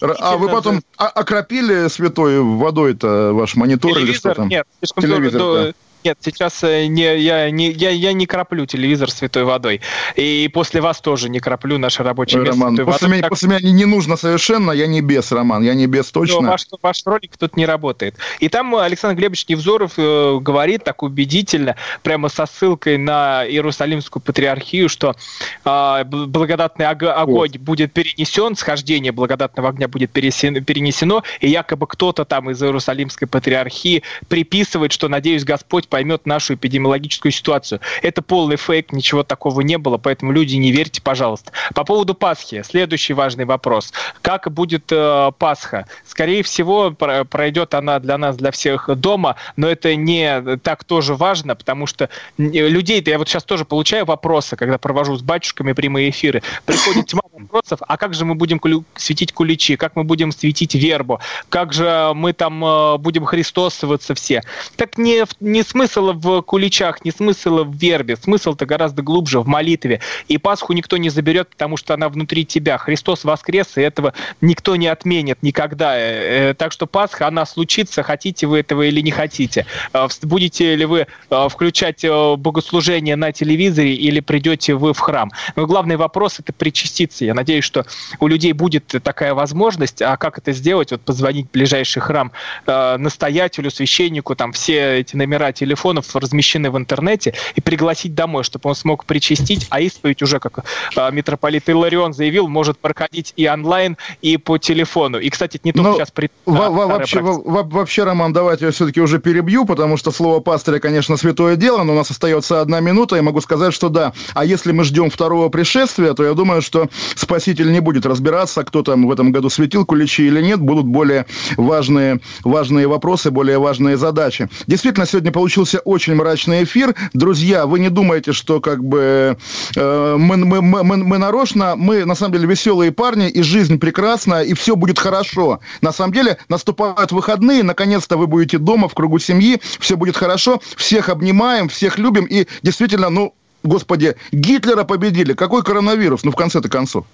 а 0.00 0.36
вы 0.36 0.48
потом 0.48 0.80
окропили 0.96 1.88
святой 1.88 2.40
водой-то 2.40 3.32
ваш 3.32 3.56
монитор 3.56 3.92
Телевизор, 3.92 4.08
или 4.10 4.16
что 4.18 4.34
там? 4.34 4.48
Нет, 4.48 4.66
слишком 4.80 5.02
Телевизор, 5.02 5.40
да. 5.40 5.72
Нет, 6.06 6.18
сейчас 6.20 6.62
э, 6.62 6.86
не, 6.86 7.18
я, 7.18 7.50
не, 7.50 7.72
я, 7.72 7.90
я 7.90 8.12
не 8.12 8.26
краплю 8.26 8.64
телевизор 8.64 9.10
святой 9.10 9.42
водой. 9.42 9.80
И 10.14 10.48
после 10.54 10.80
вас 10.80 11.00
тоже 11.00 11.28
не 11.28 11.40
краплю 11.40 11.78
наше 11.78 12.04
рабочее 12.04 12.42
место 12.42 12.54
Роман, 12.54 12.76
святой 12.76 12.92
после 12.92 13.06
водой. 13.06 13.16
Меня, 13.16 13.22
так... 13.22 13.30
После 13.30 13.48
меня 13.48 13.58
не, 13.72 13.84
нужно 13.86 14.16
совершенно, 14.16 14.70
я 14.70 14.86
не 14.86 15.00
без, 15.00 15.32
Роман, 15.32 15.64
я 15.64 15.74
не 15.74 15.88
без 15.88 16.12
точно. 16.12 16.42
Но 16.42 16.50
ваш, 16.50 16.66
ваш 16.80 17.02
ролик 17.04 17.36
тут 17.36 17.56
не 17.56 17.66
работает. 17.66 18.14
И 18.38 18.48
там 18.48 18.76
Александр 18.76 19.18
Глебович 19.18 19.48
Невзоров 19.48 19.94
э, 19.96 20.38
говорит 20.40 20.84
так 20.84 21.02
убедительно, 21.02 21.74
прямо 22.04 22.28
со 22.28 22.46
ссылкой 22.46 22.98
на 22.98 23.44
Иерусалимскую 23.44 24.22
патриархию, 24.22 24.88
что 24.88 25.16
э, 25.64 26.04
благодатный 26.04 26.86
огонь 26.86 27.50
вот. 27.50 27.56
будет 27.56 27.92
перенесен, 27.92 28.54
схождение 28.54 29.10
благодатного 29.10 29.70
огня 29.70 29.88
будет 29.88 30.12
перенесено, 30.12 31.24
и 31.40 31.48
якобы 31.48 31.88
кто-то 31.88 32.24
там 32.24 32.48
из 32.50 32.62
Иерусалимской 32.62 33.26
патриархии 33.26 34.04
приписывает, 34.28 34.92
что, 34.92 35.08
надеюсь, 35.08 35.42
Господь 35.42 35.88
поймет 35.96 36.26
нашу 36.26 36.56
эпидемиологическую 36.56 37.32
ситуацию. 37.32 37.80
Это 38.02 38.20
полный 38.20 38.56
фейк, 38.56 38.92
ничего 38.92 39.22
такого 39.22 39.62
не 39.62 39.78
было, 39.78 39.96
поэтому 39.96 40.30
люди 40.30 40.54
не 40.56 40.70
верьте, 40.70 41.00
пожалуйста. 41.00 41.52
По 41.74 41.84
поводу 41.84 42.12
Пасхи, 42.12 42.62
следующий 42.68 43.14
важный 43.14 43.46
вопрос. 43.46 43.94
Как 44.20 44.52
будет 44.52 44.92
э, 44.92 45.32
Пасха? 45.38 45.86
Скорее 46.06 46.42
всего, 46.42 46.90
пройдет 46.90 47.72
она 47.72 47.98
для 47.98 48.18
нас, 48.18 48.36
для 48.36 48.50
всех 48.50 48.90
дома, 48.94 49.36
но 49.56 49.68
это 49.68 49.96
не 49.96 50.58
так 50.58 50.84
тоже 50.84 51.14
важно, 51.14 51.56
потому 51.56 51.86
что 51.86 52.10
людей-то 52.36 53.10
я 53.10 53.16
вот 53.16 53.30
сейчас 53.30 53.44
тоже 53.44 53.64
получаю 53.64 54.04
вопросы, 54.04 54.54
когда 54.54 54.76
провожу 54.76 55.16
с 55.16 55.22
батюшками 55.22 55.72
прямые 55.72 56.10
эфиры. 56.10 56.42
Приходит 56.66 57.06
тьма 57.06 57.22
вопросов, 57.32 57.80
а 57.88 57.96
как 57.96 58.12
же 58.12 58.26
мы 58.26 58.34
будем 58.34 58.58
кулю- 58.58 58.84
светить 58.96 59.32
куличи, 59.32 59.76
как 59.76 59.96
мы 59.96 60.04
будем 60.04 60.30
светить 60.30 60.74
вербу, 60.74 61.20
как 61.48 61.72
же 61.72 62.12
мы 62.14 62.34
там 62.34 62.62
э, 62.62 62.98
будем 62.98 63.24
христосоваться 63.24 64.14
все. 64.14 64.42
Так 64.76 64.98
не, 64.98 65.24
не 65.40 65.62
смысл 65.62 65.85
смысл 65.86 66.12
в 66.12 66.42
куличах, 66.42 67.04
не 67.04 67.12
смысл 67.12 67.64
в 67.64 67.74
вербе, 67.74 68.16
смысл-то 68.16 68.66
гораздо 68.66 69.02
глубже 69.02 69.40
в 69.40 69.46
молитве. 69.46 70.00
И 70.26 70.36
Пасху 70.36 70.72
никто 70.72 70.96
не 70.96 71.10
заберет, 71.10 71.50
потому 71.50 71.76
что 71.76 71.94
она 71.94 72.08
внутри 72.08 72.44
тебя. 72.44 72.76
Христос 72.76 73.24
воскрес, 73.24 73.76
и 73.76 73.82
этого 73.82 74.12
никто 74.40 74.74
не 74.74 74.88
отменит 74.88 75.42
никогда. 75.42 75.96
Э, 75.96 76.50
э, 76.50 76.54
так 76.54 76.72
что 76.72 76.86
Пасха, 76.86 77.28
она 77.28 77.46
случится, 77.46 78.02
хотите 78.02 78.48
вы 78.48 78.58
этого 78.58 78.82
или 78.82 79.00
не 79.00 79.12
хотите. 79.12 79.66
Э, 79.92 80.08
будете 80.22 80.74
ли 80.74 80.84
вы 80.84 81.06
включать 81.50 82.04
богослужение 82.36 83.14
на 83.14 83.30
телевизоре 83.30 83.94
или 83.94 84.18
придете 84.20 84.74
вы 84.74 84.92
в 84.92 84.98
храм? 84.98 85.30
Но 85.54 85.66
главный 85.66 85.96
вопрос– 85.96 86.36
это 86.40 86.52
причаститься. 86.52 87.24
Я 87.24 87.34
надеюсь, 87.34 87.64
что 87.64 87.86
у 88.18 88.26
людей 88.26 88.52
будет 88.52 88.86
такая 89.02 89.34
возможность. 89.34 90.02
А 90.02 90.16
как 90.16 90.38
это 90.38 90.52
сделать? 90.52 90.90
Вот 90.90 91.02
позвонить 91.02 91.46
в 91.46 91.50
ближайший 91.52 92.00
храм 92.00 92.32
настоятелю, 92.66 93.70
священнику, 93.70 94.34
там 94.34 94.52
все 94.52 94.98
эти 94.98 95.14
номера 95.14 95.52
телевизора 95.52 95.65
телефонов 95.66 96.14
размещены 96.14 96.70
в 96.70 96.76
интернете, 96.78 97.34
и 97.56 97.60
пригласить 97.60 98.14
домой, 98.14 98.44
чтобы 98.44 98.70
он 98.70 98.76
смог 98.76 99.04
причастить, 99.04 99.66
а 99.70 99.80
исповедь 99.80 100.22
уже, 100.22 100.38
как 100.38 100.64
э, 100.96 101.12
митрополит 101.12 101.68
Иларион 101.68 102.12
заявил, 102.12 102.46
может 102.46 102.78
проходить 102.78 103.32
и 103.36 103.48
онлайн, 103.48 103.96
и 104.22 104.36
по 104.36 104.58
телефону. 104.58 105.18
И, 105.18 105.28
кстати, 105.28 105.56
это 105.56 105.66
не 105.66 105.72
только 105.72 105.90
Но 105.90 105.96
сейчас... 105.96 106.10
При... 106.12 106.30
Во- 106.46 106.70
во- 106.70 106.86
вообще, 106.86 107.20
во- 107.20 107.64
вообще, 107.64 108.04
Роман, 108.04 108.32
давайте 108.32 108.66
я 108.66 108.70
все-таки 108.70 109.00
уже 109.00 109.18
перебью, 109.18 109.64
потому 109.64 109.96
что 109.96 110.12
слово 110.12 110.40
пастыря, 110.40 110.78
конечно, 110.78 111.16
святое 111.16 111.56
дело, 111.56 111.82
но 111.82 111.94
у 111.94 111.96
нас 111.96 112.10
остается 112.10 112.60
одна 112.60 112.80
минута, 112.80 113.16
и 113.16 113.20
могу 113.20 113.40
сказать, 113.40 113.74
что 113.74 113.88
да. 113.88 114.12
А 114.34 114.44
если 114.44 114.70
мы 114.72 114.84
ждем 114.84 115.10
второго 115.10 115.48
пришествия, 115.48 116.14
то 116.14 116.24
я 116.24 116.34
думаю, 116.34 116.62
что 116.62 116.88
Спаситель 117.16 117.72
не 117.72 117.80
будет 117.80 118.06
разбираться, 118.06 118.62
кто 118.62 118.82
там 118.82 119.06
в 119.06 119.10
этом 119.10 119.32
году 119.32 119.50
светил 119.50 119.84
куличи 119.84 120.26
или 120.28 120.40
нет, 120.40 120.60
будут 120.60 120.86
более 120.86 121.26
важные, 121.56 122.20
важные 122.44 122.86
вопросы, 122.86 123.30
более 123.30 123.58
важные 123.58 123.96
задачи. 123.96 124.48
Действительно, 124.66 125.06
сегодня 125.06 125.32
получился 125.56 125.78
очень 125.78 126.14
мрачный 126.14 126.64
эфир. 126.64 126.94
Друзья, 127.14 127.64
вы 127.66 127.78
не 127.78 127.88
думаете, 127.88 128.32
что 128.32 128.60
как 128.60 128.84
бы 128.84 129.38
э, 129.74 130.16
мы, 130.18 130.36
мы, 130.36 130.60
мы, 130.60 130.96
мы 130.96 131.18
нарочно, 131.18 131.76
мы 131.76 132.04
на 132.04 132.14
самом 132.14 132.34
деле 132.34 132.46
веселые 132.46 132.92
парни, 132.92 133.30
и 133.30 133.42
жизнь 133.42 133.78
прекрасна, 133.78 134.42
и 134.42 134.52
все 134.52 134.76
будет 134.76 134.98
хорошо. 134.98 135.60
На 135.80 135.92
самом 135.92 136.12
деле 136.12 136.36
наступают 136.50 137.10
выходные, 137.10 137.62
наконец-то 137.62 138.18
вы 138.18 138.26
будете 138.26 138.58
дома 138.58 138.88
в 138.88 138.94
кругу 138.94 139.18
семьи, 139.18 139.58
все 139.80 139.96
будет 139.96 140.16
хорошо, 140.16 140.60
всех 140.76 141.08
обнимаем, 141.08 141.68
всех 141.68 141.98
любим, 141.98 142.26
и 142.26 142.46
действительно, 142.62 143.08
ну, 143.08 143.32
господи, 143.62 144.14
Гитлера 144.32 144.84
победили. 144.84 145.32
Какой 145.32 145.62
коронавирус? 145.62 146.22
Ну, 146.24 146.32
в 146.32 146.36
конце-то 146.36 146.68
концов. 146.68 147.06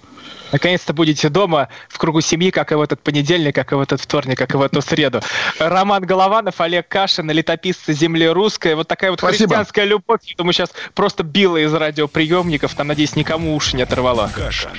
Наконец-то 0.53 0.93
будете 0.93 1.29
дома 1.29 1.67
в 1.89 1.97
кругу 1.97 2.21
семьи, 2.21 2.51
как 2.51 2.71
и 2.71 2.75
в 2.75 2.81
этот 2.81 3.01
понедельник, 3.01 3.55
как 3.55 3.71
и 3.71 3.75
в 3.75 3.81
этот 3.81 3.99
вторник, 3.99 4.37
как 4.37 4.53
и 4.53 4.57
в 4.57 4.61
эту 4.61 4.81
среду. 4.83 5.19
Роман 5.57 6.03
Голованов, 6.03 6.61
Олег 6.61 6.87
Кашин, 6.87 7.29
летописцы 7.31 7.91
земли 7.91 8.27
русской. 8.27 8.75
Вот 8.75 8.87
такая 8.87 9.09
вот 9.09 9.19
Спасибо. 9.19 9.49
христианская 9.49 9.85
любовь. 9.85 10.19
Я 10.25 10.35
думаю, 10.37 10.53
сейчас 10.53 10.69
просто 10.93 11.23
била 11.23 11.57
из 11.57 11.73
радиоприемников. 11.73 12.75
Там, 12.75 12.87
надеюсь, 12.87 13.15
никому 13.15 13.55
уши 13.55 13.75
не 13.75 13.81
оторвала. 13.81 14.29
Кашин. 14.29 14.69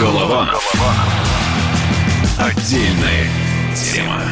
Голованов. 0.00 0.74
Отдельная 2.38 3.26
тема. 3.76 4.22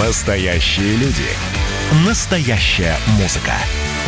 Настоящие 0.00 0.96
люди. 0.96 1.28
Настоящая 2.04 2.96
музыка. 3.20 3.54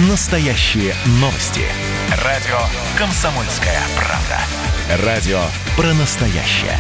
Настоящие 0.09 0.93
новости. 1.21 1.63
Радио 2.11 2.59
«Комсомольская 2.99 3.81
правда». 3.97 5.07
Радио 5.07 5.41
про 5.77 5.95
настоящее. 5.95 6.77